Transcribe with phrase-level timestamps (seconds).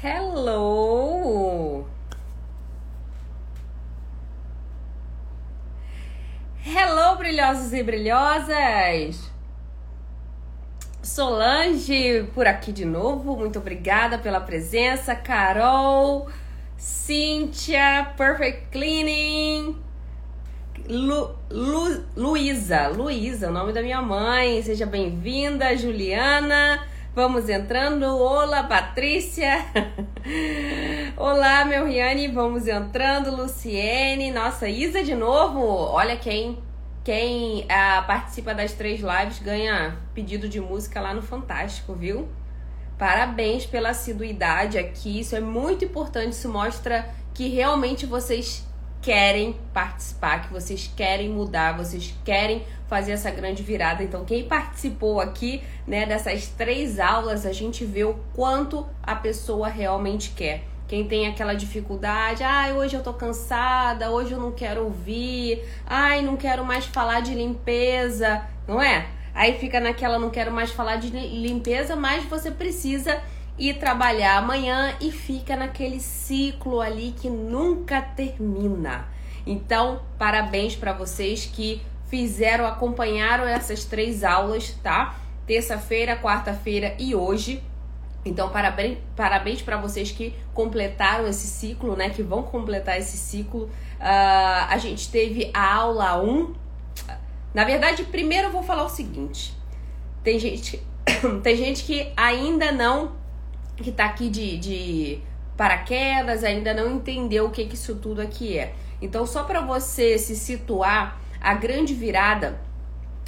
[0.00, 1.84] Hello!
[6.64, 9.28] Hello, brilhosos e brilhosas!
[11.02, 15.16] Solange por aqui de novo, muito obrigada pela presença.
[15.16, 16.28] Carol,
[16.76, 19.76] Cíntia, Perfect Cleaning,
[20.88, 26.86] Lu, Lu, Luísa, Luísa, o nome da minha mãe, seja bem-vinda, Juliana.
[27.14, 28.04] Vamos entrando.
[28.04, 29.64] Olá, Patrícia.
[31.16, 32.28] Olá, meu Riane.
[32.28, 33.34] Vamos entrando.
[33.34, 34.30] Luciene.
[34.30, 35.60] Nossa, Isa de novo.
[35.60, 36.62] Olha quem
[37.02, 42.28] quem ah, participa das três lives ganha pedido de música lá no Fantástico, viu?
[42.98, 45.20] Parabéns pela assiduidade aqui.
[45.20, 46.32] Isso é muito importante.
[46.32, 48.67] Isso mostra que realmente vocês
[49.00, 54.02] querem participar, que vocês querem mudar, vocês querem fazer essa grande virada.
[54.02, 59.68] Então, quem participou aqui, né, dessas três aulas, a gente vê o quanto a pessoa
[59.68, 60.64] realmente quer.
[60.88, 66.22] Quem tem aquela dificuldade, ai, hoje eu tô cansada, hoje eu não quero ouvir, ai,
[66.22, 69.06] não quero mais falar de limpeza, não é?
[69.34, 73.20] Aí fica naquela, não quero mais falar de limpeza, mas você precisa
[73.58, 79.08] ir trabalhar amanhã e fica naquele ciclo ali que nunca termina.
[79.46, 85.16] Então, parabéns para vocês que fizeram, acompanharam essas três aulas, tá?
[85.46, 87.62] Terça-feira, quarta-feira e hoje.
[88.24, 92.10] Então, parabéns, parabéns para vocês que completaram esse ciclo, né?
[92.10, 93.64] Que vão completar esse ciclo.
[93.64, 96.54] Uh, a gente teve a aula 1.
[97.54, 99.56] Na verdade, primeiro eu vou falar o seguinte:
[100.22, 100.82] tem gente,
[101.42, 103.12] tem gente que ainda não,
[103.82, 105.18] que tá aqui de, de
[105.56, 108.74] paraquedas, ainda não entendeu o que, que isso tudo aqui é.
[109.00, 112.60] Então, só para você se situar, a grande virada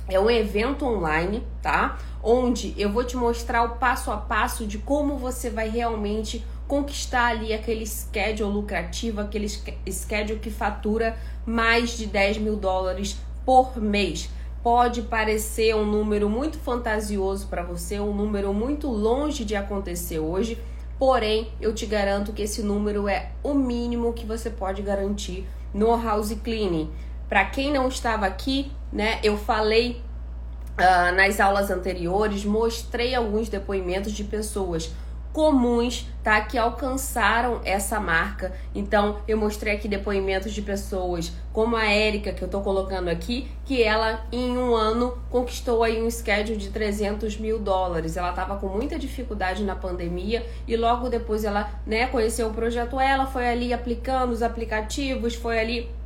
[0.08, 1.98] é um evento online, tá?
[2.22, 7.26] Onde eu vou te mostrar o passo a passo de como você vai realmente conquistar
[7.26, 11.16] ali aquele schedule lucrativo, aquele schedule que fatura
[11.46, 14.28] mais de 10 mil dólares por mês.
[14.62, 20.58] Pode parecer um número muito fantasioso para você, um número muito longe de acontecer hoje,
[20.98, 25.96] porém eu te garanto que esse número é o mínimo que você pode garantir no
[25.96, 26.90] house cleaning.
[27.26, 30.02] Para quem não estava aqui, né, eu falei
[30.72, 34.90] uh, nas aulas anteriores, mostrei alguns depoimentos de pessoas
[35.32, 36.40] comuns, tá?
[36.40, 38.52] Que alcançaram essa marca.
[38.74, 43.48] Então, eu mostrei aqui depoimentos de pessoas como a Érica, que eu tô colocando aqui,
[43.64, 48.16] que ela em um ano conquistou aí um schedule de 300 mil dólares.
[48.16, 53.00] Ela tava com muita dificuldade na pandemia e logo depois ela, né, conheceu o projeto
[53.00, 55.99] Ela, foi ali aplicando os aplicativos, foi ali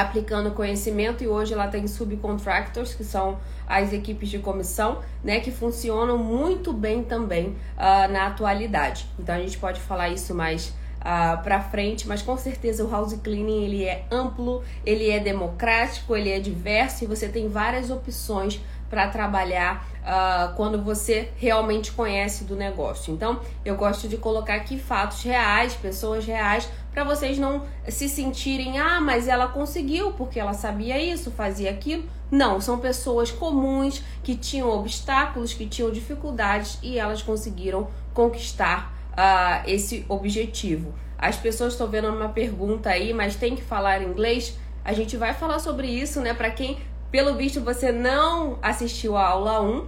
[0.00, 5.50] aplicando conhecimento e hoje ela tem subcontractors, que são as equipes de comissão, né, que
[5.50, 9.06] funcionam muito bem também uh, na atualidade.
[9.18, 13.14] Então a gente pode falar isso mais uh, para frente, mas com certeza o house
[13.14, 18.60] cleaning ele é amplo, ele é democrático, ele é diverso e você tem várias opções
[18.90, 23.12] para trabalhar uh, quando você realmente conhece do negócio.
[23.12, 28.78] Então, eu gosto de colocar aqui fatos reais, pessoas reais, para vocês não se sentirem,
[28.78, 32.04] ah, mas ela conseguiu porque ela sabia isso, fazia aquilo.
[32.30, 39.68] Não, são pessoas comuns que tinham obstáculos, que tinham dificuldades e elas conseguiram conquistar uh,
[39.68, 40.94] esse objetivo.
[41.18, 44.56] As pessoas estão vendo uma pergunta aí, mas tem que falar inglês?
[44.84, 46.32] A gente vai falar sobre isso, né?
[46.32, 46.78] Para quem
[47.14, 49.86] pelo visto, você não assistiu a aula 1.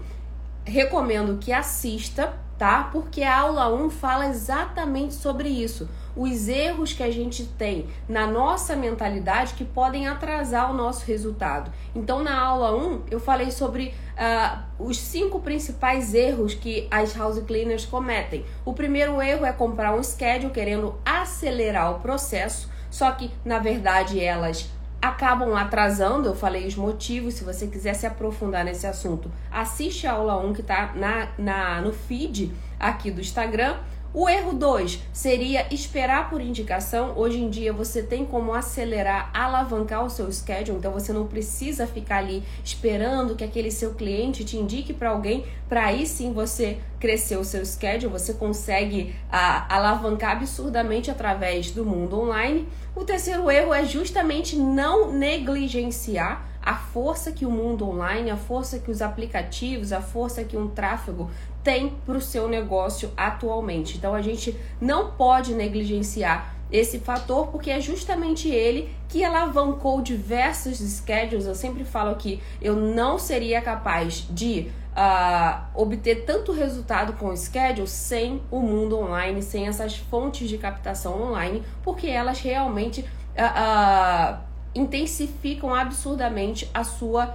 [0.64, 2.84] Recomendo que assista, tá?
[2.92, 5.88] Porque a aula 1 fala exatamente sobre isso.
[6.16, 11.70] Os erros que a gente tem na nossa mentalidade que podem atrasar o nosso resultado.
[11.94, 17.38] Então, na aula 1, eu falei sobre uh, os cinco principais erros que as house
[17.40, 18.44] cleaners cometem.
[18.64, 24.18] O primeiro erro é comprar um schedule querendo acelerar o processo, só que na verdade
[24.18, 26.28] elas acabam atrasando.
[26.28, 27.34] Eu falei os motivos.
[27.34, 31.80] Se você quiser se aprofundar nesse assunto, assiste a aula 1 que está na, na,
[31.80, 33.76] no feed aqui do Instagram.
[34.18, 37.12] O erro 2 seria esperar por indicação.
[37.18, 41.86] Hoje em dia você tem como acelerar, alavancar o seu schedule, então você não precisa
[41.86, 46.78] ficar ali esperando que aquele seu cliente te indique para alguém, para aí sim você
[46.98, 52.66] crescer o seu schedule, você consegue a, alavancar absurdamente através do mundo online.
[52.94, 58.80] O terceiro erro é justamente não negligenciar a força que o mundo online, a força
[58.80, 61.30] que os aplicativos, a força que um tráfego
[61.66, 63.96] tem para o seu negócio atualmente.
[63.96, 70.78] Então a gente não pode negligenciar esse fator porque é justamente ele que alavancou diversos
[70.78, 71.44] schedules.
[71.44, 77.36] Eu sempre falo que eu não seria capaz de uh, obter tanto resultado com o
[77.36, 84.36] schedule sem o mundo online, sem essas fontes de captação online, porque elas realmente uh,
[84.36, 84.38] uh,
[84.72, 87.34] intensificam absurdamente a sua,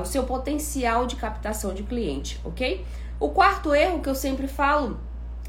[0.00, 2.84] o seu potencial de captação de cliente, ok?
[3.20, 5.00] O quarto erro que eu sempre falo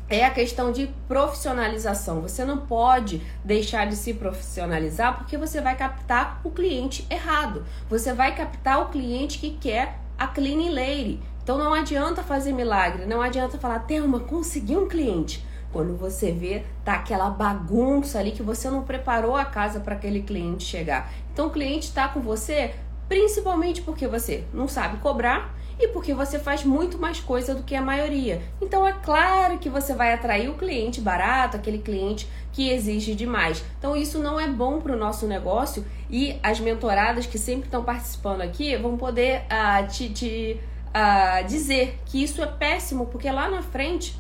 [0.09, 2.19] é a questão de profissionalização.
[2.19, 7.63] Você não pode deixar de se profissionalizar porque você vai captar o cliente errado.
[7.87, 11.19] Você vai captar o cliente que quer a clean lady.
[11.43, 15.45] Então não adianta fazer milagre, não adianta falar, Thelma, consegui um cliente.
[15.71, 20.23] Quando você vê, tá aquela bagunça ali que você não preparou a casa para aquele
[20.23, 21.11] cliente chegar.
[21.31, 22.73] Então o cliente está com você
[23.07, 27.73] principalmente porque você não sabe cobrar e porque você faz muito mais coisa do que
[27.73, 28.41] a maioria.
[28.61, 33.63] Então é claro que você vai atrair o cliente barato, aquele cliente que exige demais.
[33.77, 37.83] Então isso não é bom para o nosso negócio e as mentoradas que sempre estão
[37.83, 40.59] participando aqui vão poder uh, te, te
[40.89, 44.17] uh, dizer que isso é péssimo, porque lá na frente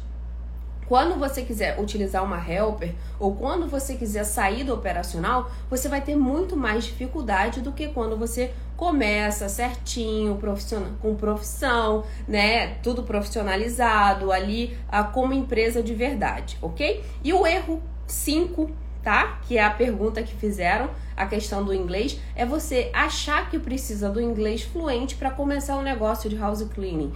[0.89, 6.01] quando você quiser utilizar uma helper ou quando você quiser sair do operacional, você vai
[6.01, 12.79] ter muito mais dificuldade do que quando você começa certinho, profissional, com profissão, né?
[12.81, 17.03] Tudo profissionalizado ali, a, como empresa de verdade, ok?
[17.23, 18.71] E o erro 5,
[19.03, 19.39] tá?
[19.43, 24.09] Que é a pergunta que fizeram, a questão do inglês, é você achar que precisa
[24.09, 27.13] do inglês fluente para começar um negócio de house cleaning.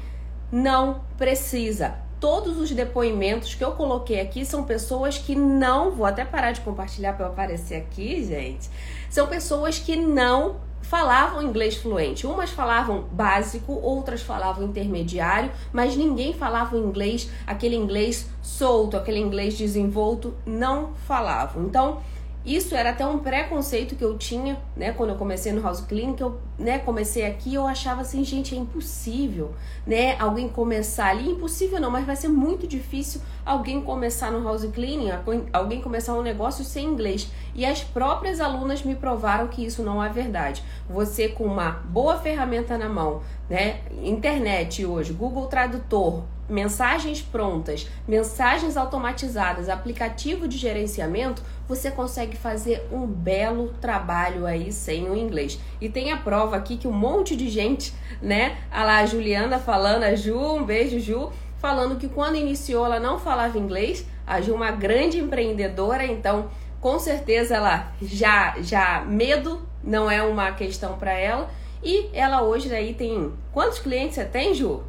[0.51, 6.23] Não precisa todos os depoimentos que eu coloquei aqui são pessoas que não, vou até
[6.23, 8.69] parar de compartilhar para aparecer aqui, gente.
[9.09, 12.25] São pessoas que não falavam inglês fluente.
[12.25, 19.57] Umas falavam básico, outras falavam intermediário, mas ninguém falava inglês, aquele inglês solto, aquele inglês
[19.57, 21.65] desenvolto, não falavam.
[21.65, 22.01] Então,
[22.45, 26.13] isso era até um preconceito que eu tinha, né, quando eu comecei no House Cleaning,
[26.13, 29.53] que eu, né, comecei aqui, eu achava assim, gente, é impossível,
[29.87, 34.65] né, alguém começar ali, impossível não, mas vai ser muito difícil alguém começar no House
[34.65, 35.09] Cleaning,
[35.53, 37.31] alguém começar um negócio sem inglês.
[37.55, 40.63] E as próprias alunas me provaram que isso não é verdade.
[40.89, 48.75] Você com uma boa ferramenta na mão, né, internet hoje, Google Tradutor, mensagens prontas, mensagens
[48.77, 55.59] automatizadas, aplicativo de gerenciamento, você consegue fazer um belo trabalho aí sem o inglês.
[55.79, 58.57] E tem a prova aqui que um monte de gente, né?
[58.71, 62.99] A lá a Juliana falando, a Ju, um beijo, Ju, falando que quando iniciou ela
[62.99, 64.05] não falava inglês.
[64.27, 66.49] A Ju, uma grande empreendedora, então
[66.79, 71.49] com certeza ela já já medo não é uma questão para ela.
[71.81, 74.83] E ela hoje aí tem quantos clientes você tem, Ju?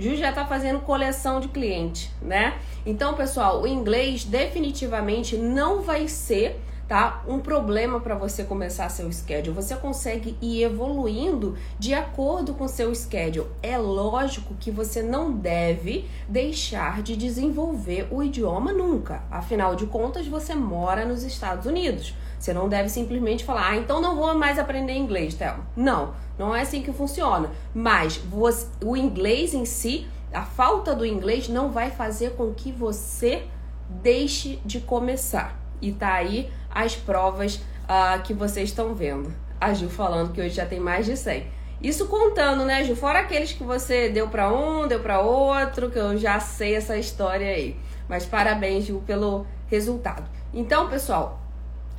[0.00, 2.58] Ju já está fazendo coleção de cliente, né?
[2.86, 6.58] Então, pessoal, o inglês definitivamente não vai ser
[6.90, 7.22] tá?
[7.28, 9.54] Um problema para você começar seu schedule.
[9.54, 13.46] Você consegue ir evoluindo de acordo com seu schedule.
[13.62, 19.22] É lógico que você não deve deixar de desenvolver o idioma nunca.
[19.30, 22.12] Afinal de contas, você mora nos Estados Unidos.
[22.40, 25.66] Você não deve simplesmente falar, ah, então não vou mais aprender inglês, Thelma.
[25.76, 27.50] Não, não é assim que funciona.
[27.74, 32.72] Mas você, o inglês em si, a falta do inglês não vai fazer com que
[32.72, 33.44] você
[33.90, 35.60] deixe de começar.
[35.82, 39.34] E tá aí as provas uh, que vocês estão vendo.
[39.60, 41.46] A Gil falando que hoje já tem mais de 100.
[41.82, 42.96] Isso contando, né, Gil?
[42.96, 46.96] Fora aqueles que você deu para um, deu para outro, que eu já sei essa
[46.96, 47.76] história aí.
[48.08, 50.24] Mas parabéns, Gil, pelo resultado.
[50.54, 51.39] Então, pessoal,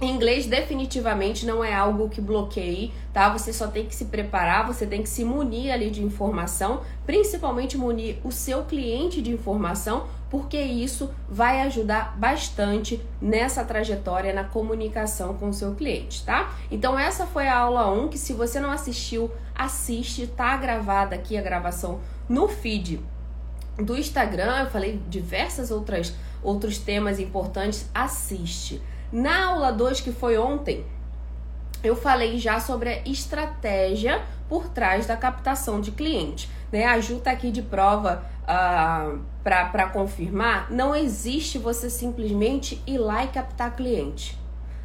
[0.01, 3.29] Inglês definitivamente não é algo que bloqueie, tá?
[3.29, 7.77] Você só tem que se preparar, você tem que se munir ali de informação, principalmente
[7.77, 15.35] munir o seu cliente de informação, porque isso vai ajudar bastante nessa trajetória na comunicação
[15.35, 16.55] com o seu cliente, tá?
[16.71, 21.37] Então essa foi a aula 1, que se você não assistiu, assiste, tá gravada aqui
[21.37, 22.99] a gravação no feed
[23.77, 28.81] do Instagram, eu falei diversas outras outros temas importantes, assiste.
[29.11, 30.85] Na aula 2, que foi ontem,
[31.83, 36.49] eu falei já sobre a estratégia por trás da captação de cliente.
[36.71, 36.85] Né?
[36.85, 40.71] A Ju tá aqui de prova uh, ah, para confirmar.
[40.71, 44.39] Não existe você simplesmente ir lá e captar cliente.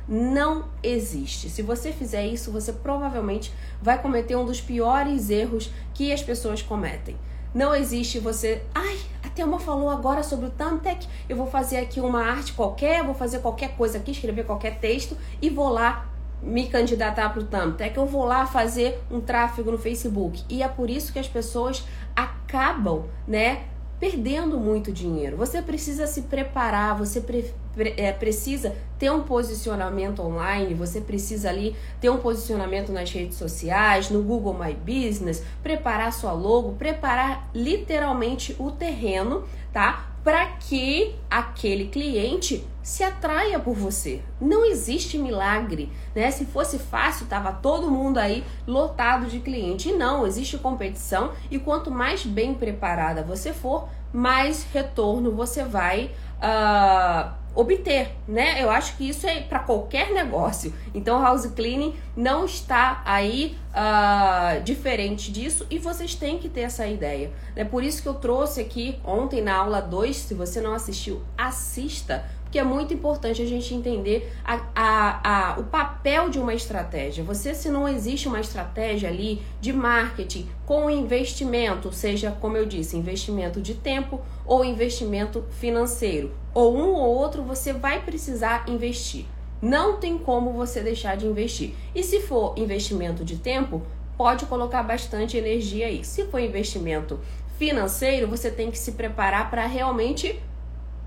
[0.08, 1.50] Não existe.
[1.50, 3.52] Se você fizer isso, você provavelmente
[3.82, 7.16] vai cometer um dos piores erros que as pessoas cometem.
[7.54, 8.98] Não existe você, ai,
[9.36, 13.40] Thelma falou agora sobre o Thumbtack, eu vou fazer aqui uma arte qualquer, vou fazer
[13.40, 16.06] qualquer coisa aqui, escrever qualquer texto e vou lá
[16.42, 20.42] me candidatar para o Thumbtack, eu vou lá fazer um tráfego no Facebook.
[20.48, 23.64] E é por isso que as pessoas acabam, né,
[23.98, 25.36] perdendo muito dinheiro.
[25.36, 31.48] Você precisa se preparar, você pre, pre, é, precisa ter um posicionamento online, você precisa
[31.48, 37.48] ali ter um posicionamento nas redes sociais, no Google My Business, preparar sua logo, preparar
[37.54, 40.15] literalmente o terreno, tá?
[40.26, 44.20] Para que aquele cliente se atraia por você.
[44.40, 46.32] Não existe milagre, né?
[46.32, 49.92] Se fosse fácil, tava todo mundo aí lotado de cliente.
[49.92, 56.10] Não, existe competição e quanto mais bem preparada você for, mais retorno você vai
[56.42, 58.62] uh, obter, né?
[58.62, 60.72] Eu acho que isso é para qualquer negócio.
[60.94, 66.86] Então, house cleaning não está aí uh, diferente disso e vocês têm que ter essa
[66.86, 67.32] ideia.
[67.56, 71.22] É por isso que eu trouxe aqui ontem na aula 2, se você não assistiu,
[71.36, 76.54] assista porque é muito importante a gente entender a, a, a, o papel de uma
[76.54, 77.24] estratégia.
[77.24, 82.96] Você, se não existe uma estratégia ali de marketing com investimento, seja, como eu disse,
[82.96, 89.26] investimento de tempo ou investimento financeiro, ou um ou outro, você vai precisar investir.
[89.60, 91.74] Não tem como você deixar de investir.
[91.94, 93.82] E se for investimento de tempo,
[94.16, 96.02] pode colocar bastante energia aí.
[96.02, 97.20] Se for investimento
[97.58, 100.40] financeiro, você tem que se preparar para realmente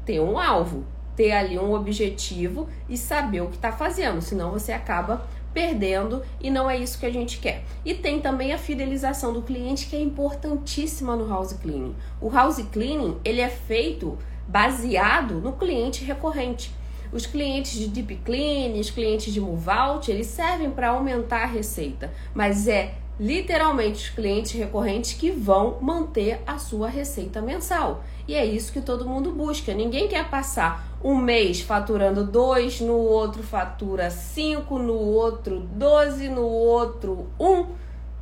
[0.05, 4.71] ter um alvo, ter ali um objetivo e saber o que está fazendo, senão você
[4.71, 7.63] acaba perdendo e não é isso que a gente quer.
[7.83, 11.95] E tem também a fidelização do cliente que é importantíssima no house cleaning.
[12.21, 14.15] O house cleaning ele é feito
[14.49, 16.73] baseado no cliente recorrente.
[17.11, 21.47] Os clientes de deep clean, os clientes de move out, eles servem para aumentar a
[21.47, 28.03] receita, mas é literalmente os clientes recorrentes que vão manter a sua receita mensal.
[28.27, 29.73] E é isso que todo mundo busca.
[29.73, 36.45] Ninguém quer passar um mês faturando dois, no outro fatura cinco, no outro 12, no
[36.45, 37.65] outro um.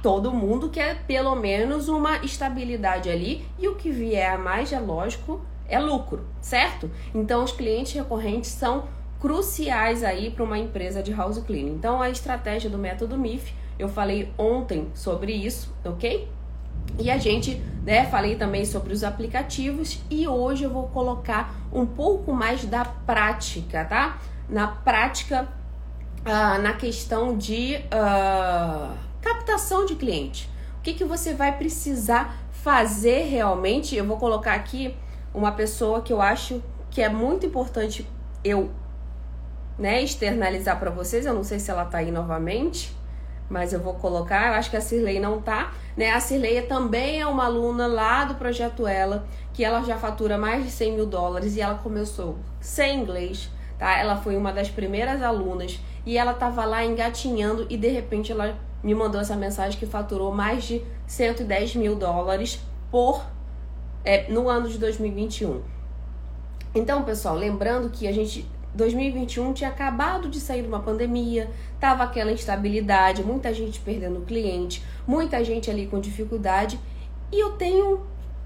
[0.02, 4.80] Todo mundo quer pelo menos uma estabilidade ali e o que vier a mais, é
[4.80, 6.90] lógico, é lucro, certo?
[7.14, 8.86] Então os clientes recorrentes são
[9.20, 11.74] cruciais aí para uma empresa de house cleaning.
[11.74, 16.28] Então a estratégia do método MIF eu falei ontem sobre isso, ok?
[17.00, 21.86] E a gente, né, falei também sobre os aplicativos e hoje eu vou colocar um
[21.86, 24.18] pouco mais da prática, tá?
[24.50, 25.48] Na prática,
[26.22, 30.50] uh, na questão de uh, captação de cliente.
[30.80, 33.96] O que, que você vai precisar fazer realmente?
[33.96, 34.96] Eu vou colocar aqui
[35.34, 38.08] uma pessoa que eu acho que é muito importante
[38.44, 38.72] eu
[39.78, 41.26] né, externalizar para vocês.
[41.26, 42.98] Eu não sei se ela tá aí novamente
[43.50, 46.12] mas eu vou colocar, eu acho que a Cirlei não tá, né?
[46.12, 50.64] A Cirlei também é uma aluna lá do Projeto Ela, que ela já fatura mais
[50.64, 53.98] de 100 mil dólares e ela começou sem inglês, tá?
[53.98, 58.58] Ela foi uma das primeiras alunas e ela tava lá engatinhando e de repente ela
[58.84, 62.60] me mandou essa mensagem que faturou mais de 110 mil dólares
[62.92, 63.26] por
[64.08, 65.62] é, no ano de 2021.
[66.74, 72.04] Então, pessoal, lembrando que a gente 2021 tinha acabado de sair de uma pandemia, tava
[72.04, 76.80] aquela instabilidade, muita gente perdendo cliente, muita gente ali com dificuldade.
[77.34, 78.06] E eu tenho,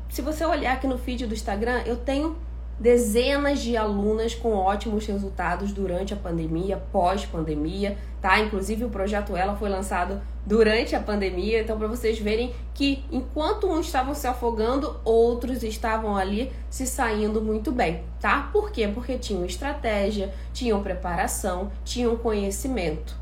[0.10, 2.36] se você olhar aqui no feed do Instagram, eu tenho
[2.82, 8.40] dezenas de alunas com ótimos resultados durante a pandemia, pós-pandemia, tá?
[8.40, 13.68] Inclusive o projeto Ela foi lançado durante a pandemia, então para vocês verem que enquanto
[13.68, 18.50] uns estavam se afogando, outros estavam ali se saindo muito bem, tá?
[18.52, 18.88] Por quê?
[18.88, 23.16] Porque tinham estratégia, tinham preparação, tinham conhecimento.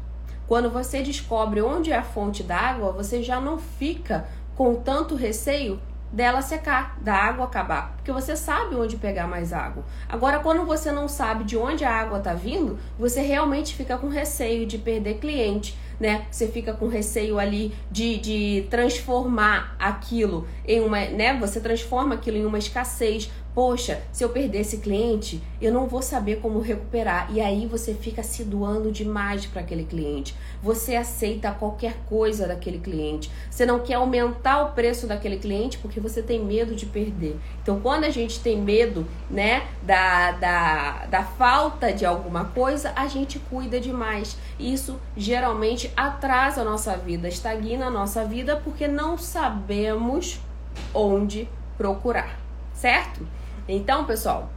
[0.48, 4.26] Quando você descobre onde é a fonte d'água, você já não fica
[4.56, 9.84] com tanto receio dela secar, da água acabar, porque você sabe onde pegar mais água.
[10.08, 14.08] Agora, quando você não sabe de onde a água está vindo, você realmente fica com
[14.08, 16.26] receio de perder cliente, né?
[16.32, 21.38] Você fica com receio ali de, de transformar aquilo em uma, né?
[21.40, 26.02] Você transforma aquilo em uma escassez, Poxa, se eu perder esse cliente, eu não vou
[26.02, 27.30] saber como recuperar.
[27.34, 30.36] E aí você fica se doando demais para aquele cliente.
[30.62, 33.30] Você aceita qualquer coisa daquele cliente.
[33.50, 37.38] Você não quer aumentar o preço daquele cliente porque você tem medo de perder.
[37.62, 43.08] Então, quando a gente tem medo, né, da, da, da falta de alguma coisa, a
[43.08, 44.38] gente cuida demais.
[44.60, 50.40] Isso geralmente atrasa a nossa vida, estagna a nossa vida porque não sabemos
[50.94, 52.38] onde procurar,
[52.74, 53.39] certo?
[53.72, 54.50] Então, pessoal,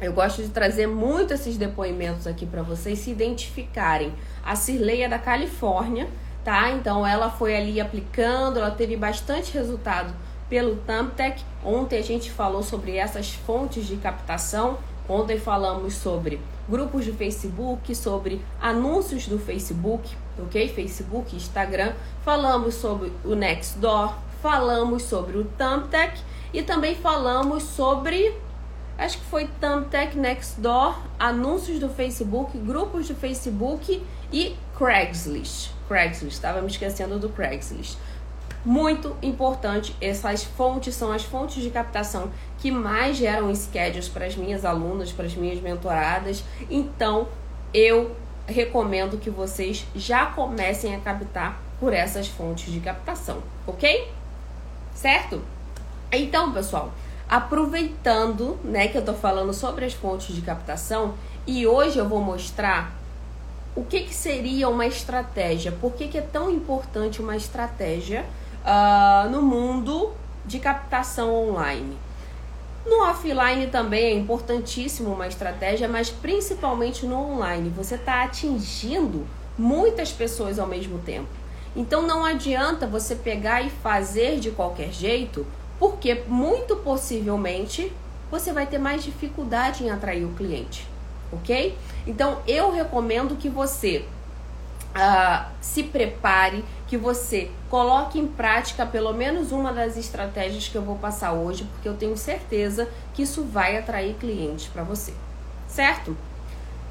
[0.00, 4.12] eu gosto de trazer muito esses depoimentos aqui para vocês se identificarem.
[4.44, 6.08] A Cirleia da Califórnia,
[6.42, 6.68] tá?
[6.70, 10.12] Então ela foi ali aplicando, ela teve bastante resultado
[10.48, 11.44] pelo Thumbtack.
[11.64, 14.78] Ontem a gente falou sobre essas fontes de captação.
[15.08, 20.68] Ontem falamos sobre grupos de Facebook, sobre anúncios do Facebook, ok?
[20.70, 21.92] Facebook, Instagram.
[22.24, 26.20] Falamos sobre o Nextdoor, falamos sobre o Thumbtack
[26.52, 28.34] E também falamos sobre
[28.98, 35.70] acho que foi Thumbtack Nextdoor, anúncios do Facebook, grupos do Facebook e Craigslist.
[35.88, 37.96] Craigslist, estava me esquecendo do Craigslist.
[38.62, 44.36] Muito importante, essas fontes são as fontes de captação que mais geram schedules para as
[44.36, 46.44] minhas alunas, para as minhas mentoradas.
[46.68, 47.26] Então,
[47.72, 48.14] eu
[48.46, 54.12] recomendo que vocês já comecem a captar por essas fontes de captação, ok?
[54.94, 55.40] Certo?
[56.12, 56.92] Então, pessoal,
[57.28, 61.14] aproveitando, né, que eu tô falando sobre as fontes de captação
[61.46, 62.92] e hoje eu vou mostrar
[63.76, 68.24] o que, que seria uma estratégia, por que, que é tão importante uma estratégia
[68.64, 70.12] uh, no mundo
[70.44, 71.96] de captação online.
[72.84, 77.68] No offline também é importantíssimo uma estratégia, mas principalmente no online.
[77.76, 79.24] Você está atingindo
[79.56, 81.28] muitas pessoas ao mesmo tempo.
[81.76, 85.46] Então não adianta você pegar e fazer de qualquer jeito,
[85.80, 87.90] porque muito possivelmente
[88.30, 90.86] você vai ter mais dificuldade em atrair o cliente,
[91.32, 91.76] ok?
[92.06, 94.04] Então eu recomendo que você
[94.94, 100.82] uh, se prepare, que você coloque em prática pelo menos uma das estratégias que eu
[100.82, 105.14] vou passar hoje, porque eu tenho certeza que isso vai atrair clientes para você,
[105.66, 106.14] certo?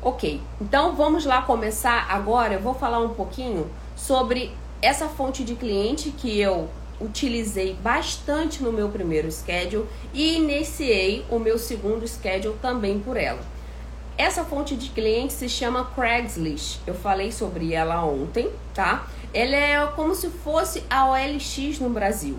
[0.01, 2.53] Ok, então vamos lá começar agora.
[2.55, 6.69] Eu vou falar um pouquinho sobre essa fonte de cliente que eu
[6.99, 13.39] utilizei bastante no meu primeiro schedule e iniciei o meu segundo schedule também por ela.
[14.17, 16.79] Essa fonte de cliente se chama Craigslist.
[16.85, 19.07] Eu falei sobre ela ontem, tá?
[19.33, 22.37] Ela é como se fosse a OLX no Brasil.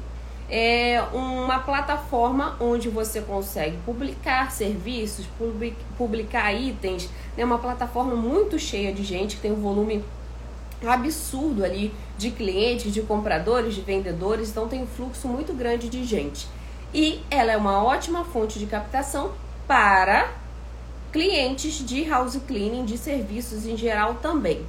[0.50, 5.25] É uma plataforma onde você consegue publicar serviços,
[5.97, 7.09] publicar itens.
[7.38, 10.05] É uma plataforma muito cheia de gente que tem um volume
[10.87, 16.04] absurdo ali de clientes, de compradores, de vendedores, então tem um fluxo muito grande de
[16.04, 16.46] gente.
[16.92, 19.32] E ela é uma ótima fonte de captação
[19.66, 20.32] para
[21.12, 24.64] clientes de house cleaning, de serviços em geral também.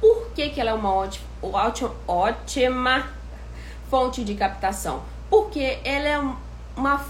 [0.00, 3.10] Por que, que ela é uma ótima, ótima, ótima
[3.88, 5.02] fonte de captação?
[5.30, 6.20] Porque ela é
[6.76, 7.04] uma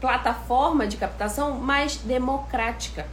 [0.00, 3.06] plataforma de captação mais democrática,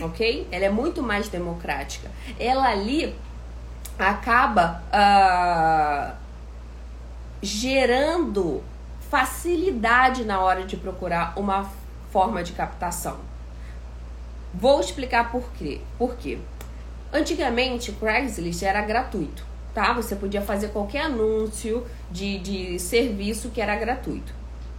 [0.00, 0.46] ok?
[0.52, 2.10] Ela é muito mais democrática.
[2.38, 3.16] Ela ali
[4.08, 6.16] acaba uh,
[7.42, 8.62] gerando
[9.10, 11.70] facilidade na hora de procurar uma
[12.10, 13.18] forma de captação.
[14.54, 15.80] Vou explicar por quê.
[15.98, 16.38] Por quê?
[17.12, 19.92] Antigamente, o Craigslist era gratuito, tá?
[19.92, 24.32] Você podia fazer qualquer anúncio de, de serviço que era gratuito.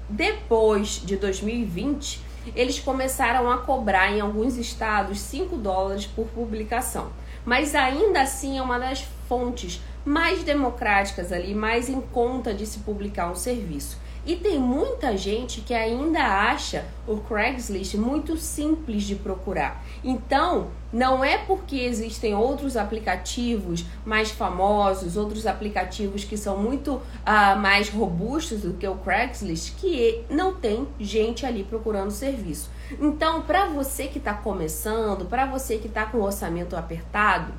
[0.10, 2.22] Depois de 2020,
[2.56, 7.12] eles começaram a cobrar em alguns estados 5 dólares por publicação.
[7.46, 12.80] Mas ainda assim é uma das fontes mais democráticas ali, mais em conta de se
[12.80, 14.00] publicar um serviço.
[14.24, 19.84] E tem muita gente que ainda acha o Craigslist muito simples de procurar.
[20.04, 27.58] Então, não é porque existem outros aplicativos mais famosos, outros aplicativos que são muito uh,
[27.60, 32.70] mais robustos do que o Craigslist, que não tem gente ali procurando serviço.
[33.00, 37.54] Então, para você que está começando, para você que está com o orçamento apertado,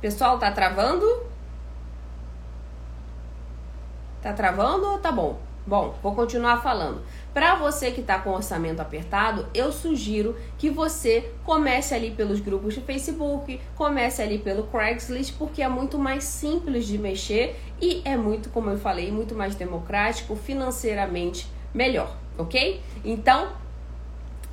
[0.00, 1.24] pessoal, tá travando?
[4.22, 5.38] Tá travando ou tá bom?
[5.66, 7.02] Bom, vou continuar falando.
[7.34, 12.74] Para você que está com orçamento apertado, eu sugiro que você comece ali pelos grupos
[12.74, 18.16] de Facebook, comece ali pelo Craigslist, porque é muito mais simples de mexer e é
[18.16, 22.80] muito, como eu falei, muito mais democrático, financeiramente melhor, ok?
[23.04, 23.48] Então,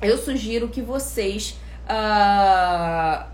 [0.04, 3.26] eu sugiro que vocês uh,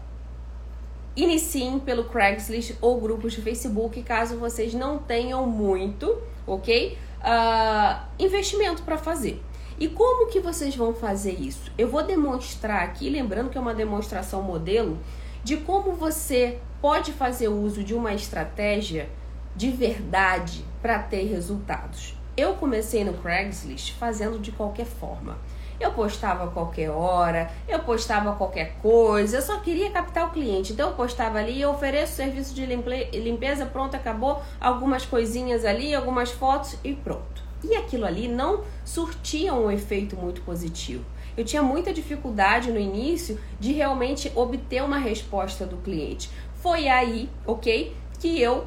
[1.17, 6.97] Iniciem pelo Craigslist ou grupos de Facebook, caso vocês não tenham muito, ok?
[7.21, 9.43] Uh, investimento para fazer.
[9.79, 11.73] E como que vocês vão fazer isso?
[11.77, 14.99] Eu vou demonstrar aqui, lembrando que é uma demonstração modelo,
[15.43, 19.09] de como você pode fazer uso de uma estratégia
[19.57, 22.15] de verdade para ter resultados.
[22.37, 25.39] Eu comecei no Craigslist fazendo de qualquer forma.
[25.81, 30.75] Eu postava a qualquer hora, eu postava qualquer coisa, eu só queria captar o cliente.
[30.75, 36.31] Então eu postava ali, eu ofereço serviço de limpeza, pronto, acabou, algumas coisinhas ali, algumas
[36.31, 37.43] fotos e pronto.
[37.64, 41.05] E aquilo ali não surtia um efeito muito positivo.
[41.35, 46.31] Eu tinha muita dificuldade no início de realmente obter uma resposta do cliente.
[46.57, 48.66] Foi aí, ok, que eu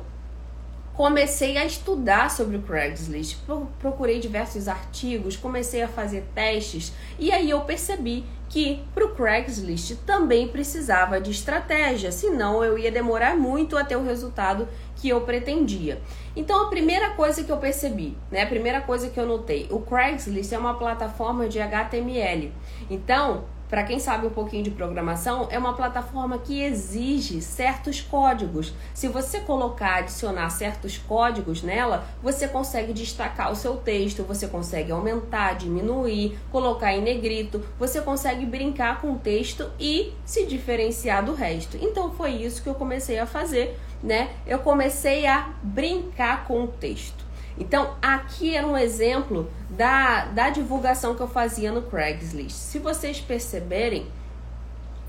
[0.94, 3.38] comecei a estudar sobre o Craigslist,
[3.80, 9.96] procurei diversos artigos, comecei a fazer testes e aí eu percebi que para o Craigslist
[10.06, 15.22] também precisava de estratégia, senão eu ia demorar muito a ter o resultado que eu
[15.22, 16.00] pretendia.
[16.36, 19.80] Então a primeira coisa que eu percebi, né, a primeira coisa que eu notei, o
[19.80, 22.52] Craigslist é uma plataforma de HTML.
[22.92, 28.72] Então para quem sabe um pouquinho de programação, é uma plataforma que exige certos códigos.
[28.94, 34.92] Se você colocar, adicionar certos códigos nela, você consegue destacar o seu texto, você consegue
[34.92, 41.34] aumentar, diminuir, colocar em negrito, você consegue brincar com o texto e se diferenciar do
[41.34, 41.76] resto.
[41.82, 44.30] Então foi isso que eu comecei a fazer, né?
[44.46, 47.26] Eu comecei a brincar com o texto.
[47.58, 52.52] Então, aqui era um exemplo da, da divulgação que eu fazia no Craigslist.
[52.52, 54.08] Se vocês perceberem,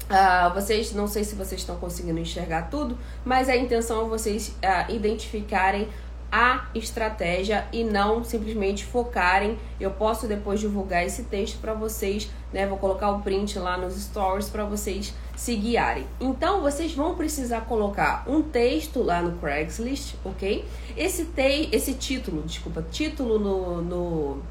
[0.05, 4.49] uh, vocês não sei se vocês estão conseguindo enxergar tudo, mas a intenção é vocês
[4.49, 5.89] uh, identificarem
[6.31, 9.57] a estratégia e não simplesmente focarem.
[9.79, 12.67] Eu posso depois divulgar esse texto para vocês, né?
[12.67, 16.07] Vou colocar o print lá nos stories para vocês se guiarem.
[16.21, 20.65] Então, vocês vão precisar colocar um texto lá no Craigslist, ok?
[20.97, 24.43] Esse, te esse título, desculpa, título no, no,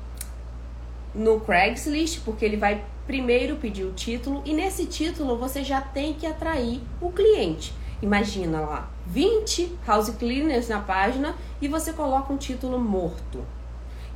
[1.15, 6.13] no Craigslist, porque ele vai primeiro pedir o título e nesse título você já tem
[6.13, 7.73] que atrair o cliente.
[8.01, 13.45] Imagina lá, 20 house cleaners na página e você coloca um título morto.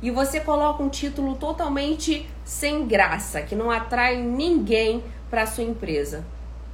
[0.00, 6.24] E você coloca um título totalmente sem graça, que não atrai ninguém para sua empresa.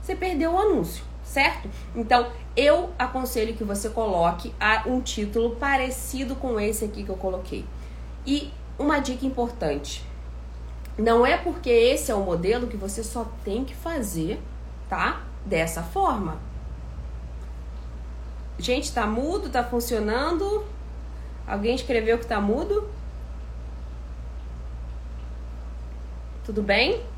[0.04, 1.66] Você perdeu o anúncio, certo?
[1.96, 7.64] Então, eu aconselho que você coloque um título parecido com esse aqui que eu coloquei.
[8.26, 10.04] E uma dica importante:
[10.98, 14.42] não é porque esse é o modelo que você só tem que fazer,
[14.90, 15.22] tá?
[15.46, 16.36] Dessa forma.
[18.58, 19.48] Gente, tá mudo?
[19.48, 20.66] Tá funcionando?
[21.46, 22.86] Alguém escreveu que tá mudo?
[26.44, 27.13] Tudo bem?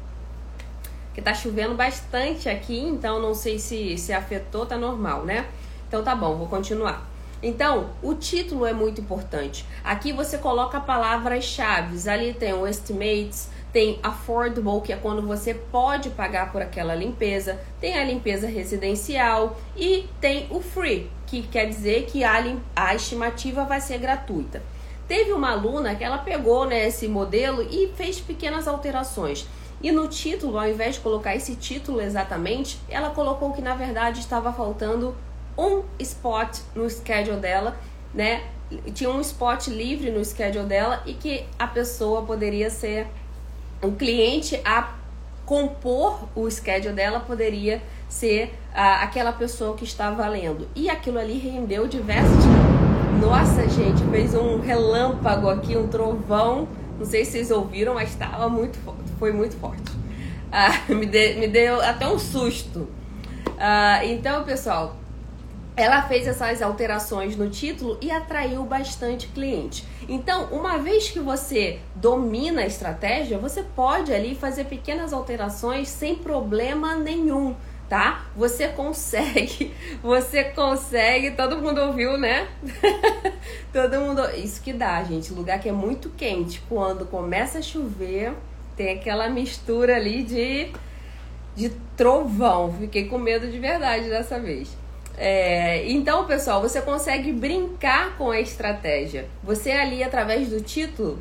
[1.22, 5.46] Tá chovendo bastante aqui, então não sei se se afetou, tá normal, né?
[5.88, 7.06] Então tá bom, vou continuar.
[7.42, 9.66] Então, o título é muito importante.
[9.84, 12.08] Aqui você coloca palavras-chave.
[12.08, 17.60] Ali tem o estimates, tem affordable, que é quando você pode pagar por aquela limpeza,
[17.80, 22.42] tem a limpeza residencial e tem o free, que quer dizer que a,
[22.74, 24.62] a estimativa vai ser gratuita.
[25.06, 29.46] Teve uma aluna que ela pegou né, esse modelo e fez pequenas alterações.
[29.82, 34.20] E no título, ao invés de colocar esse título exatamente, ela colocou que na verdade
[34.20, 35.14] estava faltando
[35.56, 37.76] um spot no schedule dela,
[38.12, 38.44] né?
[38.94, 43.06] Tinha um spot livre no schedule dela e que a pessoa poderia ser
[43.82, 44.94] o cliente a
[45.44, 50.68] compor o schedule dela poderia ser ah, aquela pessoa que estava lendo.
[50.74, 52.44] E aquilo ali rendeu diversos.
[53.20, 56.68] Nossa, gente, fez um relâmpago aqui, um trovão.
[56.98, 58.78] Não sei se vocês ouviram, mas estava muito
[59.18, 59.92] foi muito forte.
[60.50, 62.88] Ah, me, de, me deu até um susto.
[63.58, 64.96] Ah, então, pessoal,
[65.76, 69.84] ela fez essas alterações no título e atraiu bastante cliente.
[70.08, 76.14] Então, uma vez que você domina a estratégia, você pode ali fazer pequenas alterações sem
[76.14, 77.54] problema nenhum,
[77.88, 78.26] tá?
[78.36, 82.48] Você consegue, você consegue, todo mundo ouviu, né?
[83.72, 88.32] todo mundo, isso que dá, gente, lugar que é muito quente, quando começa a chover,
[88.76, 90.72] tem aquela mistura ali de
[91.56, 92.72] de trovão.
[92.78, 94.68] Fiquei com medo de verdade dessa vez.
[95.16, 99.26] É, então, pessoal, você consegue brincar com a estratégia.
[99.42, 101.18] Você ali, através do título,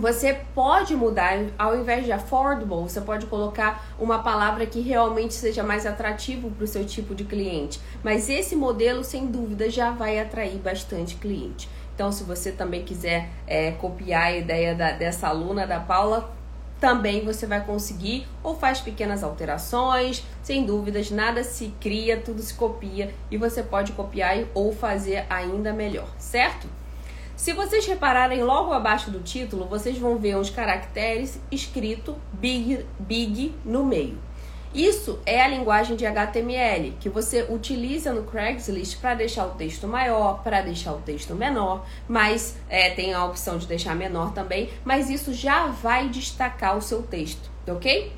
[0.00, 5.62] você pode mudar, ao invés de affordable, você pode colocar uma palavra que realmente seja
[5.62, 7.80] mais atrativo para o seu tipo de cliente.
[8.02, 11.68] Mas esse modelo, sem dúvida, já vai atrair bastante cliente.
[11.94, 16.32] Então, se você também quiser é, copiar a ideia da, dessa aluna da Paula,
[16.80, 22.54] também você vai conseguir ou faz pequenas alterações, sem dúvidas, nada se cria, tudo se
[22.54, 26.68] copia e você pode copiar ou fazer ainda melhor, certo?
[27.38, 33.54] Se vocês repararem logo abaixo do título, vocês vão ver uns caracteres escrito big, big
[33.64, 34.18] no meio.
[34.74, 39.86] Isso é a linguagem de HTML que você utiliza no Craigslist para deixar o texto
[39.86, 44.68] maior, para deixar o texto menor, mas é, tem a opção de deixar menor também,
[44.84, 48.12] mas isso já vai destacar o seu texto, ok?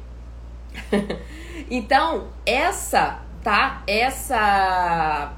[1.71, 3.83] então, essa, tá?
[3.87, 5.37] Essa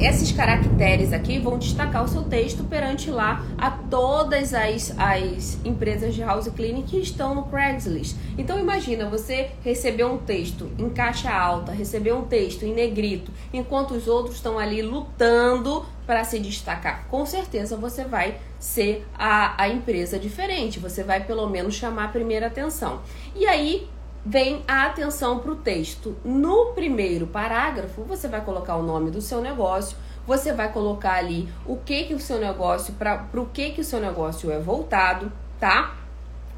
[0.00, 6.14] esses caracteres aqui vão destacar o seu texto perante lá a todas as, as empresas
[6.14, 8.16] de house cleaning que estão no Craigslist.
[8.36, 13.92] Então imagina você receber um texto em caixa alta, receber um texto em negrito, enquanto
[13.92, 17.06] os outros estão ali lutando para se destacar.
[17.08, 22.08] Com certeza você vai ser a, a empresa diferente, você vai pelo menos chamar a
[22.08, 23.00] primeira atenção.
[23.36, 23.88] E aí
[24.24, 26.16] vem a atenção para o texto.
[26.24, 31.48] No primeiro parágrafo, você vai colocar o nome do seu negócio, você vai colocar ali
[31.64, 35.32] o que que o seu negócio, para o que que o seu negócio é voltado,
[35.58, 35.96] tá?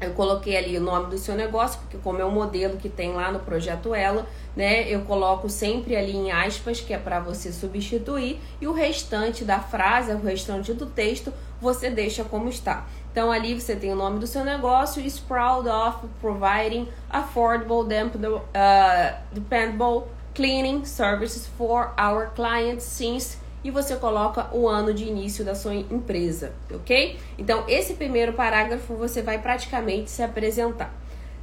[0.01, 3.13] Eu coloquei ali o nome do seu negócio, porque como é o modelo que tem
[3.13, 4.89] lá no projeto Ela, né?
[4.89, 9.59] Eu coloco sempre ali em aspas, que é para você substituir, e o restante da
[9.59, 12.87] frase, o restante do texto, você deixa como está.
[13.11, 19.15] Então ali você tem o nome do seu negócio, is proud of providing affordable, uh,
[19.31, 25.53] dependable cleaning services for our clients since e você coloca o ano de início da
[25.53, 27.19] sua empresa, ok?
[27.37, 30.93] Então esse primeiro parágrafo você vai praticamente se apresentar.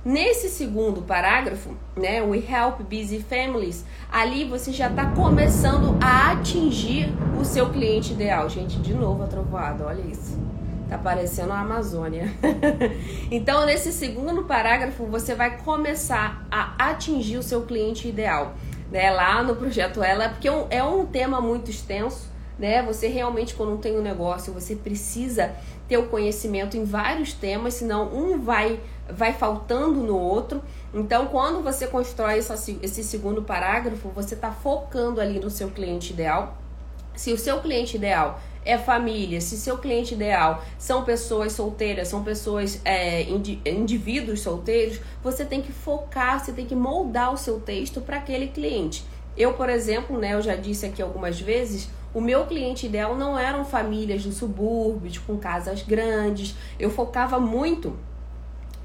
[0.04, 7.12] Nesse segundo parágrafo, né, we help busy families, ali você já está começando a atingir
[7.38, 8.48] o seu cliente ideal.
[8.48, 10.38] Gente, de novo a trovoada, olha isso.
[10.88, 12.33] Tá parecendo a Amazônia.
[13.31, 18.55] então, nesse segundo parágrafo, você vai começar a atingir o seu cliente ideal.
[18.90, 19.11] Né?
[19.11, 22.29] Lá no projeto Ela, porque é um, é um tema muito extenso.
[22.59, 22.83] Né?
[22.83, 25.55] Você realmente, quando tem um negócio, você precisa
[25.87, 30.62] ter o conhecimento em vários temas, senão um vai, vai faltando no outro.
[30.94, 36.14] Então, quando você constrói essa, esse segundo parágrafo, você está focando ali no seu cliente
[36.14, 36.57] ideal.
[37.14, 42.22] Se o seu cliente ideal é família, se seu cliente ideal são pessoas solteiras, são
[42.22, 43.22] pessoas, é,
[43.64, 48.48] indivíduos solteiros, você tem que focar, você tem que moldar o seu texto para aquele
[48.48, 49.04] cliente.
[49.36, 53.38] Eu, por exemplo, né, eu já disse aqui algumas vezes, o meu cliente ideal não
[53.38, 56.56] eram famílias do subúrbio, com casas grandes.
[56.78, 57.96] Eu focava muito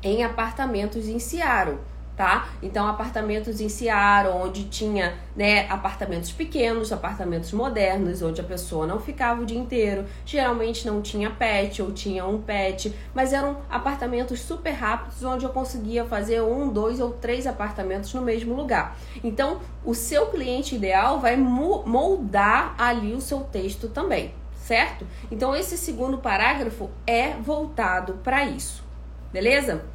[0.04, 1.80] em apartamentos em Seattle
[2.16, 2.50] tá?
[2.62, 9.00] Então, apartamentos em Seara, onde tinha, né, apartamentos pequenos, apartamentos modernos, onde a pessoa não
[9.00, 14.40] ficava o dia inteiro, geralmente não tinha pet ou tinha um pet, mas eram apartamentos
[14.42, 18.96] super rápidos, onde eu conseguia fazer um, dois ou três apartamentos no mesmo lugar.
[19.24, 25.06] Então, o seu cliente ideal vai moldar ali o seu texto também, certo?
[25.32, 28.84] Então, esse segundo parágrafo é voltado para isso,
[29.32, 29.93] beleza?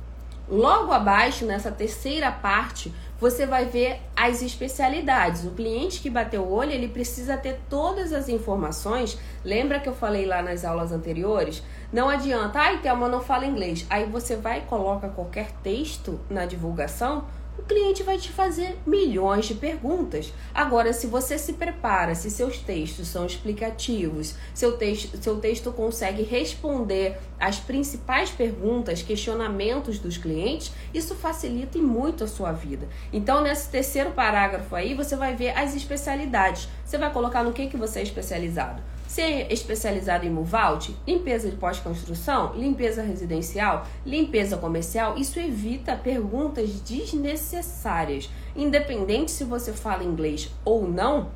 [0.50, 5.44] Logo abaixo, nessa terceira parte, você vai ver as especialidades.
[5.44, 9.18] O cliente que bateu o olho, ele precisa ter todas as informações.
[9.44, 11.62] Lembra que eu falei lá nas aulas anteriores?
[11.92, 13.86] Não adianta, ai, Thelma não fala inglês.
[13.90, 17.24] Aí você vai e coloca qualquer texto na divulgação
[17.58, 20.32] o cliente vai te fazer milhões de perguntas.
[20.54, 26.22] Agora, se você se prepara, se seus textos são explicativos, seu texto, seu texto consegue
[26.22, 32.88] responder as principais perguntas, questionamentos dos clientes, isso facilita muito a sua vida.
[33.12, 36.68] Então, nesse terceiro parágrafo aí, você vai ver as especialidades.
[36.84, 38.80] Você vai colocar no que, que você é especializado.
[39.08, 48.28] Ser especializado em Muvalt, limpeza de pós-construção, limpeza residencial, limpeza comercial, isso evita perguntas desnecessárias.
[48.54, 51.30] Independente se você fala inglês ou não,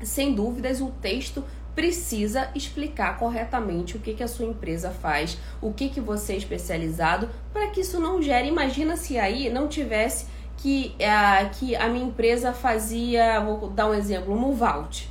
[0.00, 1.42] sem dúvidas o texto
[1.74, 6.36] precisa explicar corretamente o que, que a sua empresa faz, o que, que você é
[6.36, 8.46] especializado, para que isso não gere.
[8.46, 13.94] Imagina se aí não tivesse que, uh, que a minha empresa fazia, vou dar um
[13.94, 15.06] exemplo, Muvalt.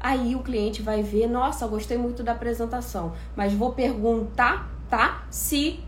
[0.00, 5.24] Aí o cliente vai ver, nossa, gostei muito da apresentação, mas vou perguntar, tá?
[5.30, 5.84] Se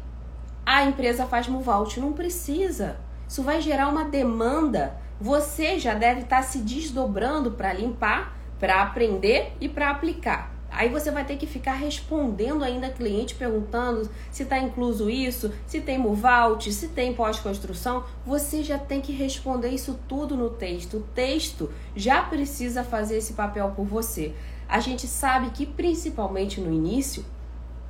[0.64, 1.96] a empresa faz Muvalt.
[1.98, 2.96] Não precisa.
[3.29, 4.96] Isso vai gerar uma demanda.
[5.20, 10.51] Você já deve estar se desdobrando para limpar, para aprender e para aplicar.
[10.72, 15.82] Aí você vai ter que ficar respondendo ainda cliente perguntando se está incluso isso, se
[15.82, 18.04] tem Muvalt, se tem pós-construção.
[18.24, 20.96] Você já tem que responder isso tudo no texto.
[20.96, 24.35] O texto já precisa fazer esse papel por você.
[24.66, 27.22] A gente sabe que principalmente no início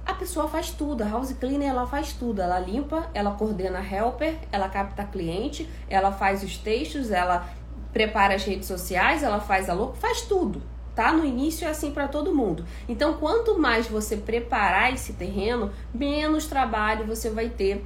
[0.05, 4.37] a pessoa faz tudo, a house cleaner ela faz tudo, ela limpa, ela coordena helper,
[4.51, 7.49] ela capta cliente, ela faz os textos, ela
[7.93, 11.13] prepara as redes sociais, ela faz a louca, faz tudo tá?
[11.13, 12.65] No início é assim para todo mundo.
[12.89, 17.85] Então, quanto mais você preparar esse terreno, menos trabalho você vai ter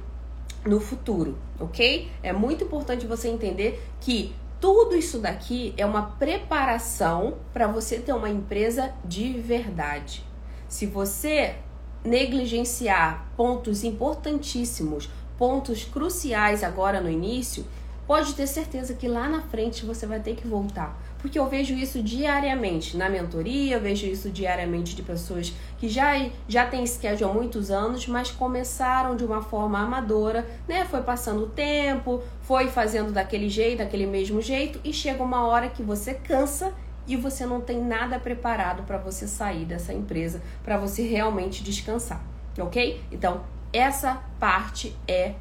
[0.65, 2.09] no futuro, ok?
[2.21, 8.13] É muito importante você entender que tudo isso daqui é uma preparação para você ter
[8.13, 10.25] uma empresa de verdade.
[10.67, 11.55] Se você
[12.03, 17.65] negligenciar pontos importantíssimos, pontos cruciais agora no início,
[18.07, 21.73] pode ter certeza que lá na frente você vai ter que voltar Porque eu vejo
[21.73, 26.13] isso diariamente na mentoria, eu vejo isso diariamente de pessoas que já,
[26.47, 30.85] já têm schedule há muitos anos, mas começaram de uma forma amadora, né?
[30.85, 35.69] Foi passando o tempo, foi fazendo daquele jeito, daquele mesmo jeito, e chega uma hora
[35.69, 36.73] que você cansa
[37.07, 42.21] e você não tem nada preparado para você sair dessa empresa, para você realmente descansar,
[42.59, 43.01] ok?
[43.11, 45.33] Então, essa parte é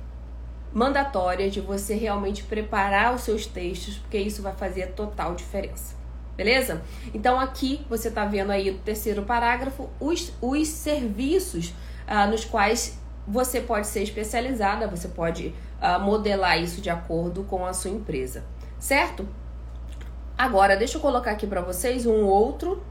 [0.76, 5.96] mandatória de você realmente preparar os seus textos, porque isso vai fazer total diferença.
[6.36, 6.82] Beleza?
[7.14, 11.72] Então aqui você está vendo aí no terceiro parágrafo os, os serviços
[12.06, 17.64] ah, nos quais você pode ser especializada, você pode ah, modelar isso de acordo com
[17.64, 18.44] a sua empresa,
[18.78, 19.26] certo?
[20.36, 22.84] Agora, deixa eu colocar aqui para vocês um outro.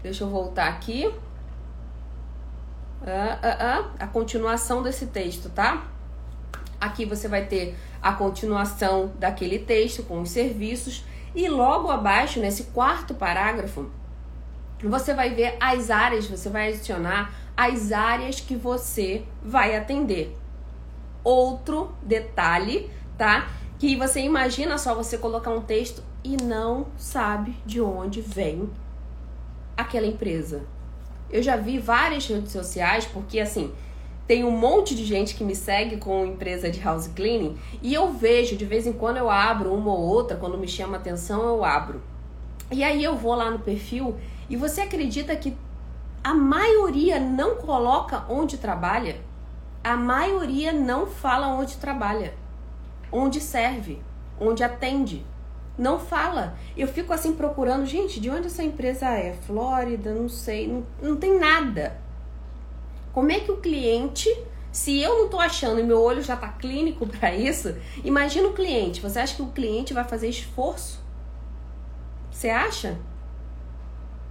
[0.00, 1.12] Deixa eu voltar aqui.
[3.04, 3.56] Ah, ah,
[3.98, 5.97] ah, a continuação desse texto, tá?
[6.80, 12.64] Aqui você vai ter a continuação daquele texto com os serviços e logo abaixo, nesse
[12.64, 13.90] quarto parágrafo,
[14.82, 20.36] você vai ver as áreas, você vai adicionar as áreas que você vai atender.
[21.24, 23.48] Outro detalhe, tá?
[23.78, 28.70] Que você imagina só você colocar um texto e não sabe de onde vem
[29.76, 30.62] aquela empresa.
[31.30, 33.72] Eu já vi várias redes sociais, porque assim,
[34.28, 38.12] tem um monte de gente que me segue com empresa de house cleaning e eu
[38.12, 41.64] vejo, de vez em quando eu abro uma ou outra, quando me chama atenção eu
[41.64, 42.02] abro.
[42.70, 44.16] E aí eu vou lá no perfil
[44.50, 45.56] e você acredita que
[46.22, 49.16] a maioria não coloca onde trabalha?
[49.82, 52.34] A maioria não fala onde trabalha,
[53.10, 54.02] onde serve,
[54.38, 55.24] onde atende.
[55.78, 56.54] Não fala.
[56.76, 59.32] Eu fico assim procurando, gente, de onde essa empresa é?
[59.32, 62.07] Flórida, não sei, não, não tem nada.
[63.18, 64.32] Como é que o cliente,
[64.70, 68.52] se eu não tô achando e meu olho já tá clínico para isso, imagina o
[68.52, 69.00] cliente.
[69.00, 71.00] Você acha que o cliente vai fazer esforço?
[72.30, 72.96] Você acha?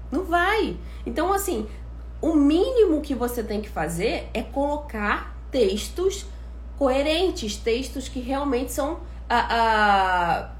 [0.09, 0.77] Não vai.
[1.05, 1.67] Então, assim,
[2.21, 6.25] o mínimo que você tem que fazer é colocar textos
[6.77, 9.01] coerentes, textos que realmente são.
[9.27, 10.51] Ah, ah,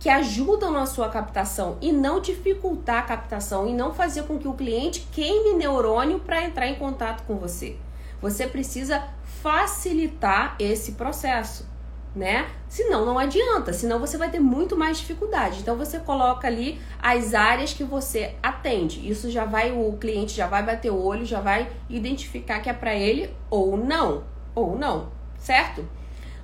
[0.00, 4.48] que ajudam na sua captação e não dificultar a captação e não fazer com que
[4.48, 7.76] o cliente queime neurônio para entrar em contato com você.
[8.20, 9.04] Você precisa
[9.42, 11.68] facilitar esse processo,
[12.16, 12.48] né?
[12.66, 15.60] Senão não adianta, senão você vai ter muito mais dificuldade.
[15.60, 19.06] Então você coloca ali as áreas que você atende.
[19.06, 22.74] Isso já vai o cliente já vai bater o olho, já vai identificar que é
[22.74, 25.08] para ele ou não, ou não,
[25.38, 25.86] certo?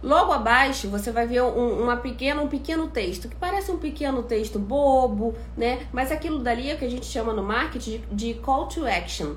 [0.07, 4.23] Logo abaixo você vai ver um, uma pequena, um pequeno texto, que parece um pequeno
[4.23, 5.89] texto bobo, né?
[5.93, 8.87] Mas aquilo dali é o que a gente chama no marketing de, de call to
[8.87, 9.35] action.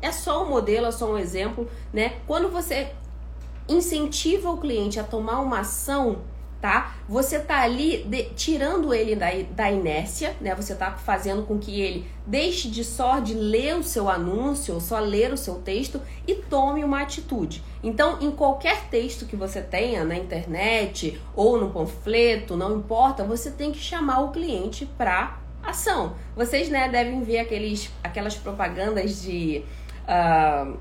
[0.00, 2.20] É só um modelo, é só um exemplo, né?
[2.24, 2.92] Quando você
[3.68, 6.18] incentiva o cliente a tomar uma ação,
[6.62, 6.94] tá?
[7.08, 10.54] Você tá ali de, tirando ele da, da inércia, né?
[10.54, 14.80] Você tá fazendo com que ele deixe de só de ler o seu anúncio ou
[14.80, 17.64] só ler o seu texto e tome uma atitude.
[17.82, 23.50] Então, em qualquer texto que você tenha na internet ou no panfleto, não importa, você
[23.50, 26.14] tem que chamar o cliente para ação.
[26.36, 29.64] Vocês, né, devem ver aqueles, aquelas propagandas de
[30.04, 30.78] uh,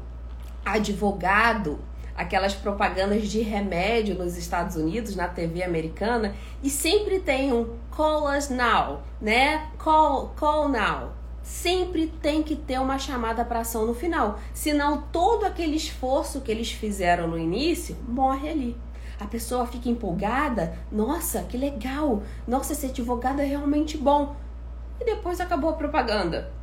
[0.64, 1.80] advogado
[2.22, 8.30] aquelas propagandas de remédio nos Estados Unidos, na TV americana, e sempre tem um call
[8.30, 9.68] us now, né?
[9.78, 11.14] Call, call now.
[11.42, 16.52] Sempre tem que ter uma chamada para ação no final, senão todo aquele esforço que
[16.52, 18.78] eles fizeram no início morre ali.
[19.20, 24.36] A pessoa fica empolgada, nossa, que legal, nossa, esse advogado é realmente bom.
[25.00, 26.61] E depois acabou a propaganda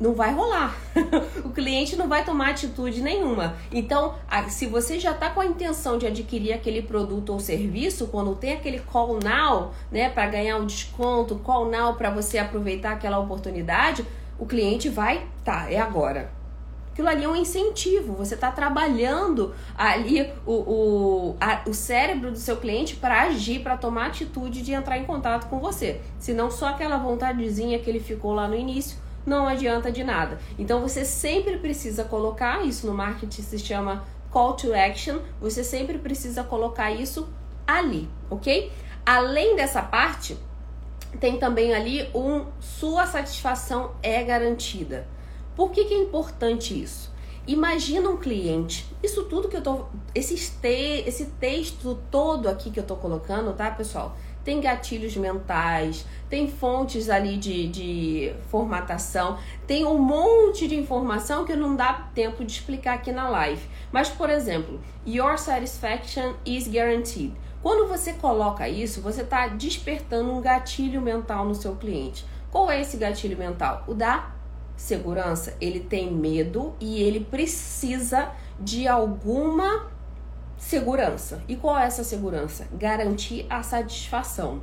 [0.00, 0.74] não vai rolar.
[1.44, 3.56] o cliente não vai tomar atitude nenhuma.
[3.70, 4.14] Então,
[4.48, 8.54] se você já está com a intenção de adquirir aquele produto ou serviço, quando tem
[8.54, 14.06] aquele call now, né, para ganhar um desconto, call now para você aproveitar aquela oportunidade,
[14.38, 16.30] o cliente vai, tá, é agora.
[16.92, 22.38] Aquilo ali é um incentivo, você está trabalhando ali o, o, a, o cérebro do
[22.38, 26.00] seu cliente para agir, para tomar atitude de entrar em contato com você.
[26.18, 30.38] Se não só aquela vontadezinha que ele ficou lá no início, não adianta de nada.
[30.58, 35.98] Então você sempre precisa colocar isso no marketing se chama call to action, você sempre
[35.98, 37.28] precisa colocar isso
[37.66, 38.72] ali, ok?
[39.04, 40.36] Além dessa parte,
[41.18, 45.06] tem também ali um sua satisfação é garantida.
[45.56, 47.09] Por que, que é importante isso?
[47.46, 52.78] Imagina um cliente, isso tudo que eu tô, esse, te, esse texto todo aqui que
[52.78, 54.16] eu tô colocando, tá, pessoal?
[54.44, 61.54] tem gatilhos mentais, tem fontes ali de, de formatação, tem um monte de informação que
[61.54, 63.62] não dá tempo de explicar aqui na live.
[63.92, 67.32] Mas, por exemplo, Your satisfaction is guaranteed.
[67.62, 72.24] Quando você coloca isso, você está despertando um gatilho mental no seu cliente.
[72.50, 73.84] Qual é esse gatilho mental?
[73.86, 74.30] O da
[74.80, 75.54] segurança.
[75.60, 79.86] Ele tem medo e ele precisa de alguma
[80.56, 81.42] segurança.
[81.46, 82.66] E qual é essa segurança?
[82.72, 84.60] Garantir a satisfação.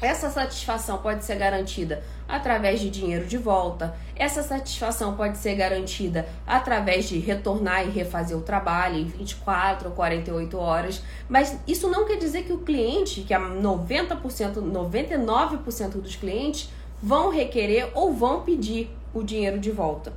[0.00, 3.94] Essa satisfação pode ser garantida através de dinheiro de volta.
[4.16, 9.94] Essa satisfação pode ser garantida através de retornar e refazer o trabalho em 24 ou
[9.94, 11.02] 48 horas.
[11.28, 16.68] Mas isso não quer dizer que o cliente, que é 90%, 99% dos clientes,
[17.00, 20.12] vão requerer ou vão pedir o dinheiro de volta.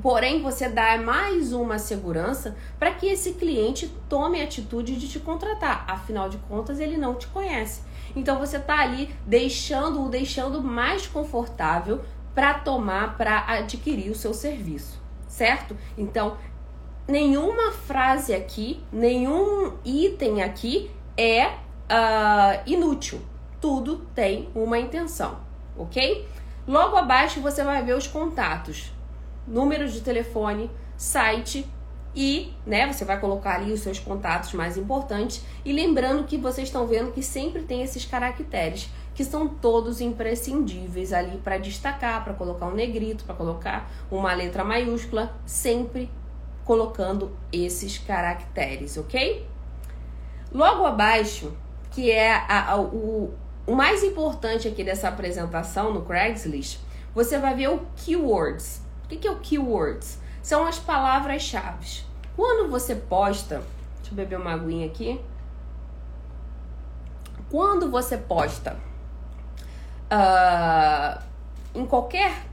[0.00, 5.20] Porém, você dá mais uma segurança para que esse cliente tome a atitude de te
[5.20, 5.84] contratar.
[5.86, 7.82] Afinal de contas, ele não te conhece.
[8.16, 12.00] Então, você está ali deixando o deixando mais confortável
[12.34, 15.76] para tomar, para adquirir o seu serviço, certo?
[15.98, 16.38] Então,
[17.06, 23.20] nenhuma frase aqui, nenhum item aqui é uh, inútil.
[23.60, 25.40] Tudo tem uma intenção,
[25.76, 26.26] ok?
[26.66, 28.92] Logo abaixo você vai ver os contatos,
[29.46, 31.66] número de telefone, site
[32.14, 36.68] e, né, você vai colocar ali os seus contatos mais importantes e lembrando que vocês
[36.68, 42.34] estão vendo que sempre tem esses caracteres que são todos imprescindíveis ali para destacar, para
[42.34, 46.10] colocar um negrito, para colocar uma letra maiúscula, sempre
[46.64, 49.46] colocando esses caracteres, ok?
[50.52, 51.52] Logo abaixo,
[51.90, 53.34] que é a, a, o,
[53.66, 56.78] o mais importante aqui dessa apresentação no Craigslist,
[57.14, 58.80] você vai ver o keywords.
[59.04, 60.18] O que é o keywords?
[60.42, 62.02] São as palavras-chave.
[62.34, 63.62] Quando você posta,
[63.98, 65.20] deixa eu beber uma aguinha aqui.
[67.50, 68.76] Quando você posta
[70.10, 71.22] uh,
[71.74, 72.46] em qualquer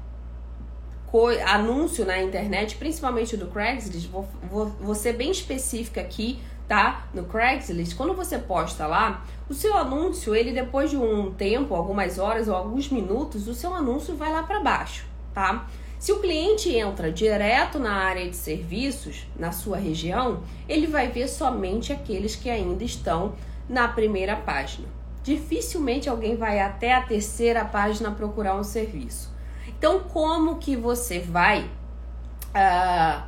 [1.47, 6.39] anúncio na internet, principalmente do Craigslist, vou, vou, vou ser bem específica aqui
[6.69, 7.07] tá?
[7.15, 12.19] No Craigslist, quando você posta lá, o seu anúncio, ele depois de um tempo, algumas
[12.19, 15.03] horas ou alguns minutos, o seu anúncio vai lá para baixo,
[15.33, 15.67] tá?
[15.97, 21.27] Se o cliente entra direto na área de serviços, na sua região, ele vai ver
[21.27, 23.33] somente aqueles que ainda estão
[23.67, 24.87] na primeira página.
[25.23, 29.33] Dificilmente alguém vai até a terceira página procurar um serviço.
[29.67, 33.23] Então, como que você vai uh,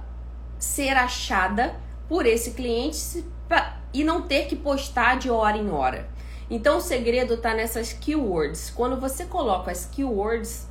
[0.59, 1.75] ser achada
[2.11, 3.23] por esse cliente
[3.93, 6.09] e não ter que postar de hora em hora.
[6.49, 8.69] Então o segredo está nessas keywords.
[8.69, 10.67] Quando você coloca as keywords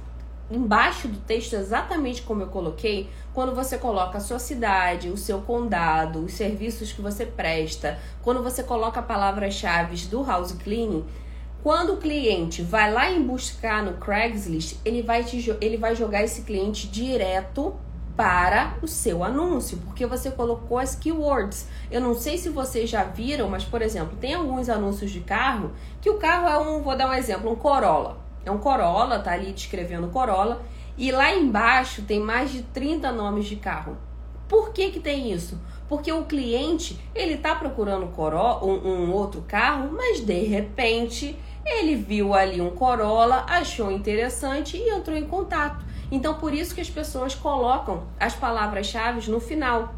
[0.50, 5.40] embaixo do texto, exatamente como eu coloquei, quando você coloca a sua cidade, o seu
[5.40, 11.06] condado, os serviços que você presta, quando você coloca palavras-chave do house cleaning,
[11.62, 16.22] quando o cliente vai lá em buscar no Craigslist, ele vai, te, ele vai jogar
[16.22, 17.80] esse cliente direto
[18.20, 21.66] para o seu anúncio, porque você colocou as keywords.
[21.90, 25.72] Eu não sei se vocês já viram, mas por exemplo, tem alguns anúncios de carro
[26.02, 28.18] que o carro é um, vou dar um exemplo, um Corolla.
[28.44, 30.60] É um Corolla, tá ali descrevendo Corolla,
[30.98, 33.96] e lá embaixo tem mais de 30 nomes de carro.
[34.46, 35.58] Por que que tem isso?
[35.88, 41.94] Porque o cliente, ele tá procurando Corolla, um, um outro carro, mas de repente ele
[41.94, 45.88] viu ali um Corolla, achou interessante e entrou em contato.
[46.10, 49.94] Então, por isso que as pessoas colocam as palavras-chave no final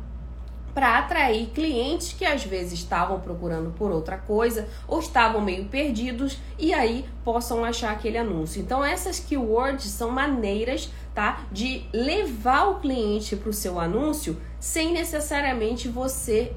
[0.74, 6.38] para atrair clientes que às vezes estavam procurando por outra coisa ou estavam meio perdidos
[6.58, 8.60] e aí possam achar aquele anúncio.
[8.60, 14.92] Então essas keywords são maneiras, tá, de levar o cliente para o seu anúncio sem
[14.92, 16.52] necessariamente você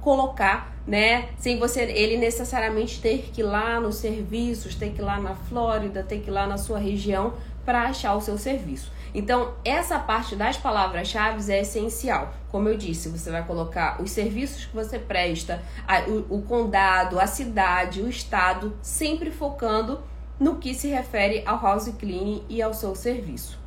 [0.00, 5.04] colocar, né, sem você ele necessariamente ter que ir lá nos serviços, ter que ir
[5.04, 7.34] lá na Flórida, ter que ir lá na sua região
[7.64, 8.90] para achar o seu serviço.
[9.14, 12.32] Então, essa parte das palavras-chave é essencial.
[12.50, 17.20] Como eu disse, você vai colocar os serviços que você presta, a, o, o condado,
[17.20, 20.00] a cidade, o estado, sempre focando
[20.40, 23.58] no que se refere ao house cleaning e ao seu serviço.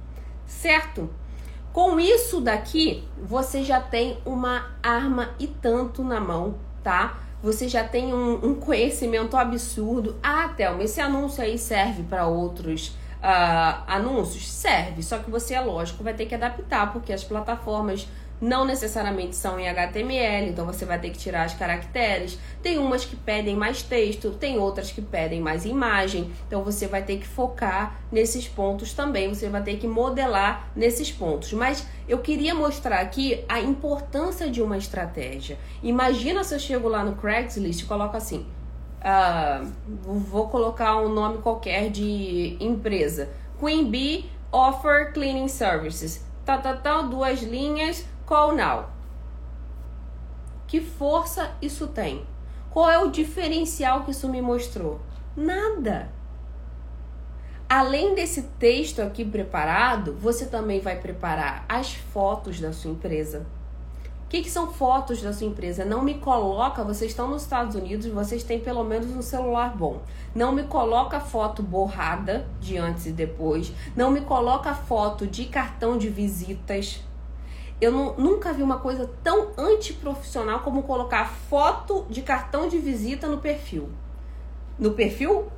[0.47, 1.09] Certo?
[1.71, 7.19] Com isso daqui, você já tem uma arma e tanto na mão, tá?
[7.43, 10.15] Você já tem um, um conhecimento absurdo.
[10.23, 14.51] Ah, Thelma, esse anúncio aí serve para outros uh, anúncios?
[14.51, 18.07] Serve, só que você, é lógico, vai ter que adaptar, porque as plataformas
[18.39, 22.37] não necessariamente são em HTML, então você vai ter que tirar os caracteres.
[22.61, 27.03] Tem umas que pedem mais texto, tem outras que pedem mais imagem, então você vai
[27.03, 31.53] ter que focar nesses pontos também, você vai ter que modelar nesses pontos.
[31.53, 35.57] Mas eu queria mostrar aqui a importância de uma estratégia.
[35.81, 38.45] Imagina se eu chego lá no Craigslist e coloco assim:
[39.05, 39.71] uh,
[40.03, 43.29] vou colocar um nome qualquer de empresa.
[43.59, 46.25] Queen Bee Offer Cleaning Services.
[46.43, 48.89] Tal, tal, tal, duas linhas, call now.
[50.67, 52.25] Que força isso tem?
[52.71, 54.99] Qual é o diferencial que isso me mostrou?
[55.35, 56.09] Nada.
[57.67, 63.45] Além desse texto aqui preparado, você também vai preparar as fotos da sua empresa.
[64.35, 65.85] Que, que, são fotos da sua empresa?
[65.85, 70.01] Não me coloca, vocês estão nos Estados Unidos, vocês têm pelo menos um celular bom.
[70.35, 73.71] Não me coloca foto borrada de antes e depois.
[73.95, 77.01] Não me coloca foto de cartão de visitas.
[77.79, 83.29] Eu não, nunca vi uma coisa tão antiprofissional como colocar foto de cartão de visita
[83.29, 83.87] no perfil.
[84.77, 85.49] No perfil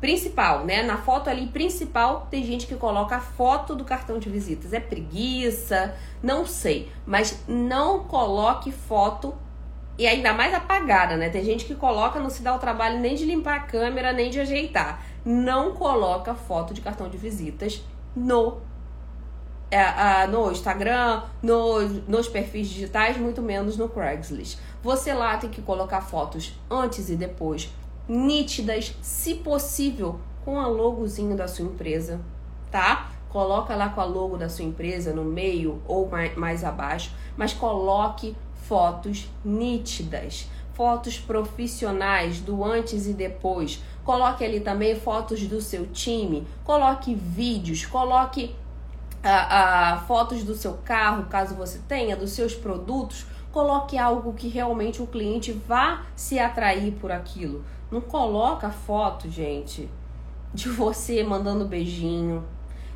[0.00, 0.82] principal, né?
[0.82, 4.72] Na foto ali principal, tem gente que coloca a foto do cartão de visitas.
[4.72, 6.90] É preguiça, não sei.
[7.06, 9.34] Mas não coloque foto
[9.98, 11.28] e ainda mais apagada, né?
[11.28, 14.30] Tem gente que coloca, não se dá o trabalho nem de limpar a câmera, nem
[14.30, 15.02] de ajeitar.
[15.24, 17.82] Não coloca foto de cartão de visitas
[18.14, 18.60] no
[19.70, 24.58] é, no Instagram, no, nos perfis digitais, muito menos no Craigslist.
[24.82, 27.70] Você lá tem que colocar fotos antes e depois,
[28.08, 32.20] nítidas, se possível, com a logozinho da sua empresa,
[32.70, 33.10] tá?
[33.28, 37.52] Coloca lá com a logo da sua empresa no meio ou mais, mais abaixo, mas
[37.52, 38.34] coloque
[38.66, 43.82] fotos nítidas, fotos profissionais do antes e depois.
[44.04, 48.54] Coloque ali também fotos do seu time, coloque vídeos, coloque
[49.22, 54.48] a, a, fotos do seu carro, caso você tenha, dos seus produtos, coloque algo que
[54.48, 57.64] realmente o cliente vá se atrair por aquilo.
[57.90, 59.88] Não coloca foto, gente,
[60.52, 62.44] de você mandando beijinho,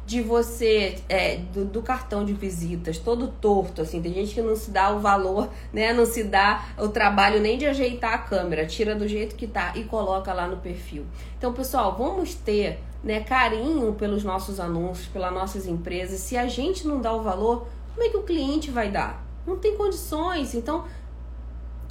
[0.04, 4.02] de você é, do, do, cartão de visitas todo torto assim.
[4.02, 7.56] Tem gente que não se dá o valor né não se dá o trabalho nem
[7.56, 8.66] de ajeitar a câmera.
[8.66, 11.06] Tira do jeito que tá e coloca lá no perfil.
[11.38, 16.20] Então pessoal vamos ter né carinho pelos nossos anúncios pelas nossas empresas.
[16.20, 19.24] Se a gente não dá o valor como é que o cliente vai dar?
[19.46, 20.54] Não tem condições.
[20.54, 20.84] Então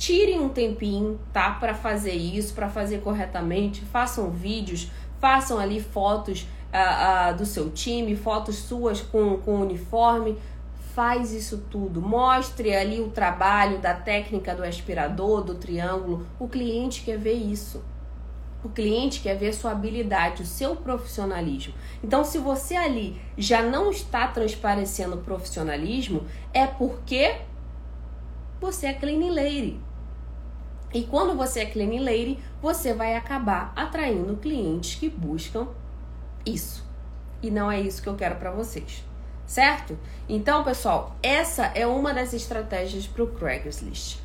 [0.01, 4.89] tirem um tempinho, tá, para fazer isso, para fazer corretamente, façam vídeos,
[5.19, 10.39] façam ali fotos uh, uh, do seu time, fotos suas com, com uniforme,
[10.95, 17.03] faz isso tudo, mostre ali o trabalho da técnica do aspirador, do triângulo, o cliente
[17.03, 17.83] quer ver isso.
[18.63, 21.75] O cliente quer ver sua habilidade, o seu profissionalismo.
[22.03, 27.35] Então, se você ali já não está transparecendo profissionalismo, é porque
[28.59, 29.79] você é clean lady.
[30.93, 35.67] E quando você é clean lady, você vai acabar atraindo clientes que buscam
[36.45, 36.85] isso.
[37.41, 39.03] E não é isso que eu quero para vocês.
[39.45, 39.97] Certo?
[40.29, 44.19] Então, pessoal, essa é uma das estratégias para o Craigslist.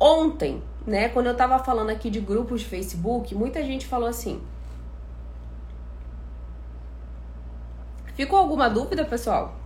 [0.00, 4.42] Ontem, né, quando eu tava falando aqui de grupos de Facebook, muita gente falou assim:
[8.14, 9.56] Ficou alguma dúvida, pessoal?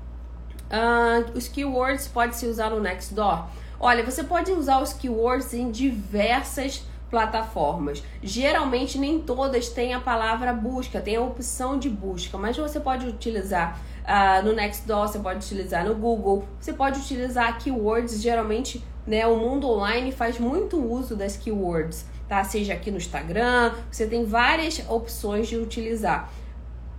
[0.70, 3.46] Uh, os keywords pode se usar no Nextdoor?
[3.80, 8.02] Olha, você pode usar os keywords em diversas plataformas.
[8.22, 13.06] Geralmente nem todas têm a palavra busca, tem a opção de busca, mas você pode
[13.06, 18.20] utilizar uh, no Nextdoor, você pode utilizar no Google, você pode utilizar keywords.
[18.20, 22.42] Geralmente, né, o mundo online faz muito uso das keywords, tá?
[22.42, 26.30] Seja aqui no Instagram, você tem várias opções de utilizar.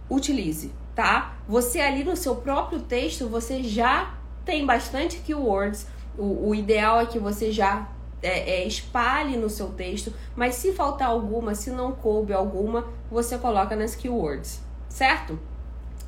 [0.10, 1.36] Utilize, tá?
[1.48, 5.86] Você ali no seu próprio texto, você já tem bastante keywords
[6.20, 7.90] o, o ideal é que você já
[8.22, 13.38] é, é, espalhe no seu texto, mas se faltar alguma, se não coube alguma, você
[13.38, 15.40] coloca nas keywords, certo?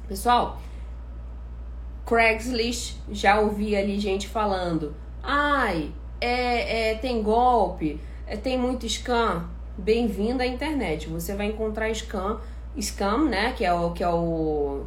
[0.08, 0.60] Pessoal,
[2.06, 4.94] Craigslist, já ouvi ali gente falando,
[5.24, 9.50] ai, é, é tem golpe, é, tem muito scam.
[9.78, 11.08] Bem-vindo à internet.
[11.08, 12.40] Você vai encontrar scam,
[12.80, 13.54] scam, né?
[13.54, 14.84] Que é o que é o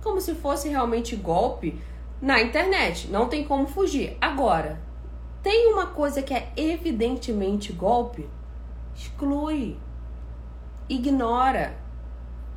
[0.00, 1.78] como se fosse realmente golpe
[2.20, 3.08] na internet.
[3.08, 4.16] Não tem como fugir.
[4.20, 4.80] Agora,
[5.42, 8.28] tem uma coisa que é evidentemente golpe?
[8.94, 9.78] Exclui.
[10.88, 11.78] Ignora.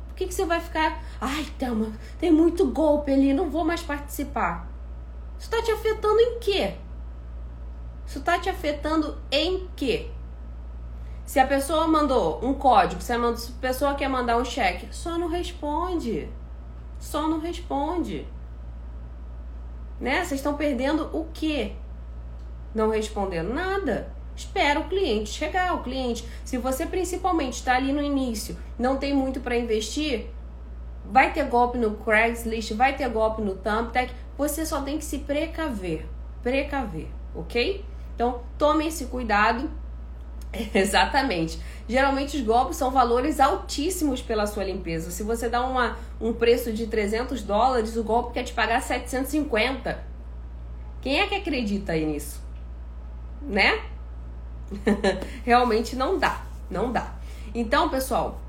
[0.08, 1.02] Por que, que você vai ficar.
[1.20, 4.68] Ai, Thelma, tem muito golpe ali, não vou mais participar.
[5.38, 6.74] Isso está te afetando em quê?
[8.06, 10.10] Isso está te afetando em quê?
[11.24, 13.18] Se a pessoa mandou um código, se a
[13.60, 16.28] pessoa quer mandar um cheque, só não responde.
[16.98, 18.26] Só não responde.
[20.04, 20.22] Né?
[20.22, 21.72] Vocês estão perdendo o quê?
[22.74, 24.12] Não respondendo nada.
[24.36, 25.74] Espera o cliente chegar.
[25.74, 30.26] O cliente, se você principalmente está ali no início, não tem muito para investir,
[31.06, 34.12] vai ter golpe no Craigslist, vai ter golpe no Thumbtack.
[34.36, 36.04] Você só tem que se precaver.
[36.42, 37.82] Precaver, ok?
[38.14, 39.70] Então, tome esse cuidado.
[40.74, 41.58] Exatamente.
[41.88, 45.10] Geralmente os golpes são valores altíssimos pela sua limpeza.
[45.10, 50.02] Se você dá uma, um preço de 300 dólares, o golpe quer te pagar 750.
[51.02, 52.42] Quem é que acredita aí nisso?
[53.42, 53.82] Né?
[55.44, 57.14] Realmente não dá, não dá.
[57.54, 58.40] Então, pessoal,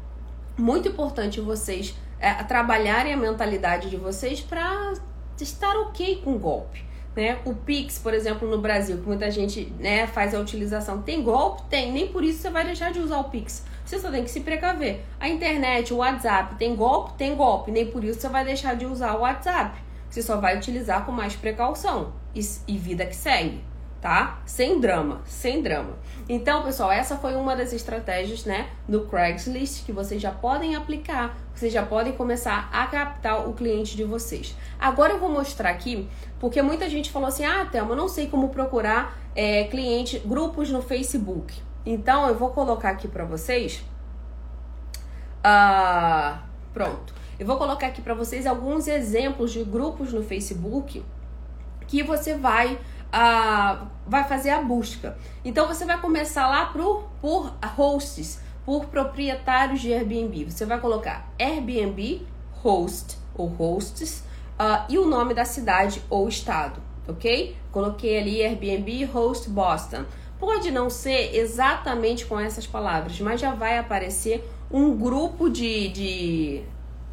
[0.58, 4.93] muito importante vocês é, trabalharem a mentalidade de vocês para
[5.39, 6.86] estar ok com o golpe.
[7.16, 7.39] Né?
[7.45, 11.01] O Pix, por exemplo, no Brasil, que muita gente né, faz a utilização.
[11.01, 11.63] Tem golpe?
[11.70, 11.91] Tem.
[11.91, 13.63] Nem por isso você vai deixar de usar o Pix.
[13.86, 15.01] Você só tem que se precaver.
[15.20, 17.13] A internet, o WhatsApp, tem golpe?
[17.13, 17.72] Tem golpe.
[17.72, 19.80] Nem por isso você vai deixar de usar o WhatsApp.
[20.09, 22.11] Você só vai utilizar com mais precaução.
[22.34, 23.63] E, e vida que segue
[24.06, 24.39] tá?
[24.45, 25.97] Sem drama, sem drama.
[26.30, 31.36] Então, pessoal, essa foi uma das estratégias, né, do Craigslist que vocês já podem aplicar,
[31.56, 34.56] vocês já podem começar a captar o cliente de vocês.
[34.80, 36.08] Agora eu vou mostrar aqui,
[36.39, 40.84] porque muita gente falou assim: ah, Thelma, não sei como procurar é, cliente, grupos no
[40.84, 41.60] Facebook.
[41.84, 43.84] Então, eu vou colocar aqui para vocês.
[45.43, 47.12] Ah, pronto.
[47.39, 51.03] Eu vou colocar aqui para vocês alguns exemplos de grupos no Facebook
[51.88, 52.80] que você vai
[53.12, 55.18] a, vai fazer a busca.
[55.43, 60.45] Então você vai começar lá por, por hosts, por proprietários de Airbnb.
[60.45, 64.24] Você vai colocar Airbnb host ou hosts
[64.60, 67.56] uh, e o nome da cidade ou estado, ok?
[67.72, 70.06] Coloquei ali Airbnb host Boston.
[70.39, 76.64] Pode não ser exatamente com essas palavras, mas já vai aparecer um grupo de, de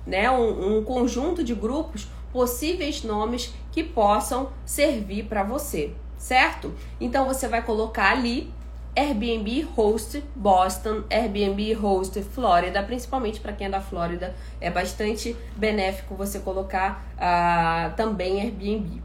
[0.07, 6.73] né, um, um conjunto de grupos possíveis nomes que possam servir para você, certo?
[7.01, 8.53] Então você vai colocar ali
[8.95, 16.15] Airbnb Host Boston, Airbnb Host Flórida, principalmente para quem é da Flórida, é bastante benéfico
[16.15, 19.03] você colocar uh, também Airbnb.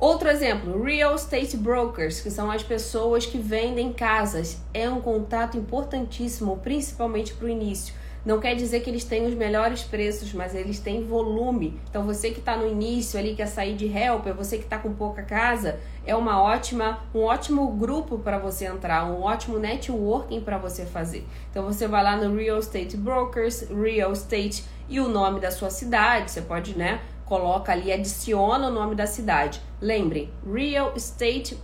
[0.00, 4.58] Outro exemplo, real estate brokers, que são as pessoas que vendem casas.
[4.72, 7.94] É um contato importantíssimo, principalmente para o início.
[8.24, 11.80] Não quer dizer que eles têm os melhores preços, mas eles têm volume.
[11.88, 14.92] Então você que está no início ali quer sair de helper, você que está com
[14.92, 20.58] pouca casa, é uma ótima, um ótimo grupo para você entrar, um ótimo networking para
[20.58, 21.26] você fazer.
[21.50, 25.70] Então você vai lá no Real Estate Brokers, Real Estate e o nome da sua
[25.70, 29.62] cidade, você pode, né, coloca ali, adiciona o nome da cidade.
[29.80, 31.56] Lembre, Real Estate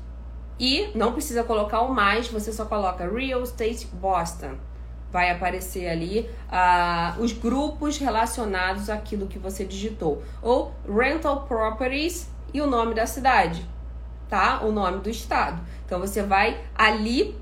[0.59, 4.55] e não precisa colocar o mais, você só coloca Real Estate Boston
[5.17, 10.23] vai aparecer ali uh, os grupos relacionados àquilo que você digitou.
[10.43, 13.67] Ou rental properties e o nome da cidade,
[14.29, 14.61] tá?
[14.63, 15.59] O nome do estado.
[15.87, 17.35] Então você vai ali,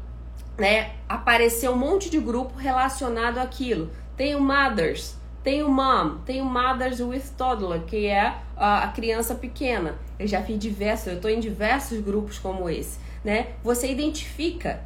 [0.56, 3.90] né, aparecer um monte de grupo relacionado àquilo.
[4.16, 8.92] Tem o mothers, tem o mom, tem o mothers with toddler, que é uh, a
[8.94, 9.96] criança pequena.
[10.16, 13.48] Eu já fiz diversos, eu estou em diversos grupos como esse, né?
[13.64, 14.80] Você identifica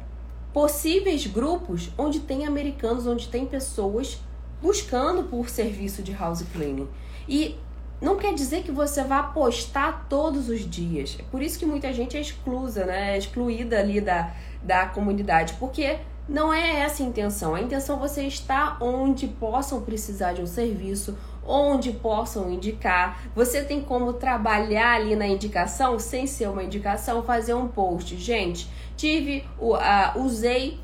[0.53, 4.19] possíveis grupos onde tem americanos, onde tem pessoas
[4.61, 6.87] buscando por serviço de house cleaning.
[7.27, 7.55] E
[8.01, 11.17] não quer dizer que você vá postar todos os dias.
[11.19, 13.15] É por isso que muita gente é exclusa, né?
[13.15, 14.33] É excluída ali da,
[14.63, 17.55] da comunidade, porque não é essa a intenção.
[17.55, 23.23] A intenção é você estar onde possam precisar de um serviço, onde possam indicar.
[23.35, 28.15] Você tem como trabalhar ali na indicação sem ser uma indicação, fazer um post.
[28.15, 28.69] Gente,
[28.99, 30.77] tive, uh, usei,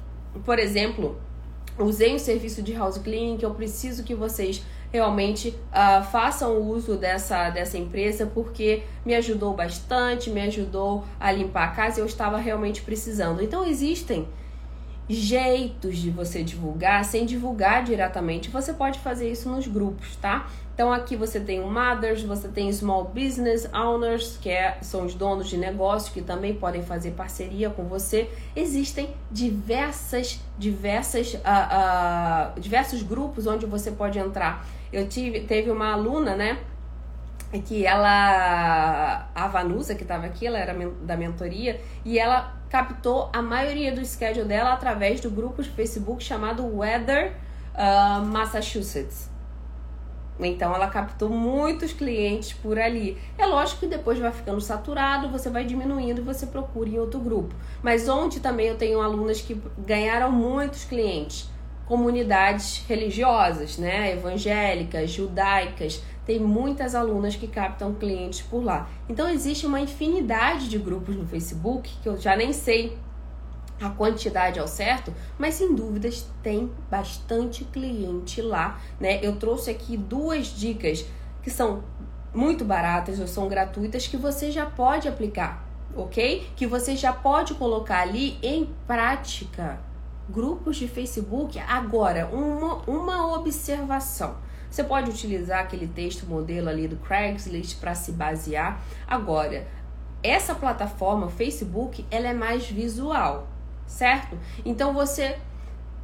[0.45, 1.19] por exemplo,
[1.77, 6.95] usei um serviço de house cleaning que eu preciso que vocês realmente uh, façam uso
[6.95, 12.05] dessa, dessa empresa porque me ajudou bastante, me ajudou a limpar a casa e eu
[12.05, 13.43] estava realmente precisando.
[13.43, 14.25] Então existem
[15.09, 18.49] jeitos de você divulgar sem divulgar diretamente.
[18.49, 20.47] Você pode fazer isso nos grupos, tá?
[20.75, 25.47] Então aqui você tem mothers, você tem small business owners, que é, são os donos
[25.47, 28.29] de negócio que também podem fazer parceria com você.
[28.53, 34.67] Existem diversas, diversas, uh, uh, diversos grupos onde você pode entrar.
[34.91, 36.59] Eu tive, teve uma aluna, né?
[37.65, 43.41] que ela, a Vanusa que estava aqui, ela era da mentoria, e ela captou a
[43.41, 47.31] maioria do schedule dela através do grupo de Facebook chamado Weather
[47.75, 49.34] uh, Massachusetts.
[50.39, 53.17] Então ela captou muitos clientes por ali.
[53.37, 57.19] É lógico que depois vai ficando saturado, você vai diminuindo e você procura em outro
[57.19, 57.55] grupo.
[57.81, 61.49] Mas onde também eu tenho alunas que ganharam muitos clientes,
[61.85, 68.89] comunidades religiosas, né, evangélicas, judaicas, tem muitas alunas que captam clientes por lá.
[69.07, 72.97] Então existe uma infinidade de grupos no Facebook que eu já nem sei
[73.81, 79.19] a quantidade ao certo, mas sem dúvidas tem bastante cliente lá, né?
[79.21, 81.05] Eu trouxe aqui duas dicas
[81.43, 81.83] que são
[82.33, 85.65] muito baratas ou são gratuitas que você já pode aplicar,
[85.95, 86.47] ok?
[86.55, 89.79] Que você já pode colocar ali em prática
[90.27, 94.37] Grupos de Facebook, agora, uma, uma observação.
[94.71, 98.81] Você pode utilizar aquele texto modelo ali do Craigslist para se basear.
[99.07, 99.67] Agora,
[100.23, 103.47] essa plataforma, Facebook, ela é mais visual,
[103.87, 104.37] certo?
[104.65, 105.37] Então você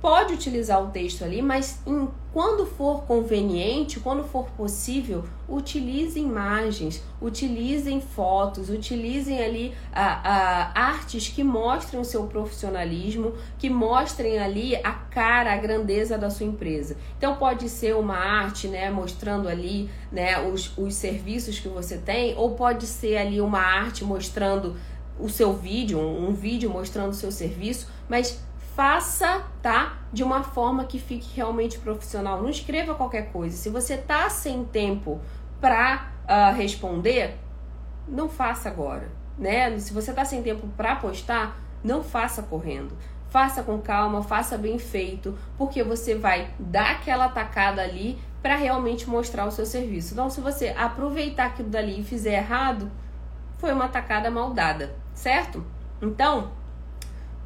[0.02, 7.04] pode utilizar o texto ali, mas em, quando for conveniente, quando for possível, utilize imagens,
[7.22, 14.76] utilizem fotos, utilizem ali a, a, artes que mostrem o seu profissionalismo, que mostrem ali
[14.78, 16.98] a cara, a grandeza da sua empresa.
[17.18, 22.36] Então pode ser uma arte, né, mostrando ali, né, os, os serviços que você tem,
[22.38, 24.76] ou pode ser ali uma arte mostrando
[25.20, 28.42] o seu vídeo, um, vídeo mostrando o seu serviço, mas
[28.76, 29.98] faça, tá?
[30.12, 32.42] De uma forma que fique realmente profissional.
[32.42, 33.56] Não escreva qualquer coisa.
[33.56, 35.20] Se você tá sem tempo
[35.60, 37.38] para uh, ah, responder,
[38.08, 39.78] não faça agora, né?
[39.80, 42.96] Se você tá sem tempo para postar, não faça correndo.
[43.30, 49.10] Faça com calma, faça bem feito, porque você vai dar aquela tacada ali para realmente
[49.10, 50.14] mostrar o seu serviço.
[50.14, 52.92] Então, se você aproveitar aquilo dali e fizer errado,
[53.58, 55.64] foi uma tacada mal dada, certo?
[56.02, 56.52] Então,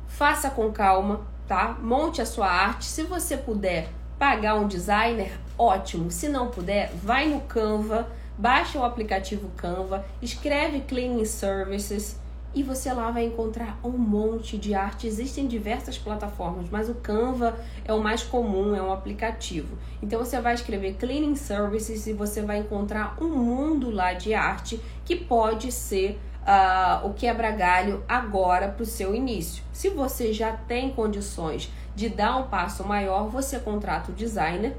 [0.07, 1.78] faça com calma, tá?
[1.82, 2.86] Monte a sua arte.
[2.86, 6.09] Se você puder pagar um designer, ótimo.
[6.09, 8.07] Se não puder, vai no Canva,
[8.38, 12.18] baixa o aplicativo Canva, escreve Cleaning Services
[12.55, 15.05] e você lá vai encontrar um monte de arte.
[15.05, 19.78] Existem diversas plataformas, mas o Canva é o mais comum, é um aplicativo.
[20.01, 24.80] Então você vai escrever Cleaning Services e você vai encontrar um mundo lá de arte
[25.03, 29.63] que pode ser uh, o quebra-galho agora para o seu início.
[29.73, 34.75] Se você já tem condições de dar um passo maior, você contrata o designer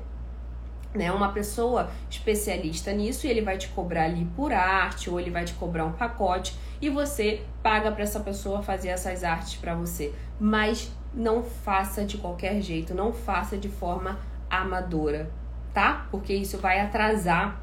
[0.96, 5.30] né, uma pessoa especialista nisso e ele vai te cobrar ali por arte ou ele
[5.30, 9.74] vai te cobrar um pacote e você paga para essa pessoa fazer essas artes para
[9.74, 10.14] você.
[10.40, 15.30] Mas não faça de qualquer jeito, não faça de forma amadora,
[15.72, 16.06] tá?
[16.10, 17.60] Porque isso vai atrasar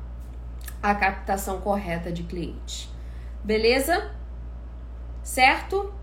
[0.81, 2.92] a captação correta de clientes.
[3.43, 4.11] Beleza?
[5.21, 5.93] Certo?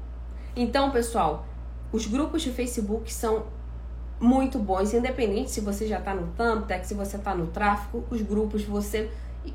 [0.55, 1.47] Então, pessoal,
[1.93, 3.47] os grupos de Facebook são
[4.21, 8.21] muito bons, independente se você já está no Thumbtack, se você está no tráfego, os
[8.21, 9.11] grupos você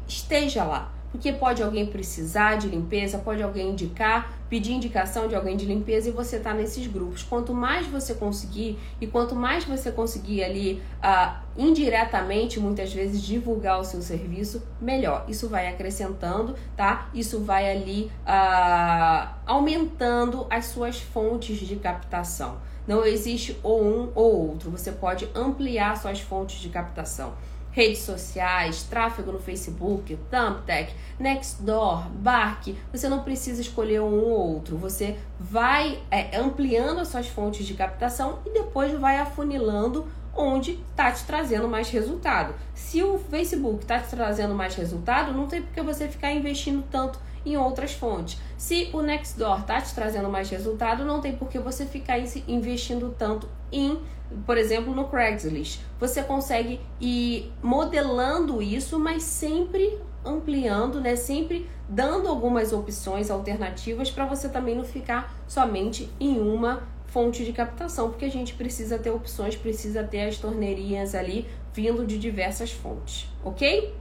[0.07, 0.91] esteja lá.
[1.11, 6.09] Porque pode alguém precisar de limpeza, pode alguém indicar, pedir indicação de alguém de limpeza
[6.09, 7.23] e você tá nesses grupos.
[7.23, 13.79] Quanto mais você conseguir e quanto mais você conseguir ali uh, indiretamente, muitas vezes, divulgar
[13.79, 15.25] o seu serviço, melhor.
[15.27, 17.09] Isso vai acrescentando, tá?
[17.13, 22.57] Isso vai ali uh, aumentando as suas fontes de captação.
[22.87, 24.69] Não existe ou um ou outro.
[24.69, 27.33] Você pode ampliar suas fontes de captação
[27.75, 32.73] redes sociais, tráfego no Facebook, Thumbtack, Nextdoor, Bark.
[32.93, 34.77] Você não precisa escolher um ou outro.
[34.77, 41.11] Você vai é, ampliando as suas fontes de captação e depois vai afunilando onde está
[41.11, 42.55] te trazendo mais resultado.
[42.73, 46.81] Se o Facebook está te trazendo mais resultado, não tem por que você ficar investindo
[46.89, 48.37] tanto em outras fontes.
[48.57, 52.17] Se o Nextdoor está te trazendo mais resultado, não tem por que você ficar
[52.47, 53.99] investindo tanto em,
[54.45, 55.81] por exemplo, no Craigslist.
[55.99, 61.15] Você consegue ir modelando isso, mas sempre ampliando, né?
[61.15, 67.53] Sempre dando algumas opções alternativas para você também não ficar somente em uma fonte de
[67.53, 72.71] captação, porque a gente precisa ter opções, precisa ter as torneirinhas ali vindo de diversas
[72.71, 73.93] fontes, ok?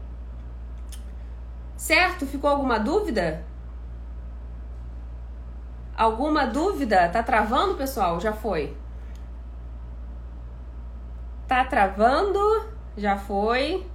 [1.77, 2.27] Certo?
[2.27, 3.45] Ficou alguma dúvida?
[5.97, 7.09] Alguma dúvida?
[7.09, 8.20] Tá travando, pessoal?
[8.20, 8.77] Já foi.
[11.47, 12.41] Tá travando?
[12.97, 13.87] Já foi.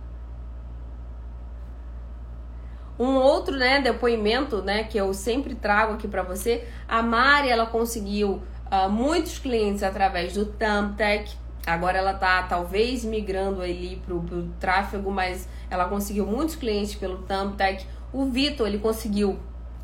[2.98, 7.66] Um outro, né, depoimento, né, que eu sempre trago aqui para você, a Mari, ela
[7.66, 11.34] conseguiu uh, muitos clientes através do Thumbtack.
[11.66, 17.20] Agora ela tá talvez migrando ali pro, pro tráfego, mas ela conseguiu muitos clientes pelo
[17.20, 17.86] Thumbtack.
[18.12, 19.40] O Vitor, ele conseguiu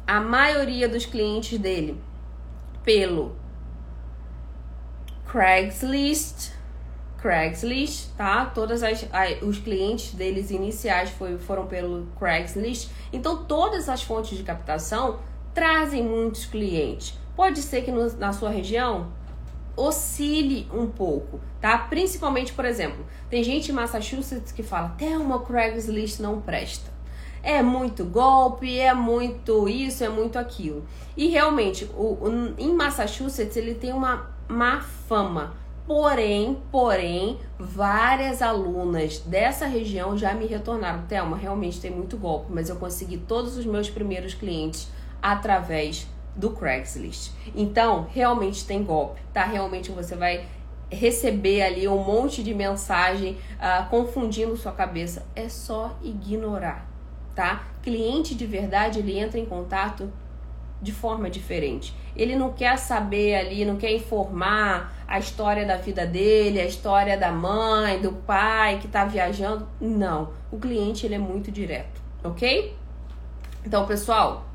[0.08, 2.00] a maioria dos clientes dele
[2.84, 3.36] pelo
[5.26, 6.52] Craigslist,
[7.18, 8.46] Craigslist, tá?
[8.46, 12.90] Todas as, as, os clientes deles iniciais foi, foram pelo Craigslist.
[13.12, 15.20] Então todas as fontes de captação
[15.54, 17.18] trazem muitos clientes.
[17.36, 19.12] Pode ser que no, na sua região
[19.76, 21.78] oscile um pouco, tá?
[21.78, 26.94] Principalmente, por exemplo, tem gente em Massachusetts que fala: até uma Craigslist não presta.
[27.44, 30.84] É muito golpe, é muito isso, é muito aquilo.
[31.16, 35.54] E realmente, o, o, em Massachusetts ele tem uma má fama.
[35.86, 41.04] Porém, porém, várias alunas dessa região já me retornaram.
[41.04, 44.88] Thelma, realmente tem muito golpe, mas eu consegui todos os meus primeiros clientes
[45.22, 47.32] através do Craigslist.
[47.56, 49.46] Então, realmente tem golpe, tá?
[49.46, 50.46] Realmente você vai
[50.92, 55.26] receber ali um monte de mensagem uh, confundindo sua cabeça.
[55.36, 56.88] É só ignorar,
[57.34, 57.64] tá?
[57.82, 60.12] Cliente de verdade, ele entra em contato
[60.82, 61.96] de forma diferente.
[62.16, 67.18] Ele não quer saber ali, não quer informar a história da vida dele, a história
[67.18, 69.68] da mãe, do pai que está viajando.
[69.80, 72.76] Não, o cliente ele é muito direto, ok?
[73.66, 74.46] Então, pessoal,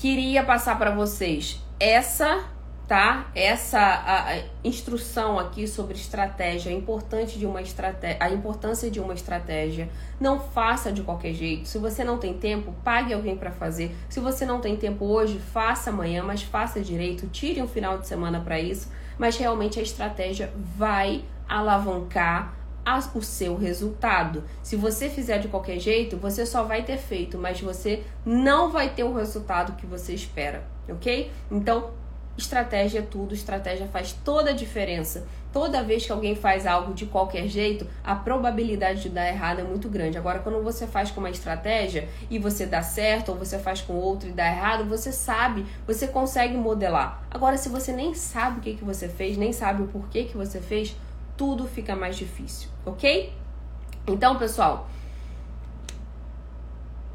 [0.00, 2.42] queria passar para vocês essa
[2.88, 3.30] tá?
[3.36, 9.14] Essa a, a instrução aqui sobre estratégia, importante de uma estratégia, a importância de uma
[9.14, 9.88] estratégia.
[10.18, 11.68] Não faça de qualquer jeito.
[11.68, 13.94] Se você não tem tempo, pague alguém para fazer.
[14.08, 17.28] Se você não tem tempo hoje, faça amanhã, mas faça direito.
[17.28, 18.90] Tire um final de semana para isso.
[19.16, 22.59] Mas realmente a estratégia vai alavancar
[23.14, 24.44] o seu resultado.
[24.62, 28.90] Se você fizer de qualquer jeito, você só vai ter feito, mas você não vai
[28.90, 31.30] ter o resultado que você espera, ok?
[31.50, 31.90] Então
[32.40, 35.26] Estratégia é tudo, estratégia faz toda a diferença.
[35.52, 39.62] Toda vez que alguém faz algo de qualquer jeito, a probabilidade de dar errado é
[39.62, 40.16] muito grande.
[40.16, 43.92] Agora, quando você faz com uma estratégia e você dá certo, ou você faz com
[43.94, 47.22] outro e dá errado, você sabe, você consegue modelar.
[47.30, 50.36] Agora, se você nem sabe o que, que você fez, nem sabe o porquê que
[50.36, 50.96] você fez,
[51.40, 53.32] tudo fica mais difícil, ok?
[54.06, 54.90] Então, pessoal,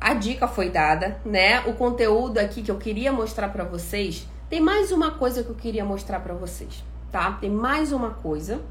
[0.02, 1.60] a dica foi dada, né?
[1.68, 5.56] O conteúdo aqui que eu queria mostrar para vocês tem mais uma coisa que eu
[5.56, 7.34] queria mostrar para vocês, tá?
[7.34, 8.64] Tem mais uma coisa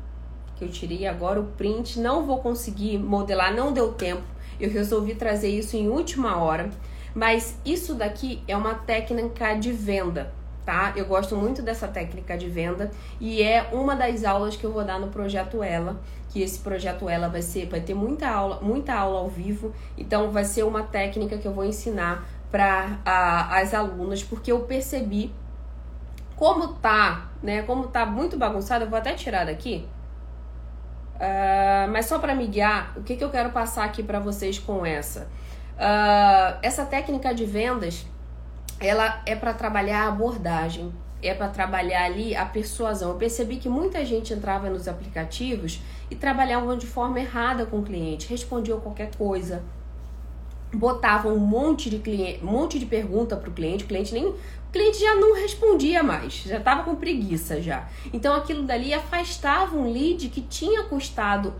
[0.56, 4.24] que eu tirei agora o print, não vou conseguir modelar, não deu tempo.
[4.58, 6.68] Eu resolvi trazer isso em última hora,
[7.14, 10.32] mas isso daqui é uma técnica de venda,
[10.64, 10.92] tá?
[10.96, 12.90] Eu gosto muito dessa técnica de venda
[13.20, 16.00] e é uma das aulas que eu vou dar no projeto Ela,
[16.30, 20.30] que esse projeto Ela vai ser, vai ter muita aula, muita aula ao vivo, então
[20.30, 22.98] vai ser uma técnica que eu vou ensinar para
[23.50, 25.32] as alunas, porque eu percebi
[26.36, 27.62] como tá, né?
[27.62, 29.86] Como tá muito bagunçado, eu vou até tirar daqui.
[31.16, 34.58] Uh, mas só para me guiar, o que, que eu quero passar aqui para vocês
[34.58, 35.28] com essa?
[35.74, 38.06] Uh, essa técnica de vendas,
[38.80, 43.10] ela é para trabalhar a abordagem, é para trabalhar ali a persuasão.
[43.10, 47.82] Eu percebi que muita gente entrava nos aplicativos e trabalhavam de forma errada com o
[47.82, 49.62] cliente, respondiam qualquer coisa,
[50.72, 54.34] botavam um monte de cliente, um monte de pergunta para o cliente, o cliente nem
[54.74, 57.88] cliente já não respondia mais, já estava com preguiça já.
[58.12, 61.54] Então aquilo dali afastava um lead que tinha custado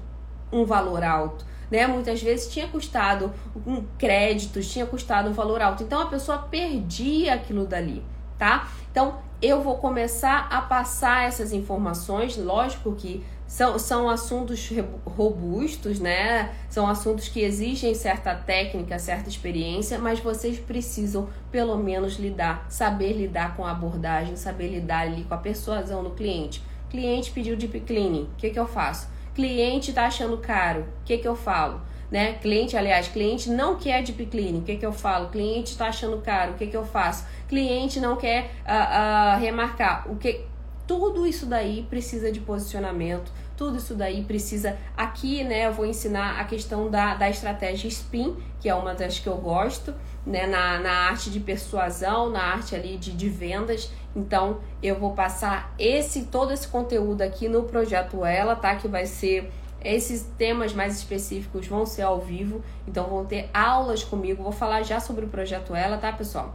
[0.53, 1.47] um valor alto.
[1.71, 1.87] Né?
[1.87, 3.33] Muitas vezes tinha custado
[3.67, 5.83] um créditos, tinha custado um valor alto.
[5.83, 8.03] Então a pessoa perdia aquilo dali,
[8.39, 8.69] tá?
[8.91, 14.71] Então eu vou começar a passar essas informações, lógico que são, são assuntos
[15.05, 16.53] robustos, né?
[16.69, 23.13] São assuntos que exigem certa técnica, certa experiência, mas vocês precisam pelo menos lidar, saber
[23.13, 26.63] lidar com a abordagem, saber lidar ali com a persuasão do cliente.
[26.89, 29.09] Cliente pediu deep cleaning, o que, que eu faço?
[29.35, 31.81] Cliente tá achando caro, o que, que eu falo?
[32.11, 32.35] Né?
[32.35, 35.31] Cliente, aliás, cliente não quer deep cleaning, o que, que eu falo?
[35.31, 37.27] Cliente está achando caro, o que, que eu faço?
[37.49, 40.45] Cliente não quer uh, uh, remarcar, o que?
[40.87, 44.77] Tudo isso daí precisa de posicionamento, tudo isso daí precisa.
[44.97, 49.19] Aqui, né, eu vou ensinar a questão da, da estratégia SPIN, que é uma das
[49.19, 49.95] que eu gosto,
[50.27, 53.91] né, na, na arte de persuasão, na arte ali de, de vendas.
[54.15, 58.77] Então, eu vou passar esse todo esse conteúdo aqui no projeto Ela, tá?
[58.77, 59.51] Que vai ser
[59.83, 64.43] esses temas mais específicos vão ser ao vivo, então vão ter aulas comigo.
[64.43, 66.55] Vou falar já sobre o projeto Ela, tá, pessoal?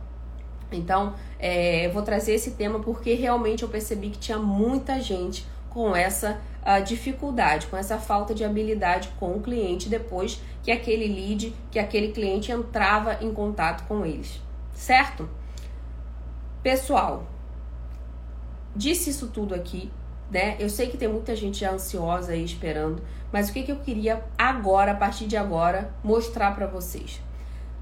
[0.71, 5.45] Então, é, eu vou trazer esse tema porque realmente eu percebi que tinha muita gente
[5.69, 11.07] com essa uh, dificuldade, com essa falta de habilidade com o cliente depois que aquele
[11.07, 14.41] lead, que aquele cliente entrava em contato com eles,
[14.73, 15.29] certo?
[16.61, 17.27] Pessoal,
[18.75, 19.91] disse isso tudo aqui,
[20.31, 20.55] né?
[20.59, 23.01] Eu sei que tem muita gente ansiosa aí esperando,
[23.31, 27.21] mas o que, que eu queria agora, a partir de agora, mostrar para vocês?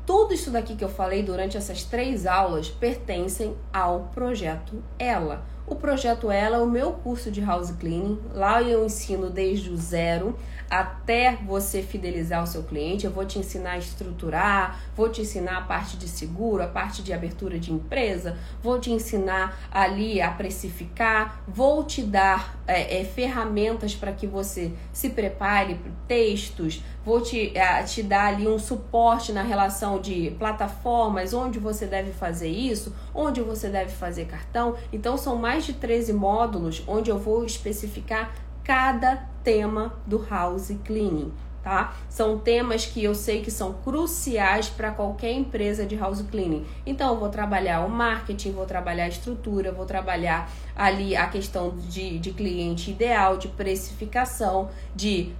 [0.05, 5.75] Tudo isso daqui que eu falei durante essas três aulas pertencem ao projeto Ela o
[5.75, 8.19] projeto Ela é o meu curso de house cleaning.
[8.33, 10.35] Lá eu ensino desde o zero
[10.69, 13.05] até você fidelizar o seu cliente.
[13.05, 17.01] Eu vou te ensinar a estruturar, vou te ensinar a parte de seguro, a parte
[17.01, 23.05] de abertura de empresa, vou te ensinar ali a precificar, vou te dar é, é,
[23.05, 29.31] ferramentas para que você se prepare, textos, vou te, é, te dar ali um suporte
[29.31, 34.75] na relação de plataformas, onde você deve fazer isso, onde você deve fazer cartão.
[34.91, 38.33] Então, são mais de 13 módulos onde eu vou especificar
[38.63, 41.31] cada tema do house cleaning,
[41.63, 41.95] tá?
[42.09, 46.65] São temas que eu sei que são cruciais para qualquer empresa de house cleaning.
[46.85, 51.77] Então, eu vou trabalhar o marketing, vou trabalhar a estrutura, vou trabalhar ali a questão
[51.77, 55.31] de, de cliente ideal, de precificação, de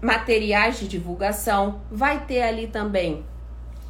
[0.00, 1.80] materiais de divulgação.
[1.90, 3.24] Vai ter ali também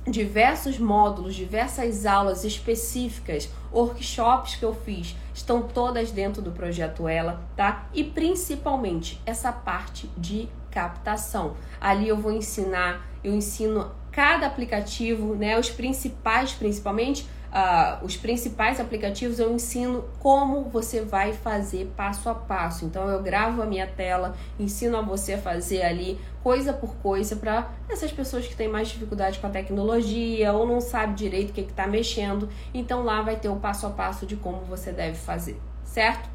[0.07, 7.43] diversos módulos, diversas aulas específicas, workshops que eu fiz, estão todas dentro do projeto Ela,
[7.57, 7.87] tá?
[7.95, 11.57] E principalmente essa parte de captação.
[11.81, 15.59] Ali eu vou ensinar, eu ensino cada aplicativo, né?
[15.59, 22.35] Os principais, principalmente, uh, os principais aplicativos eu ensino como você vai fazer passo a
[22.35, 22.85] passo.
[22.85, 27.37] Então eu gravo a minha tela, ensino a você a fazer ali coisa por coisa
[27.37, 31.53] para essas pessoas que têm mais dificuldade com a tecnologia ou não sabe direito o
[31.53, 32.49] que está mexendo.
[32.75, 36.35] Então lá vai ter o passo a passo de como você deve fazer, certo?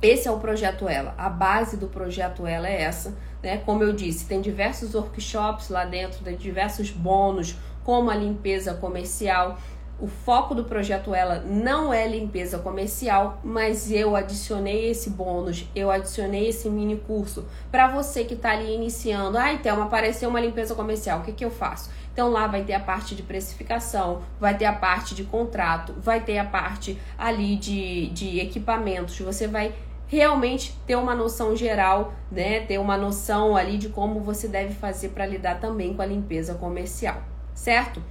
[0.00, 1.14] Esse é o projeto Ela.
[1.16, 3.58] A base do projeto Ela é essa, né?
[3.58, 9.56] Como eu disse, tem diversos workshops lá dentro, tem diversos bônus, como a limpeza comercial.
[9.98, 15.90] O foco do projeto Ela não é limpeza comercial, mas eu adicionei esse bônus, eu
[15.90, 19.38] adicionei esse mini curso para você que está ali iniciando.
[19.38, 21.90] Ai, Thelma, apareceu uma limpeza comercial, o que, que eu faço?
[22.12, 26.20] Então lá vai ter a parte de precificação, vai ter a parte de contrato, vai
[26.20, 29.18] ter a parte ali de, de equipamentos.
[29.20, 29.74] Você vai
[30.06, 32.60] realmente ter uma noção geral, né?
[32.60, 36.54] Ter uma noção ali de como você deve fazer para lidar também com a limpeza
[36.54, 37.22] comercial,
[37.54, 38.02] certo?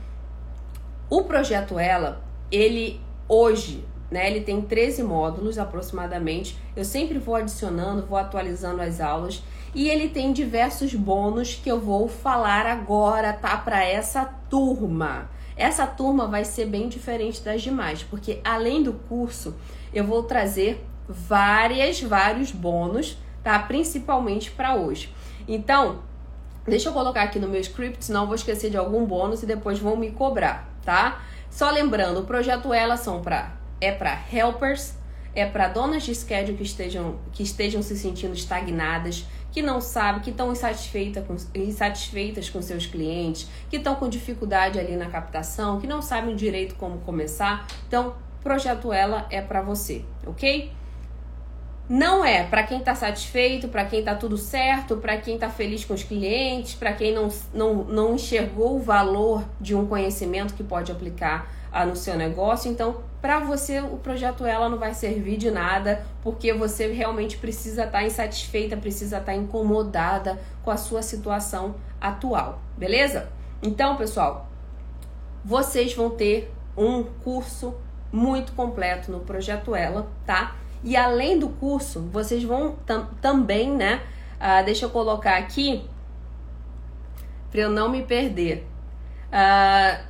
[1.09, 6.57] O projeto Ela, ele hoje, né, ele tem 13 módulos aproximadamente.
[6.75, 9.43] Eu sempre vou adicionando, vou atualizando as aulas
[9.73, 15.29] e ele tem diversos bônus que eu vou falar agora, tá, para essa turma.
[15.57, 19.55] Essa turma vai ser bem diferente das demais, porque além do curso,
[19.93, 23.57] eu vou trazer várias, vários bônus, tá?
[23.59, 25.13] Principalmente para hoje.
[25.47, 25.99] Então,
[26.67, 29.79] deixa eu colocar aqui no meu script, senão vou esquecer de algum bônus e depois
[29.79, 31.21] vão me cobrar, tá?
[31.49, 34.93] Só lembrando, o projeto Ela são para é para helpers,
[35.33, 40.21] é para donas de schedule que estejam que estejam se sentindo estagnadas, que não sabem,
[40.21, 45.79] que estão insatisfeitas com, insatisfeitas com seus clientes, que estão com dificuldade ali na captação,
[45.79, 47.65] que não sabem direito como começar.
[47.87, 50.71] Então, projeto Ela é para você, ok?
[51.87, 55.85] Não é para quem está satisfeito, para quem está tudo certo, para quem está feliz
[55.85, 60.63] com os clientes, para quem não, não, não enxergou o valor de um conhecimento que
[60.63, 62.71] pode aplicar ah, no seu negócio.
[62.71, 67.83] Então, para você, o projeto Ela não vai servir de nada, porque você realmente precisa
[67.83, 73.29] estar tá insatisfeita, precisa estar tá incomodada com a sua situação atual, beleza?
[73.61, 74.49] Então, pessoal,
[75.43, 77.75] vocês vão ter um curso
[78.11, 80.55] muito completo no projeto Ela, tá?
[80.85, 84.03] E além do curso, vocês vão tam também, né?
[84.35, 85.83] Uh, deixa eu colocar aqui
[87.49, 88.67] para eu não me perder.
[89.31, 90.05] Uh,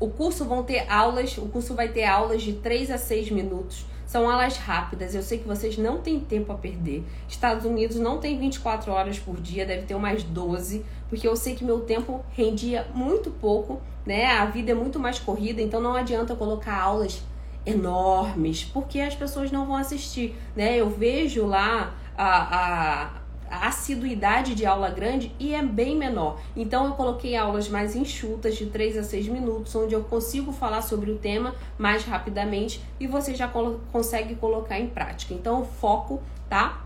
[0.00, 3.86] o curso vão ter aulas, o curso vai ter aulas de 3 a 6 minutos.
[4.04, 7.04] São aulas rápidas, eu sei que vocês não têm tempo a perder.
[7.28, 11.54] Estados Unidos não tem 24 horas por dia, deve ter umas 12, porque eu sei
[11.54, 14.26] que meu tempo rendia muito pouco, né?
[14.26, 17.22] A vida é muito mais corrida, então não adianta colocar aulas
[17.66, 20.76] enormes, porque as pessoas não vão assistir, né?
[20.76, 23.10] Eu vejo lá a, a,
[23.50, 26.40] a assiduidade de aula grande e é bem menor.
[26.56, 30.82] Então eu coloquei aulas mais enxutas, de 3 a 6 minutos, onde eu consigo falar
[30.82, 35.32] sobre o tema mais rapidamente e você já colo consegue colocar em prática.
[35.34, 36.82] Então o foco, tá?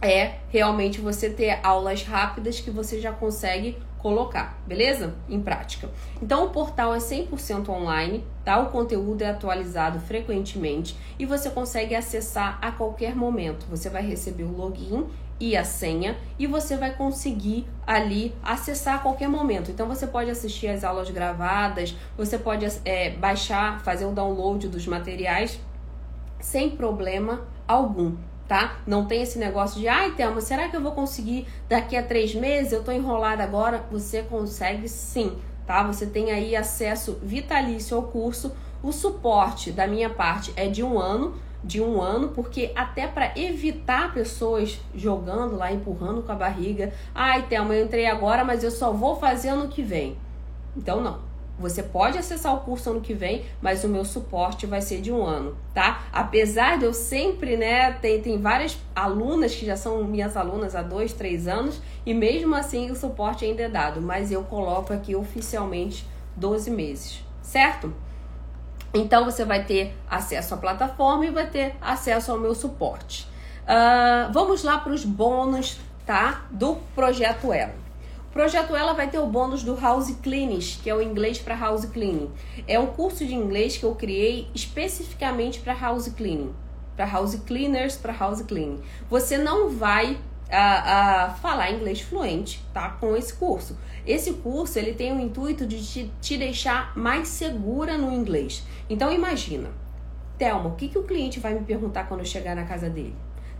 [0.00, 5.14] É realmente você ter aulas rápidas que você já consegue colocar, beleza?
[5.28, 5.88] Em prática.
[6.20, 8.58] Então o portal é 100% online, tá?
[8.58, 13.64] O conteúdo é atualizado frequentemente e você consegue acessar a qualquer momento.
[13.70, 15.06] Você vai receber o login
[15.38, 19.70] e a senha e você vai conseguir ali acessar a qualquer momento.
[19.70, 24.86] Então você pode assistir as aulas gravadas, você pode é, baixar, fazer o download dos
[24.86, 25.60] materiais
[26.40, 28.16] sem problema algum
[28.46, 28.78] tá?
[28.86, 32.34] Não tem esse negócio de, ai, Thelma, será que eu vou conseguir daqui a três
[32.34, 32.72] meses?
[32.72, 33.84] Eu tô enrolada agora.
[33.90, 35.36] Você consegue sim,
[35.66, 35.82] tá?
[35.84, 38.52] Você tem aí acesso vitalício ao curso.
[38.82, 43.32] O suporte da minha parte é de um ano, de um ano, porque até para
[43.38, 46.92] evitar pessoas jogando lá, empurrando com a barriga.
[47.14, 50.16] Ai, Thelma, eu entrei agora, mas eu só vou fazer ano que vem.
[50.76, 51.31] Então, não.
[51.62, 55.10] Você pode acessar o curso ano que vem, mas o meu suporte vai ser de
[55.10, 56.02] um ano, tá?
[56.12, 60.82] Apesar de eu sempre, né, tem, tem várias alunas que já são minhas alunas há
[60.82, 65.16] dois, três anos, e mesmo assim o suporte ainda é dado, mas eu coloco aqui
[65.16, 66.06] oficialmente
[66.36, 67.94] 12 meses, certo?
[68.92, 73.26] Então você vai ter acesso à plataforma e vai ter acesso ao meu suporte.
[73.62, 76.42] Uh, vamos lá para os bônus tá?
[76.50, 77.81] Do projeto Ela.
[78.32, 81.84] Projeto Ela vai ter o bônus do House Cleaning, que é o inglês para house
[81.84, 82.30] cleaning.
[82.66, 86.50] É um curso de inglês que eu criei especificamente para house cleaning,
[86.96, 88.80] para house cleaners, para house cleaning.
[89.10, 90.18] Você não vai
[90.50, 92.88] a, a, falar inglês fluente, tá?
[92.92, 93.78] Com esse curso.
[94.06, 98.62] Esse curso ele tem o intuito de te, te deixar mais segura no inglês.
[98.88, 99.68] Então imagina,
[100.38, 103.14] Thelma, o que, que o cliente vai me perguntar quando eu chegar na casa dele?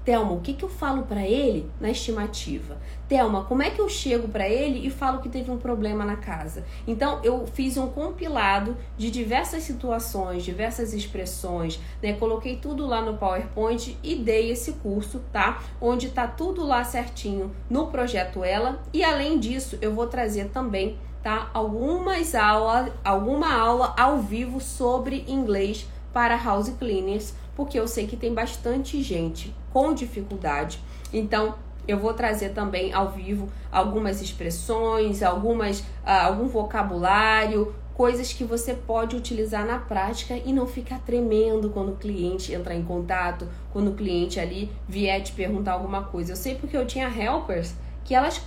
[0.04, 2.76] Thelma, o que, que eu falo para ele na estimativa?
[3.08, 6.16] Thelma, como é que eu chego para ele e falo que teve um problema na
[6.16, 6.64] casa?
[6.88, 12.14] Então, eu fiz um compilado de diversas situações, diversas expressões, né?
[12.14, 15.62] Coloquei tudo lá no PowerPoint e dei esse curso, tá?
[15.80, 18.82] Onde tá tudo lá certinho no projeto Ela.
[18.92, 21.48] E além disso, eu vou trazer também, tá?
[21.54, 28.16] Algumas aulas, alguma aula ao vivo sobre inglês para house cleaners, porque eu sei que
[28.16, 30.80] tem bastante gente com dificuldade.
[31.12, 31.54] Então,
[31.86, 38.74] eu vou trazer também ao vivo algumas expressões, algumas uh, algum vocabulário, coisas que você
[38.74, 43.90] pode utilizar na prática e não ficar tremendo quando o cliente entrar em contato, quando
[43.90, 46.32] o cliente ali vier te perguntar alguma coisa.
[46.32, 48.40] Eu sei porque eu tinha helpers que elas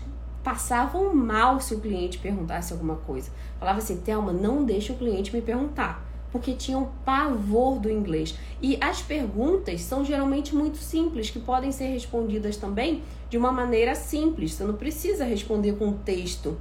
[0.44, 3.32] passavam mal se o cliente perguntasse alguma coisa.
[3.60, 6.05] Falava assim, Thelma, não deixa o cliente me perguntar
[6.36, 8.38] porque tinham pavor do inglês.
[8.62, 13.96] E as perguntas são geralmente muito simples, que podem ser respondidas também de uma maneira
[13.96, 14.52] simples.
[14.52, 16.58] Você não precisa responder com texto.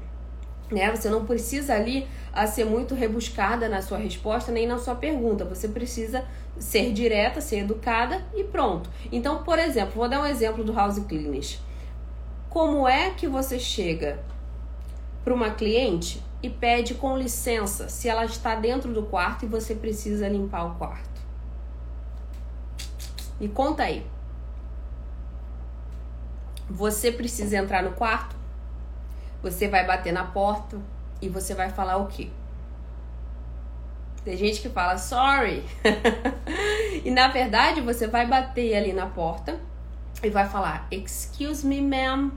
[0.71, 0.95] Né?
[0.95, 5.45] Você não precisa ali a ser muito rebuscada na sua resposta nem na sua pergunta.
[5.45, 6.25] Você precisa
[6.57, 8.89] ser direta, ser educada e pronto.
[9.11, 11.59] Então, por exemplo, vou dar um exemplo do House Cleaners.
[12.49, 14.21] Como é que você chega
[15.25, 19.75] para uma cliente e pede com licença se ela está dentro do quarto e você
[19.75, 21.23] precisa limpar o quarto.
[23.41, 24.07] Me conta aí.
[26.69, 28.37] Você precisa entrar no quarto?
[29.43, 30.79] Você vai bater na porta
[31.23, 32.29] e você vai falar o quê?
[34.23, 35.65] Tem gente que fala sorry.
[37.03, 39.59] e na verdade você vai bater ali na porta
[40.23, 42.33] e vai falar excuse me, ma'am.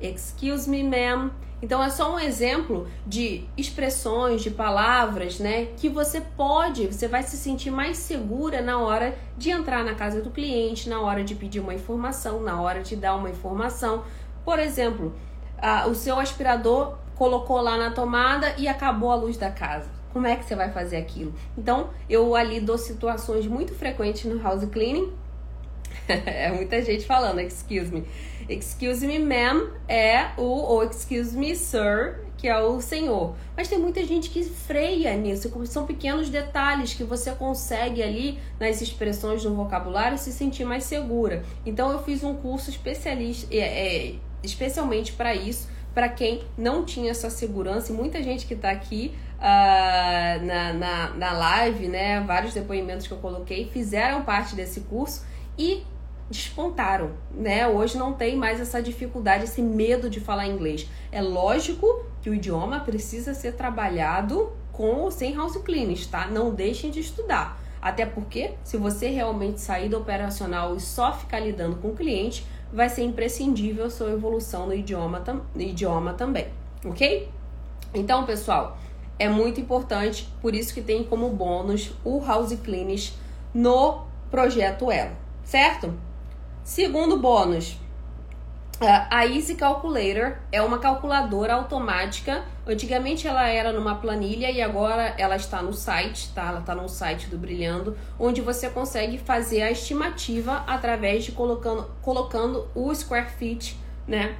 [0.00, 1.30] Excuse me, ma'am.
[1.60, 7.22] Então é só um exemplo de expressões, de palavras, né, que você pode, você vai
[7.22, 11.34] se sentir mais segura na hora de entrar na casa do cliente, na hora de
[11.34, 14.04] pedir uma informação, na hora de dar uma informação.
[14.44, 15.14] Por exemplo,
[15.88, 19.90] o seu aspirador colocou lá na tomada e acabou a luz da casa.
[20.12, 21.34] Como é que você vai fazer aquilo?
[21.56, 25.12] Então, eu ali dou situações muito frequentes no house cleaning
[26.08, 28.04] é muita gente falando, excuse me.
[28.48, 33.34] Excuse me, ma'am é o ou excuse me, sir, que é o senhor.
[33.56, 38.80] Mas tem muita gente que freia nisso, são pequenos detalhes que você consegue ali nas
[38.80, 41.44] expressões do vocabulário se sentir mais segura.
[41.66, 47.10] Então eu fiz um curso especialista, é, é, especialmente para isso, para quem não tinha
[47.10, 52.20] essa segurança, e muita gente que está aqui uh, na, na, na live, né?
[52.20, 55.26] Vários depoimentos que eu coloquei fizeram parte desse curso
[55.58, 55.82] e
[56.30, 57.66] despontaram, né?
[57.66, 60.88] Hoje não tem mais essa dificuldade, esse medo de falar inglês.
[61.10, 66.26] É lógico que o idioma precisa ser trabalhado com ou sem house cleaners, tá?
[66.26, 67.60] Não deixem de estudar.
[67.80, 72.44] Até porque, se você realmente sair do operacional e só ficar lidando com o cliente,
[72.72, 75.22] vai ser imprescindível a sua evolução no idioma,
[75.54, 76.48] no idioma também,
[76.84, 77.28] ok?
[77.94, 78.76] Então, pessoal,
[79.18, 83.14] é muito importante, por isso que tem como bônus o House Cleaners
[83.54, 85.12] no projeto Ela,
[85.42, 85.94] certo?
[86.68, 87.78] Segundo bônus,
[88.78, 92.44] a Easy Calculator é uma calculadora automática.
[92.66, 96.48] Antigamente ela era numa planilha e agora ela está no site, tá?
[96.48, 101.90] Ela está no site do Brilhando, onde você consegue fazer a estimativa através de colocando,
[102.02, 103.74] colocando o square feet,
[104.06, 104.36] né?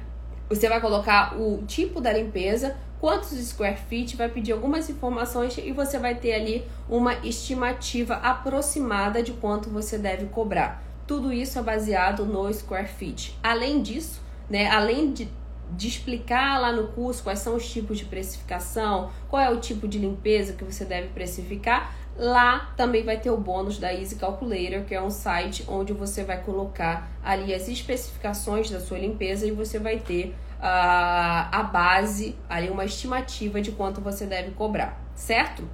[0.49, 5.71] Você vai colocar o tipo da limpeza, quantos square feet, vai pedir algumas informações e
[5.71, 10.88] você vai ter ali uma estimativa aproximada de quanto você deve cobrar.
[11.09, 13.35] Tudo isso é baseado no square feet.
[13.41, 15.27] Além disso, né, além de,
[15.71, 19.87] de explicar lá no curso quais são os tipos de precificação, qual é o tipo
[19.87, 24.83] de limpeza que você deve precificar, lá também vai ter o bônus da Easy Calculator,
[24.83, 29.51] que é um site onde você vai colocar ali as especificações da sua limpeza e
[29.51, 35.67] você vai ter uh, a base, ali uma estimativa de quanto você deve cobrar, certo?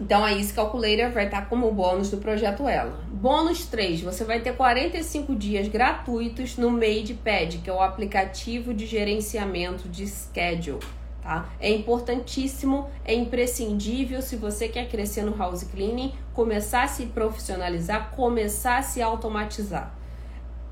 [0.00, 2.98] Então a Easy Calculator vai estar como bônus do projeto Ela.
[3.12, 8.86] Bônus 3, você vai ter 45 dias gratuitos no MadePad, que é o aplicativo de
[8.86, 10.80] gerenciamento de schedule.
[11.22, 11.50] Tá?
[11.60, 18.10] É importantíssimo, é imprescindível se você quer crescer no house cleaning, começar a se profissionalizar,
[18.12, 19.94] começar a se automatizar.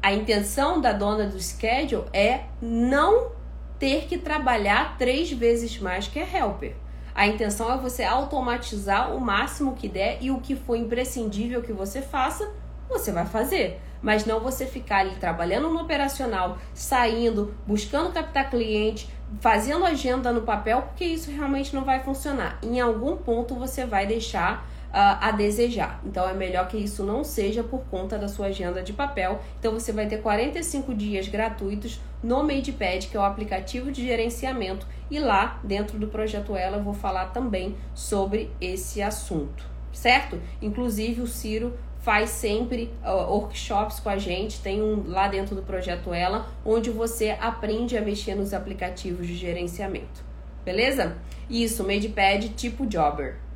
[0.01, 3.33] a intenção da dona do schedule é não
[3.79, 6.75] ter que trabalhar três vezes mais que a helper.
[7.19, 11.73] A intenção é você automatizar o máximo que der e o que for imprescindível que
[11.73, 12.49] você faça,
[12.89, 13.81] você vai fazer.
[14.01, 20.43] Mas não você ficar ali trabalhando no operacional, saindo, buscando captar cliente, fazendo agenda no
[20.43, 22.57] papel, porque isso realmente não vai funcionar.
[22.63, 26.01] Em algum ponto você vai deixar a desejar.
[26.05, 29.41] Então é melhor que isso não seja por conta da sua agenda de papel.
[29.59, 34.87] Então você vai ter 45 dias gratuitos no MadePad, que é o aplicativo de gerenciamento,
[35.11, 40.41] e lá dentro do projeto Ela eu vou falar também sobre esse assunto, certo?
[40.61, 45.63] Inclusive o Ciro faz sempre uh, workshops com a gente, tem um lá dentro do
[45.63, 50.25] projeto Ela, onde você aprende a mexer nos aplicativos de gerenciamento.
[50.65, 51.17] Beleza?
[51.49, 53.48] Isso, MadePad tipo Jobber.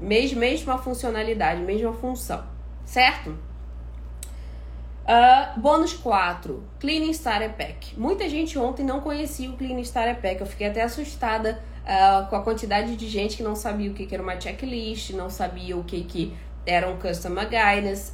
[0.00, 2.42] Mesma, mesma funcionalidade, mesma função,
[2.84, 3.36] certo?
[5.10, 7.98] Uh, bônus 4, Cleaning Starter Pack.
[7.98, 10.40] Muita gente ontem não conhecia o Cleaning Starter Pack.
[10.40, 14.06] Eu fiquei até assustada uh, com a quantidade de gente que não sabia o que,
[14.06, 16.32] que era uma checklist, não sabia o que, que
[16.64, 18.12] era um Customer Guidance.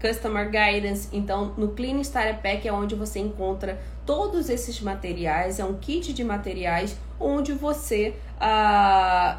[0.00, 1.08] Customer Guidance.
[1.12, 5.58] Então, no Clean Starter Pack é onde você encontra todos esses materiais.
[5.58, 9.38] É um kit de materiais onde você uh,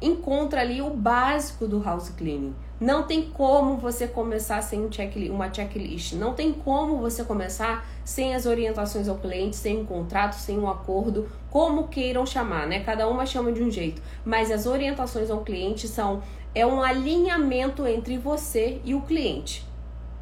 [0.00, 2.54] encontra ali o básico do house cleaning.
[2.80, 6.12] Não tem como você começar sem um checklist, uma checklist.
[6.12, 10.68] Não tem como você começar sem as orientações ao cliente, sem um contrato, sem um
[10.68, 12.80] acordo, como queiram chamar, né?
[12.80, 14.00] Cada uma chama de um jeito.
[14.24, 16.22] Mas as orientações ao cliente são
[16.54, 19.66] é um alinhamento entre você e o cliente.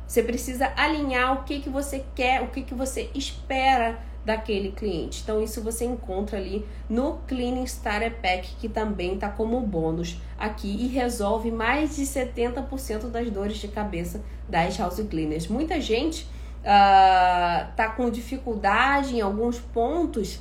[0.07, 5.23] Você precisa alinhar o que, que você quer, o que, que você espera daquele cliente.
[5.23, 10.69] Então, isso você encontra ali no Cleaning Starter Pack, que também está como bônus aqui
[10.69, 15.47] e resolve mais de 70% das dores de cabeça das house cleaners.
[15.47, 16.24] Muita gente
[16.62, 20.40] uh, tá com dificuldade em alguns pontos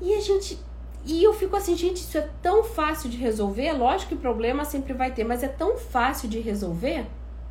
[0.00, 0.58] e a gente.
[1.04, 3.72] E eu fico assim, gente, isso é tão fácil de resolver.
[3.72, 7.06] Lógico que problema sempre vai ter, mas é tão fácil de resolver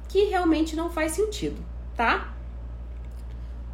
[0.09, 1.61] que realmente não faz sentido,
[1.95, 2.33] tá?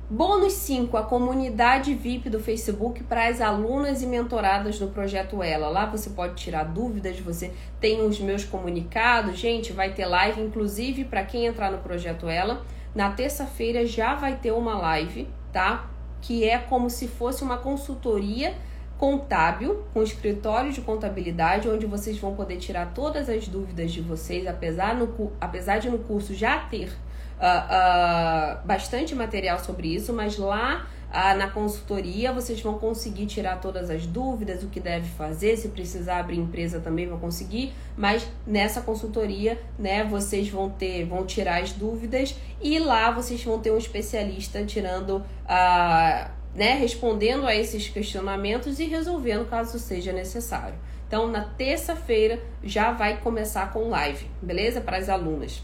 [0.10, 5.68] Bônus 5, a comunidade VIP do Facebook para as alunas e mentoradas do projeto Ela.
[5.68, 7.52] Lá você pode tirar dúvidas, você
[7.82, 9.38] tem os meus comunicados.
[9.38, 12.66] Gente, vai ter live, inclusive para quem entrar no projeto Ela.
[12.96, 15.90] Na terça-feira já vai ter uma live, tá?
[16.22, 18.56] Que é como se fosse uma consultoria
[18.98, 24.48] contábil, com escritório de contabilidade, onde vocês vão poder tirar todas as dúvidas de vocês,
[24.48, 26.96] apesar, no, apesar de no curso já ter
[27.38, 33.90] uh, bastante material sobre isso, mas lá uh, na consultoria vocês vão conseguir tirar todas
[33.90, 38.82] as dúvidas, o que deve fazer, se precisar abrir empresa também vão conseguir, mas nessa
[38.82, 43.78] consultoria, né, vocês vão ter, vão tirar as dúvidas e lá vocês vão ter um
[43.78, 50.74] especialista tirando a né, respondendo a esses questionamentos e resolvendo caso seja necessário.
[51.08, 54.82] Então, na terça-feira já vai começar com live, beleza?
[54.82, 55.62] Para as alunas.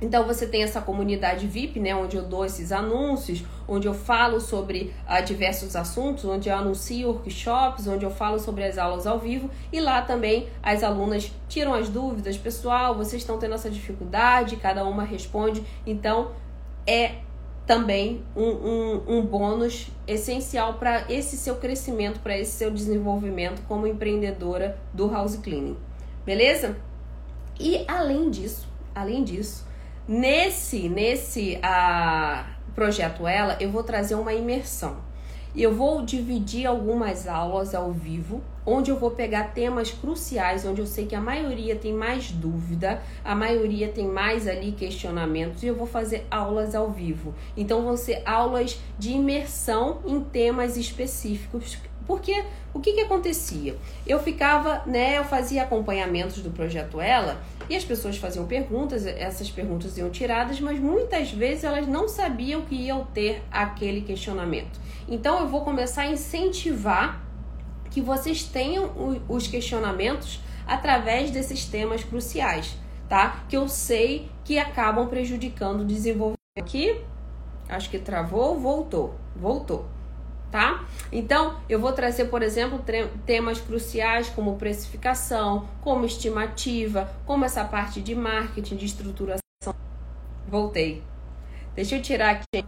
[0.00, 4.40] Então você tem essa comunidade VIP, né, onde eu dou esses anúncios, onde eu falo
[4.40, 9.18] sobre uh, diversos assuntos, onde eu anuncio workshops, onde eu falo sobre as aulas ao
[9.18, 14.56] vivo e lá também as alunas tiram as dúvidas, pessoal, vocês estão tendo essa dificuldade,
[14.56, 16.30] cada uma responde, então
[16.86, 17.16] é
[17.66, 23.86] também um, um, um bônus essencial para esse seu crescimento, para esse seu desenvolvimento como
[23.86, 25.76] empreendedora do house cleaning,
[26.24, 26.76] beleza?
[27.60, 29.67] E além disso, além disso,
[30.08, 31.60] Nesse, nesse
[32.74, 34.96] projeto Ela, eu vou trazer uma imersão.
[35.54, 40.86] Eu vou dividir algumas aulas ao vivo, onde eu vou pegar temas cruciais, onde eu
[40.86, 45.74] sei que a maioria tem mais dúvida, a maioria tem mais ali questionamentos, e eu
[45.74, 47.34] vou fazer aulas ao vivo.
[47.54, 51.76] Então vão ser aulas de imersão em temas específicos
[52.08, 53.76] porque o que, que acontecia?
[54.06, 59.50] Eu ficava, né, eu fazia acompanhamentos do projeto Ela e as pessoas faziam perguntas, essas
[59.50, 64.80] perguntas iam tiradas, mas muitas vezes elas não sabiam que iam ter aquele questionamento.
[65.06, 67.22] Então eu vou começar a incentivar
[67.90, 72.74] que vocês tenham os questionamentos através desses temas cruciais,
[73.06, 73.44] tá?
[73.50, 76.38] Que eu sei que acabam prejudicando o desenvolvimento.
[76.58, 77.00] Aqui,
[77.68, 79.97] acho que travou, voltou, voltou
[80.50, 80.86] tá?
[81.10, 82.84] Então, eu vou trazer, por exemplo,
[83.24, 89.42] temas cruciais como precificação, como estimativa, como essa parte de marketing, de estruturação.
[90.46, 91.02] Voltei.
[91.74, 92.64] Deixa eu tirar aqui.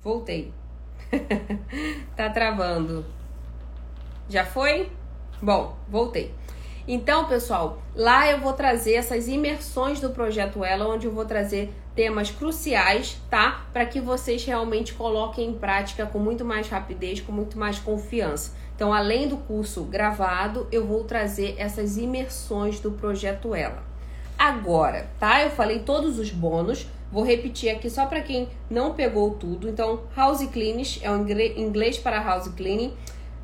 [0.00, 0.52] Voltei.
[2.16, 3.04] tá travando.
[4.28, 4.90] Já foi?
[5.42, 6.34] Bom, voltei.
[6.92, 11.72] Então, pessoal, lá eu vou trazer essas imersões do projeto Ela, onde eu vou trazer
[11.94, 13.64] temas cruciais, tá?
[13.72, 18.56] Para que vocês realmente coloquem em prática com muito mais rapidez, com muito mais confiança.
[18.74, 23.84] Então, além do curso gravado, eu vou trazer essas imersões do projeto Ela.
[24.36, 25.44] Agora, tá?
[25.44, 26.88] Eu falei todos os bônus.
[27.12, 29.68] Vou repetir aqui só para quem não pegou tudo.
[29.68, 31.16] Então, House Cleaning é o
[31.56, 32.92] inglês para House Cleaning.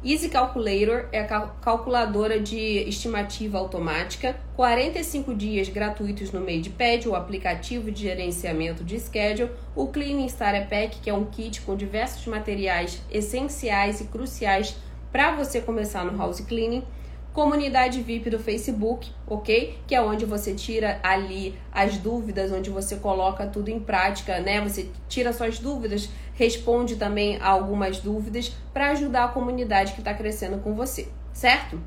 [0.09, 1.25] Easy Calculator é a
[1.61, 2.57] calculadora de
[2.89, 10.27] estimativa automática, 45 dias gratuitos no MadePad, o aplicativo de gerenciamento de schedule, o Cleaning
[10.27, 14.77] Starter Pack, que é um kit com diversos materiais essenciais e cruciais
[15.11, 16.85] para você começar no house cleaning,
[17.33, 19.77] comunidade VIP do Facebook, ok?
[19.89, 24.61] Que é onde você tira ali as dúvidas, onde você coloca tudo em prática, né?
[24.61, 30.15] Você tira suas dúvidas, responde também a algumas dúvidas para ajudar a comunidade que está
[30.15, 31.81] crescendo com você, certo?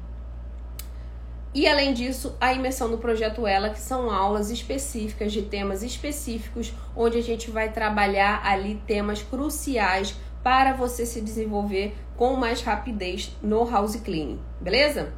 [1.53, 6.73] E além disso, a imersão no projeto Ela, que são aulas específicas de temas específicos,
[6.95, 13.35] onde a gente vai trabalhar ali temas cruciais para você se desenvolver com mais rapidez
[13.41, 15.13] no house cleaning, beleza?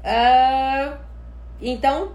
[0.00, 0.96] Uh,
[1.60, 2.12] então,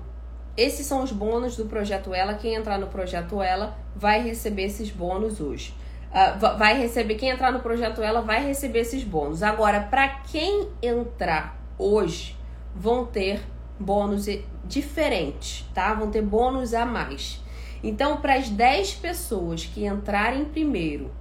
[0.57, 2.35] esses são os bônus do projeto Ela.
[2.35, 5.73] Quem entrar no projeto Ela vai receber esses bônus hoje.
[6.11, 9.43] Uh, vai receber quem entrar no projeto Ela vai receber esses bônus.
[9.43, 12.37] Agora, para quem entrar hoje,
[12.73, 13.41] vão ter
[13.77, 14.27] bônus
[14.63, 15.93] diferentes, tá?
[15.93, 17.41] Vão ter bônus a mais.
[17.83, 21.11] Então, para as 10 pessoas que entrarem primeiro,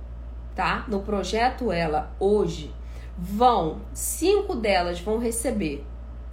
[0.54, 0.84] tá?
[0.86, 2.72] No projeto Ela hoje,
[3.18, 5.84] vão, cinco delas vão receber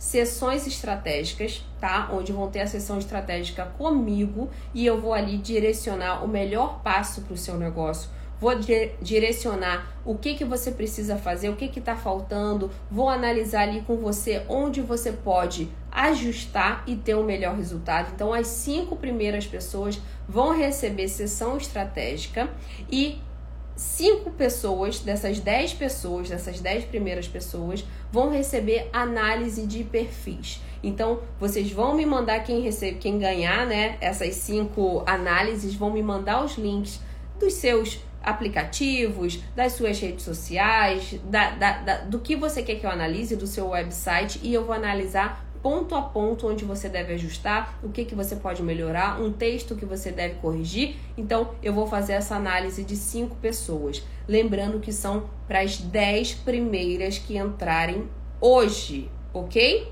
[0.01, 2.09] sessões estratégicas, tá?
[2.11, 7.21] Onde vão ter a sessão estratégica comigo e eu vou ali direcionar o melhor passo
[7.21, 8.09] para o seu negócio.
[8.39, 8.51] Vou
[8.99, 13.97] direcionar o que, que você precisa fazer, o que está faltando, vou analisar ali com
[13.97, 18.09] você onde você pode ajustar e ter o um melhor resultado.
[18.15, 22.49] Então, as cinco primeiras pessoas vão receber sessão estratégica
[22.91, 23.21] e
[23.81, 30.61] cinco pessoas, dessas dez pessoas, dessas dez primeiras pessoas, vão receber análise de perfis.
[30.83, 33.97] Então, vocês vão me mandar quem recebe, quem ganhar, né?
[33.99, 36.99] Essas cinco análises vão me mandar os links
[37.39, 42.85] dos seus aplicativos, das suas redes sociais, da, da, da, do que você quer que
[42.85, 47.13] eu analise, do seu website, e eu vou analisar ponto a ponto onde você deve
[47.13, 50.95] ajustar, o que, que você pode melhorar, um texto que você deve corrigir.
[51.17, 54.03] Então, eu vou fazer essa análise de cinco pessoas.
[54.27, 58.09] Lembrando que são para as 10 primeiras que entrarem
[58.39, 59.91] hoje, ok?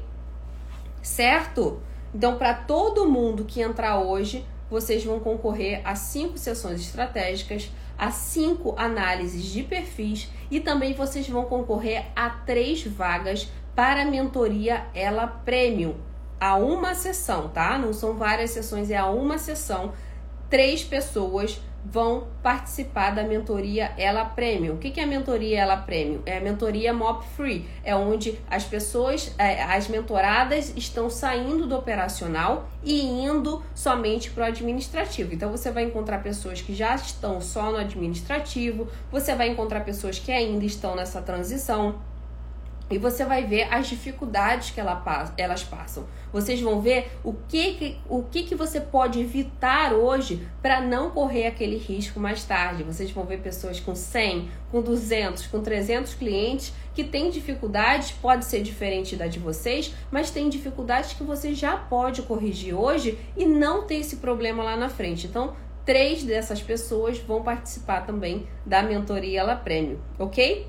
[1.02, 1.82] Certo?
[2.14, 8.12] Então, para todo mundo que entrar hoje, vocês vão concorrer a cinco sessões estratégicas, a
[8.12, 13.50] cinco análises de perfis e também vocês vão concorrer a três vagas
[13.80, 15.96] para a mentoria ela premium
[16.38, 17.78] a uma sessão, tá?
[17.78, 19.94] Não são várias sessões, é a uma sessão.
[20.50, 24.74] Três pessoas vão participar da mentoria Ela Premium.
[24.74, 26.22] O que é a mentoria Ela Premium?
[26.26, 31.78] É a mentoria Mop Free, é onde as pessoas, é, as mentoradas estão saindo do
[31.78, 35.34] operacional e indo somente para o administrativo.
[35.34, 40.20] Então você vai encontrar pessoas que já estão só no administrativo, você vai encontrar pessoas
[40.20, 41.96] que ainda estão nessa transição
[42.90, 46.08] e você vai ver as dificuldades que ela, elas passam.
[46.32, 51.48] Vocês vão ver o que, o que, que você pode evitar hoje para não correr
[51.48, 52.84] aquele risco mais tarde.
[52.84, 58.46] Vocês vão ver pessoas com 100, com 200, com 300 clientes que têm dificuldades, pode
[58.46, 63.46] ser diferente da de vocês, mas tem dificuldades que você já pode corrigir hoje e
[63.46, 65.26] não ter esse problema lá na frente.
[65.26, 65.56] Então,
[65.86, 70.68] três dessas pessoas vão participar também da mentoria Ela Prêmio, ok?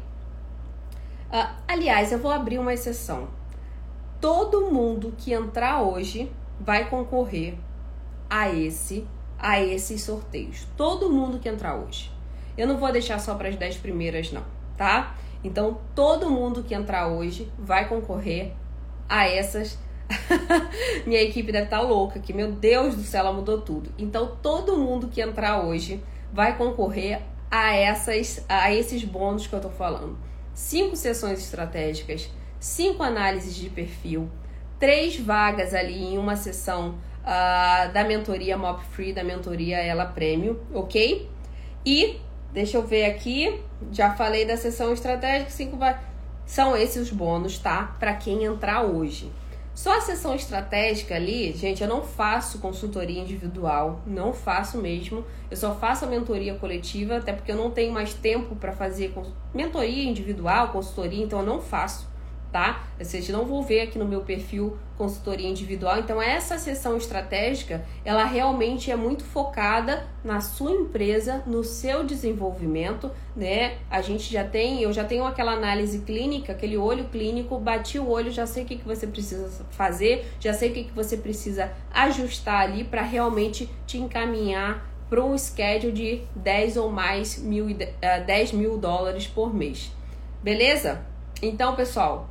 [1.32, 3.28] Uh, aliás, eu vou abrir uma exceção.
[4.20, 7.54] Todo mundo que entrar hoje vai concorrer
[8.28, 9.06] a esse
[9.38, 10.66] a esses sorteios.
[10.76, 12.12] Todo mundo que entrar hoje.
[12.58, 14.42] Eu não vou deixar só para as 10 primeiras não,
[14.76, 15.14] tá?
[15.42, 18.52] Então, todo mundo que entrar hoje vai concorrer
[19.08, 19.78] a essas
[21.06, 23.90] Minha equipe deve estar tá louca que meu Deus do céu, ela mudou tudo.
[23.96, 26.02] Então, todo mundo que entrar hoje
[26.32, 30.18] vai concorrer a essas a esses bônus que eu tô falando
[30.54, 32.28] cinco sessões estratégicas,
[32.58, 34.30] cinco análises de perfil,
[34.78, 40.60] três vagas ali em uma sessão uh, da mentoria Mop Free, da mentoria Ela Prêmio,
[40.72, 41.28] ok?
[41.84, 42.18] E
[42.52, 43.62] deixa eu ver aqui,
[43.92, 45.76] já falei da sessão estratégica, cinco
[46.46, 47.96] são esses os bônus, tá?
[47.98, 49.30] Para quem entrar hoje.
[49.74, 55.24] Só a sessão estratégica ali, gente, eu não faço consultoria individual, não faço mesmo.
[55.50, 59.14] Eu só faço a mentoria coletiva, até porque eu não tenho mais tempo para fazer
[59.54, 62.09] mentoria individual, consultoria, então eu não faço,
[62.52, 62.84] tá?
[62.98, 65.98] Vocês não vão ver aqui no meu perfil consultoria individual.
[65.98, 73.10] Então, essa sessão estratégica, ela realmente é muito focada na sua empresa, no seu desenvolvimento,
[73.34, 73.78] né?
[73.88, 78.10] A gente já tem, eu já tenho aquela análise clínica, aquele olho clínico, bati o
[78.10, 81.16] olho, já sei o que, que você precisa fazer, já sei o que, que você
[81.16, 87.66] precisa ajustar ali para realmente te encaminhar para um schedule de 10 ou mais mil,
[87.66, 89.90] 10 eh, mil dólares por mês.
[90.42, 91.04] Beleza?
[91.42, 92.28] Então, pessoal,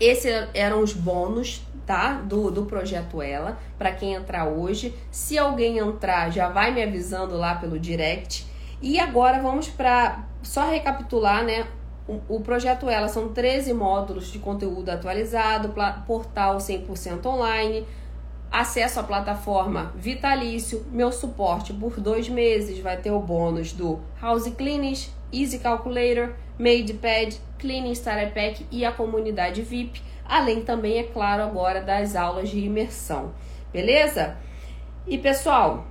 [0.00, 2.14] esses eram os bônus, tá?
[2.14, 4.94] Do, do projeto Ela, para quem entrar hoje.
[5.10, 8.46] Se alguém entrar, já vai me avisando lá pelo direct.
[8.82, 11.66] E agora vamos para só recapitular, né?
[12.06, 15.72] O, o projeto Ela são 13 módulos de conteúdo atualizado,
[16.06, 17.86] portal 100% online,
[18.50, 24.48] acesso à plataforma vitalício, meu suporte por dois meses, vai ter o bônus do House
[24.50, 31.42] Cleanings, Easy Calculator, MadePad, Cleaning Starter Pack e a comunidade VIP, além também, é claro,
[31.42, 33.32] agora das aulas de imersão.
[33.72, 34.36] Beleza?
[35.06, 35.86] E pessoal,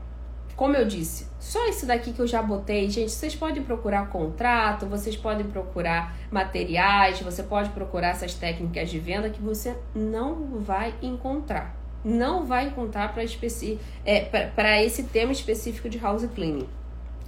[0.56, 4.85] como eu disse, só esse daqui que eu já botei, gente, vocês podem procurar contrato,
[4.85, 10.94] vocês podem procurar materiais, você pode procurar essas técnicas de venda que você não vai
[11.02, 11.76] encontrar.
[12.03, 16.68] Não vai encontrar para é, esse tema específico de house cleaning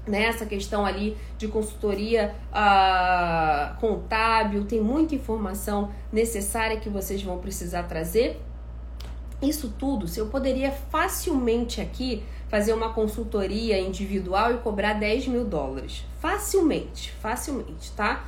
[0.07, 7.38] nessa né, questão ali de consultoria uh, contábil, tem muita informação necessária que vocês vão
[7.40, 8.40] precisar trazer.
[9.41, 15.45] Isso tudo, se eu poderia facilmente aqui fazer uma consultoria individual e cobrar 10 mil
[15.45, 16.06] dólares.
[16.19, 18.26] Facilmente, facilmente, tá?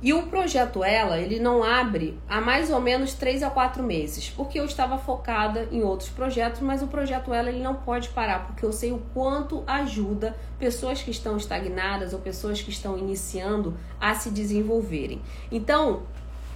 [0.00, 4.30] E o projeto Ela, ele não abre há mais ou menos 3 a 4 meses,
[4.30, 8.46] porque eu estava focada em outros projetos, mas o projeto Ela ele não pode parar,
[8.46, 13.76] porque eu sei o quanto ajuda pessoas que estão estagnadas ou pessoas que estão iniciando
[14.00, 15.20] a se desenvolverem.
[15.50, 16.02] Então,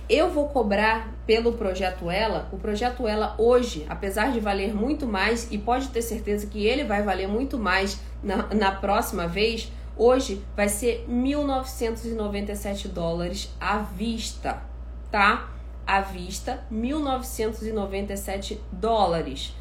[0.08, 2.48] eu vou cobrar pelo projeto Ela.
[2.52, 6.84] O projeto Ela hoje, apesar de valer muito mais, e pode ter certeza que ele
[6.84, 14.62] vai valer muito mais na, na próxima vez, Hoje vai ser 1.997 dólares à vista,
[15.10, 15.50] tá?
[15.86, 19.54] À vista, 1.997 dólares.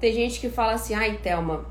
[0.00, 1.66] Tem gente que fala assim: ai, Thelma,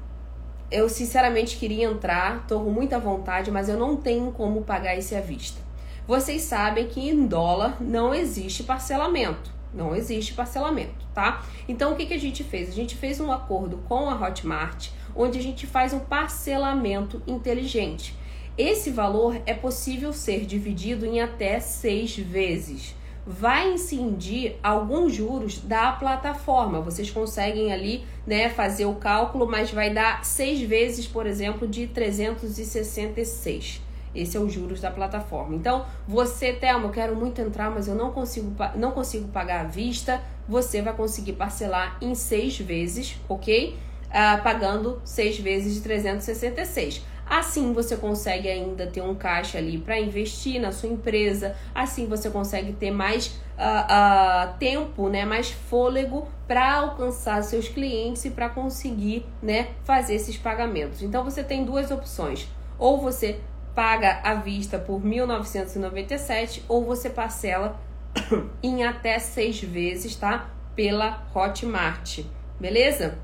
[0.70, 5.16] eu sinceramente queria entrar, tô com muita vontade, mas eu não tenho como pagar esse
[5.16, 5.62] à vista.
[6.08, 9.52] Vocês sabem que em dólar não existe parcelamento.
[9.74, 11.44] Não existe parcelamento, tá?
[11.68, 12.70] Então o que, que a gente fez?
[12.70, 18.16] A gente fez um acordo com a Hotmart onde a gente faz um parcelamento inteligente.
[18.58, 22.96] Esse valor é possível ser dividido em até seis vezes.
[23.26, 26.82] Vai incidir alguns juros da plataforma.
[26.82, 31.88] Vocês conseguem ali né, fazer o cálculo, mas vai dar seis vezes, por exemplo, de
[31.88, 33.82] 366.
[34.14, 35.56] Esse é o juros da plataforma.
[35.56, 39.68] Então, você, Thelma, eu quero muito entrar, mas eu não consigo, não consigo pagar à
[39.68, 40.22] vista.
[40.48, 43.76] Você vai conseguir parcelar em seis vezes, ok?
[44.14, 47.04] Uh, pagando seis vezes de 366.
[47.26, 51.56] Assim você consegue ainda ter um caixa ali para investir na sua empresa.
[51.74, 53.28] Assim você consegue ter mais
[53.58, 60.16] uh, uh, tempo, né, mais fôlego para alcançar seus clientes e para conseguir, né, fazer
[60.16, 61.02] esses pagamentos.
[61.02, 63.40] Então você tem duas opções: ou você
[63.74, 67.80] paga à vista por 1.997 ou você parcela
[68.62, 70.50] em até seis vezes, tá?
[70.76, 72.20] Pela Hotmart,
[72.60, 73.18] beleza?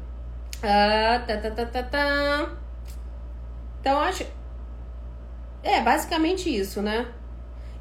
[0.61, 2.51] Ah, tá, tá, tá, tá, tá.
[3.79, 4.25] Então, acho.
[5.63, 7.07] É, basicamente isso, né?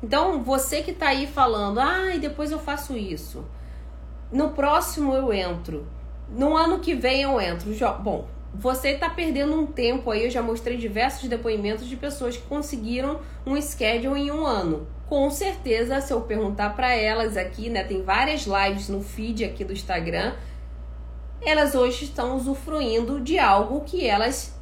[0.02, 3.44] Então, você que tá aí falando, ah, e depois eu faço isso.
[4.30, 5.86] No próximo eu entro.
[6.28, 7.70] No ano que vem eu entro.
[8.00, 10.24] Bom, você tá perdendo um tempo aí.
[10.24, 14.86] Eu já mostrei diversos depoimentos de pessoas que conseguiram um schedule em um ano.
[15.08, 17.82] Com certeza, se eu perguntar para elas aqui, né?
[17.82, 20.34] Tem várias lives no feed aqui do Instagram
[21.40, 24.56] elas hoje estão usufruindo de algo que elas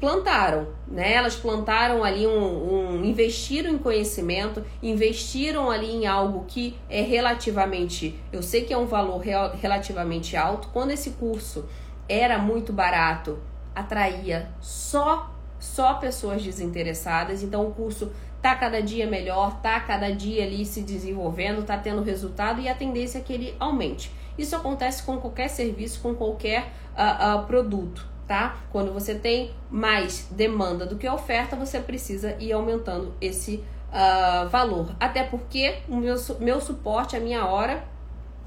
[0.00, 1.14] plantaram, né?
[1.14, 8.18] Elas plantaram ali um, um, investiram em conhecimento, investiram ali em algo que é relativamente,
[8.30, 10.68] eu sei que é um valor real, relativamente alto.
[10.68, 11.64] Quando esse curso
[12.08, 13.38] era muito barato,
[13.74, 17.42] atraía só só pessoas desinteressadas.
[17.42, 18.12] Então o curso
[18.42, 22.74] tá cada dia melhor, tá cada dia ali se desenvolvendo, tá tendo resultado e a
[22.74, 24.10] tendência é que ele aumente.
[24.38, 28.56] Isso acontece com qualquer serviço, com qualquer uh, uh, produto, tá?
[28.70, 34.94] Quando você tem mais demanda do que oferta, você precisa ir aumentando esse uh, valor.
[35.00, 37.84] Até porque o meu, meu suporte, a minha hora,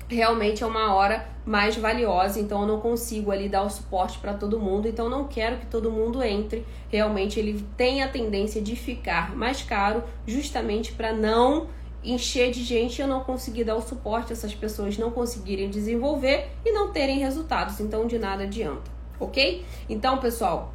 [0.07, 4.33] realmente é uma hora mais valiosa, então eu não consigo ali dar o suporte para
[4.33, 6.65] todo mundo, então não quero que todo mundo entre.
[6.89, 11.67] Realmente ele tem a tendência de ficar mais caro, justamente para não
[12.03, 16.49] encher de gente e eu não conseguir dar o suporte, essas pessoas não conseguirem desenvolver
[16.65, 17.79] e não terem resultados.
[17.79, 18.89] Então, de nada adianta,
[19.19, 19.65] ok?
[19.89, 20.73] Então, pessoal,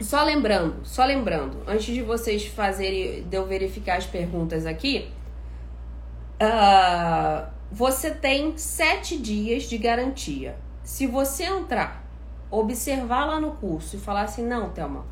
[0.00, 5.08] só lembrando, só lembrando, antes de vocês fazerem, de eu verificar as perguntas aqui,
[6.42, 10.56] uh, você tem sete dias de garantia.
[10.82, 12.04] Se você entrar,
[12.50, 15.04] observar lá no curso e falar assim, não, Thelma,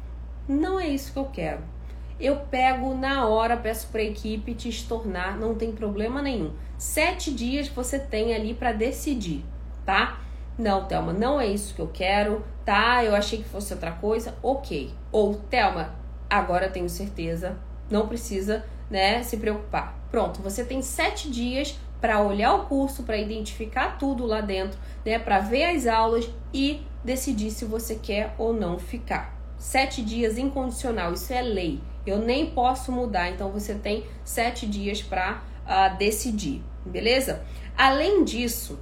[0.49, 1.76] não é isso que eu quero
[2.19, 6.53] eu pego na hora, peço para a equipe te estornar, não tem problema nenhum.
[6.79, 9.45] Sete dias você tem ali para decidir,
[9.85, 10.21] tá?
[10.59, 13.05] Não, Thelma, não é isso que eu quero, tá?
[13.05, 14.91] Eu achei que fosse outra coisa, ok.
[15.13, 15.95] Ou, Thelma,
[16.31, 17.57] agora tenho certeza,
[17.91, 19.95] não precisa, né, se preocupar.
[20.11, 25.19] Pronto, você tem sete dias para olhar o curso, para identificar tudo lá dentro, né,
[25.19, 29.37] para ver as aulas e decidir se você quer ou não ficar.
[29.59, 31.81] Sete dias incondicional, isso é lei.
[32.07, 37.43] Eu nem posso mudar, então você tem sete dias para uh, ah, decidir, beleza?
[37.77, 38.79] Além disso,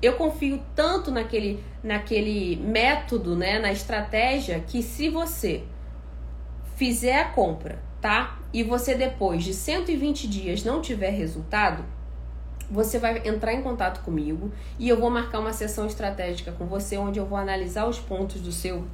[0.00, 5.64] eu confio tanto naquele, naquele método, né, na estratégia, que se você
[6.76, 8.38] fizer a compra, tá?
[8.52, 11.84] E você depois de 120 dias não tiver resultado,
[12.70, 16.96] você vai entrar em contato comigo e eu vou marcar uma sessão estratégica com você
[16.98, 18.84] onde eu vou analisar os pontos do seu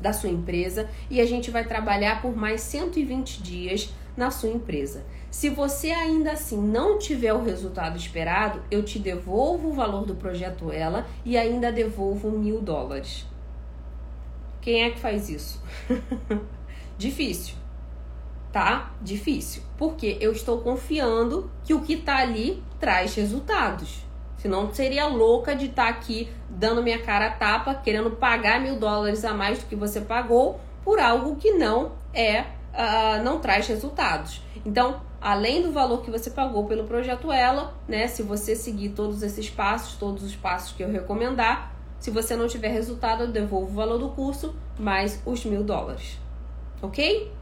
[0.00, 5.04] da sua empresa e a gente vai trabalhar por mais 120 dias na sua empresa.
[5.30, 10.14] Se você ainda assim não tiver o resultado esperado, eu te devolvo o valor do
[10.14, 13.26] projeto Ela e ainda devolvo mil dólares.
[14.62, 15.62] Quem é que faz isso?
[16.96, 17.54] Difícil,
[18.50, 18.94] tá?
[19.02, 19.62] Difícil.
[19.76, 24.05] Porque eu estou confiando que o que está ali traz resultados.
[24.46, 28.78] Senão seria louca de estar tá aqui dando minha cara a tapa, querendo pagar mil
[28.78, 33.66] dólares a mais do que você pagou por algo que não é, uh, não traz
[33.66, 34.40] resultados.
[34.64, 38.06] Então, além do valor que você pagou pelo projeto Ela, né?
[38.06, 42.46] Se você seguir todos esses passos, todos os passos que eu recomendar, se você não
[42.46, 46.20] tiver resultado, eu devolvo o valor do curso mais os mil dólares.
[46.80, 47.32] Ok?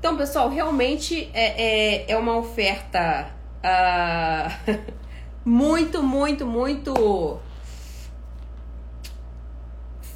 [0.00, 3.30] Então, pessoal, realmente é, é, é uma oferta.
[3.62, 4.94] Uh...
[5.44, 7.40] muito, muito, muito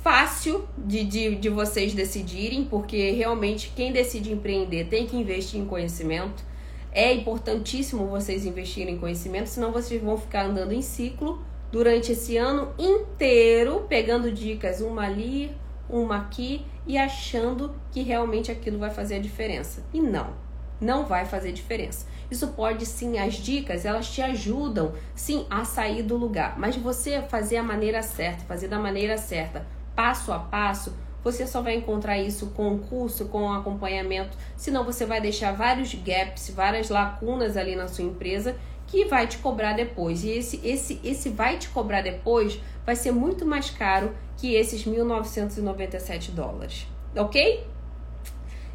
[0.02, 5.66] fácil de, de, de vocês decidirem, porque realmente quem decide empreender tem que investir em
[5.66, 6.42] conhecimento.
[6.90, 12.38] É importantíssimo vocês investirem em conhecimento, senão vocês vão ficar andando em ciclo durante esse
[12.38, 15.54] ano inteiro, pegando dicas uma ali,
[15.90, 19.84] uma aqui e achando que realmente aquilo vai fazer a diferença.
[19.92, 20.32] E não,
[20.80, 22.06] não vai fazer diferença.
[22.30, 27.22] Isso pode sim, as dicas, elas te ajudam sim a sair do lugar, mas você
[27.22, 30.94] fazer a maneira certa, fazer da maneira certa, passo a passo,
[31.24, 35.52] você só vai encontrar isso com o curso, com o acompanhamento, senão você vai deixar
[35.52, 38.56] vários gaps, várias lacunas ali na sua empresa
[38.86, 40.24] que vai te cobrar depois.
[40.24, 44.84] E esse esse esse vai te cobrar depois vai ser muito mais caro que esses
[44.86, 47.66] 1997 dólares, OK?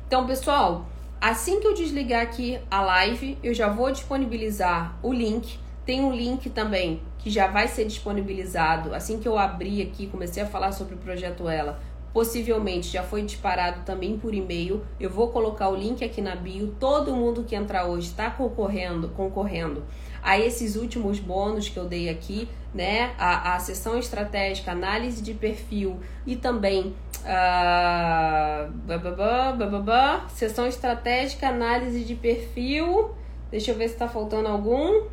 [0.06, 0.86] Então, pessoal,
[1.24, 5.58] Assim que eu desligar aqui a live, eu já vou disponibilizar o link.
[5.86, 10.44] Tem um link também que já vai ser disponibilizado assim que eu abrir aqui, comecei
[10.44, 11.80] a falar sobre o projeto Ela.
[12.12, 14.86] Possivelmente já foi disparado também por e-mail.
[15.00, 16.76] Eu vou colocar o link aqui na bio.
[16.78, 19.82] Todo mundo que entrar hoje está concorrendo, concorrendo
[20.24, 23.14] a esses últimos bônus que eu dei aqui, né?
[23.18, 26.96] A, a sessão estratégica, análise de perfil e também
[27.26, 33.14] a uh, sessão estratégica, análise de perfil.
[33.52, 35.08] Deixa eu ver se está faltando algum.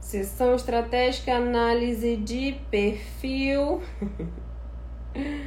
[0.00, 3.80] Sessão estratégica, análise de perfil.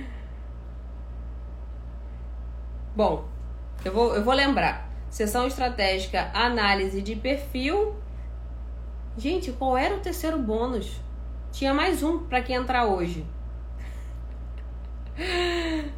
[2.95, 3.25] Bom,
[3.83, 4.92] eu vou, eu vou lembrar.
[5.13, 7.93] Sessão estratégica, análise de perfil.
[9.15, 10.99] Gente, qual era o terceiro bônus?
[11.51, 13.23] Tinha mais um para quem entrar hoje.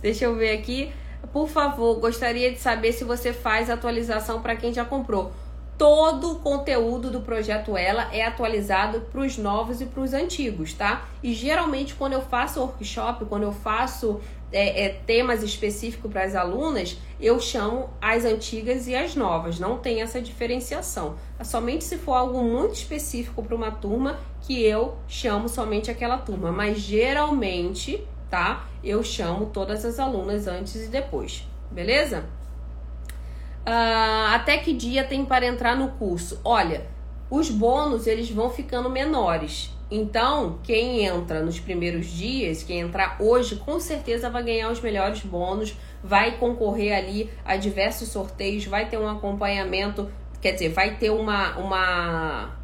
[0.00, 0.90] Deixa eu ver aqui.
[1.34, 5.30] Por favor, gostaria de saber se você faz atualização para quem já comprou
[5.76, 10.72] todo o conteúdo do projeto Ela é atualizado para os novos e para os antigos,
[10.72, 11.06] tá?
[11.22, 14.20] E geralmente quando eu faço workshop, quando eu faço
[14.54, 19.58] é, é, temas específicos para as alunas, eu chamo as antigas e as novas.
[19.58, 21.16] Não tem essa diferenciação.
[21.42, 26.52] Somente se for algo muito específico para uma turma que eu chamo somente aquela turma.
[26.52, 28.64] Mas geralmente, tá?
[28.82, 31.48] Eu chamo todas as alunas antes e depois.
[31.68, 32.24] Beleza?
[33.66, 36.40] Uh, até que dia tem para entrar no curso?
[36.44, 36.86] Olha,
[37.28, 39.73] os bônus eles vão ficando menores.
[39.90, 45.20] Então, quem entra nos primeiros dias, quem entrar hoje, com certeza vai ganhar os melhores
[45.20, 51.10] bônus, vai concorrer ali a diversos sorteios, vai ter um acompanhamento, quer dizer, vai ter
[51.10, 52.56] uma, uma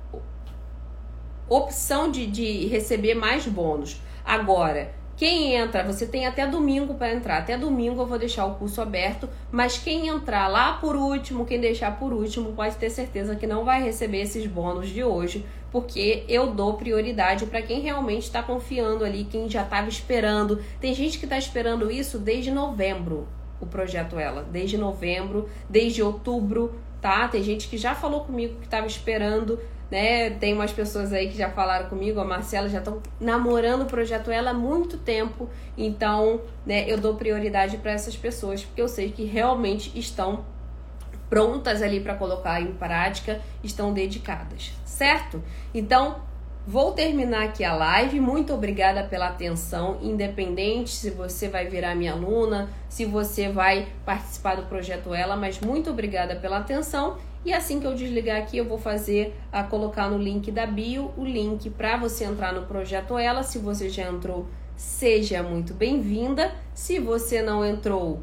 [1.49, 4.01] opção de, de receber mais bônus.
[4.25, 7.37] Agora, quem entra, você tem até domingo para entrar.
[7.37, 11.61] Até domingo eu vou deixar o curso aberto, mas quem entrar lá por último, quem
[11.61, 16.25] deixar por último, pode ter certeza que não vai receber esses bônus de hoje, porque
[16.27, 20.59] eu dou prioridade para quem realmente está confiando ali, quem já estava esperando.
[20.81, 23.29] Tem gente que está esperando isso desde novembro,
[23.61, 27.29] o projeto Ela, desde novembro, desde outubro, tá?
[27.29, 29.61] Tem gente que já falou comigo que estava esperando
[29.91, 30.31] né?
[30.31, 34.31] Tem umas pessoas aí que já falaram comigo, a Marcela já estão namorando o projeto
[34.31, 39.11] ela há muito tempo, então, né, eu dou prioridade para essas pessoas porque eu sei
[39.11, 40.45] que realmente estão
[41.29, 45.43] prontas ali para colocar em prática, estão dedicadas, certo?
[45.75, 46.29] Então,
[46.67, 48.21] Vou terminar aqui a live.
[48.21, 54.57] Muito obrigada pela atenção, independente se você vai virar minha aluna, se você vai participar
[54.57, 58.67] do projeto Ela, mas muito obrigada pela atenção e assim que eu desligar aqui, eu
[58.67, 63.17] vou fazer a colocar no link da bio o link para você entrar no projeto
[63.17, 63.43] Ela.
[63.43, 64.47] Se você já entrou,
[64.77, 66.53] seja muito bem-vinda.
[66.75, 68.21] Se você não entrou,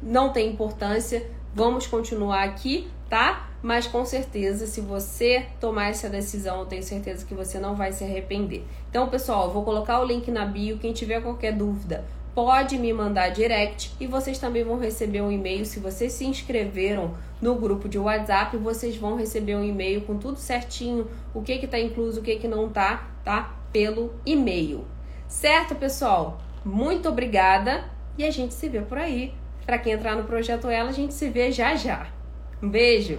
[0.00, 1.28] não tem importância.
[1.52, 3.50] Vamos continuar aqui, tá?
[3.62, 7.92] Mas com certeza, se você tomar essa decisão, eu tenho certeza que você não vai
[7.92, 8.64] se arrepender.
[8.88, 10.78] Então, pessoal, vou colocar o link na bio.
[10.78, 12.04] Quem tiver qualquer dúvida,
[12.36, 17.14] pode me mandar direct e vocês também vão receber um e-mail se vocês se inscreveram
[17.40, 21.66] no grupo de WhatsApp, vocês vão receber um e-mail com tudo certinho, o que que
[21.66, 23.56] tá incluso, o que que não tá, tá?
[23.72, 24.84] Pelo e-mail.
[25.26, 26.38] Certo, pessoal?
[26.62, 27.84] Muito obrigada
[28.18, 29.32] e a gente se vê por aí.
[29.64, 32.06] Para quem entrar no projeto Ela, a gente se vê já já.
[32.62, 33.18] Um beijo.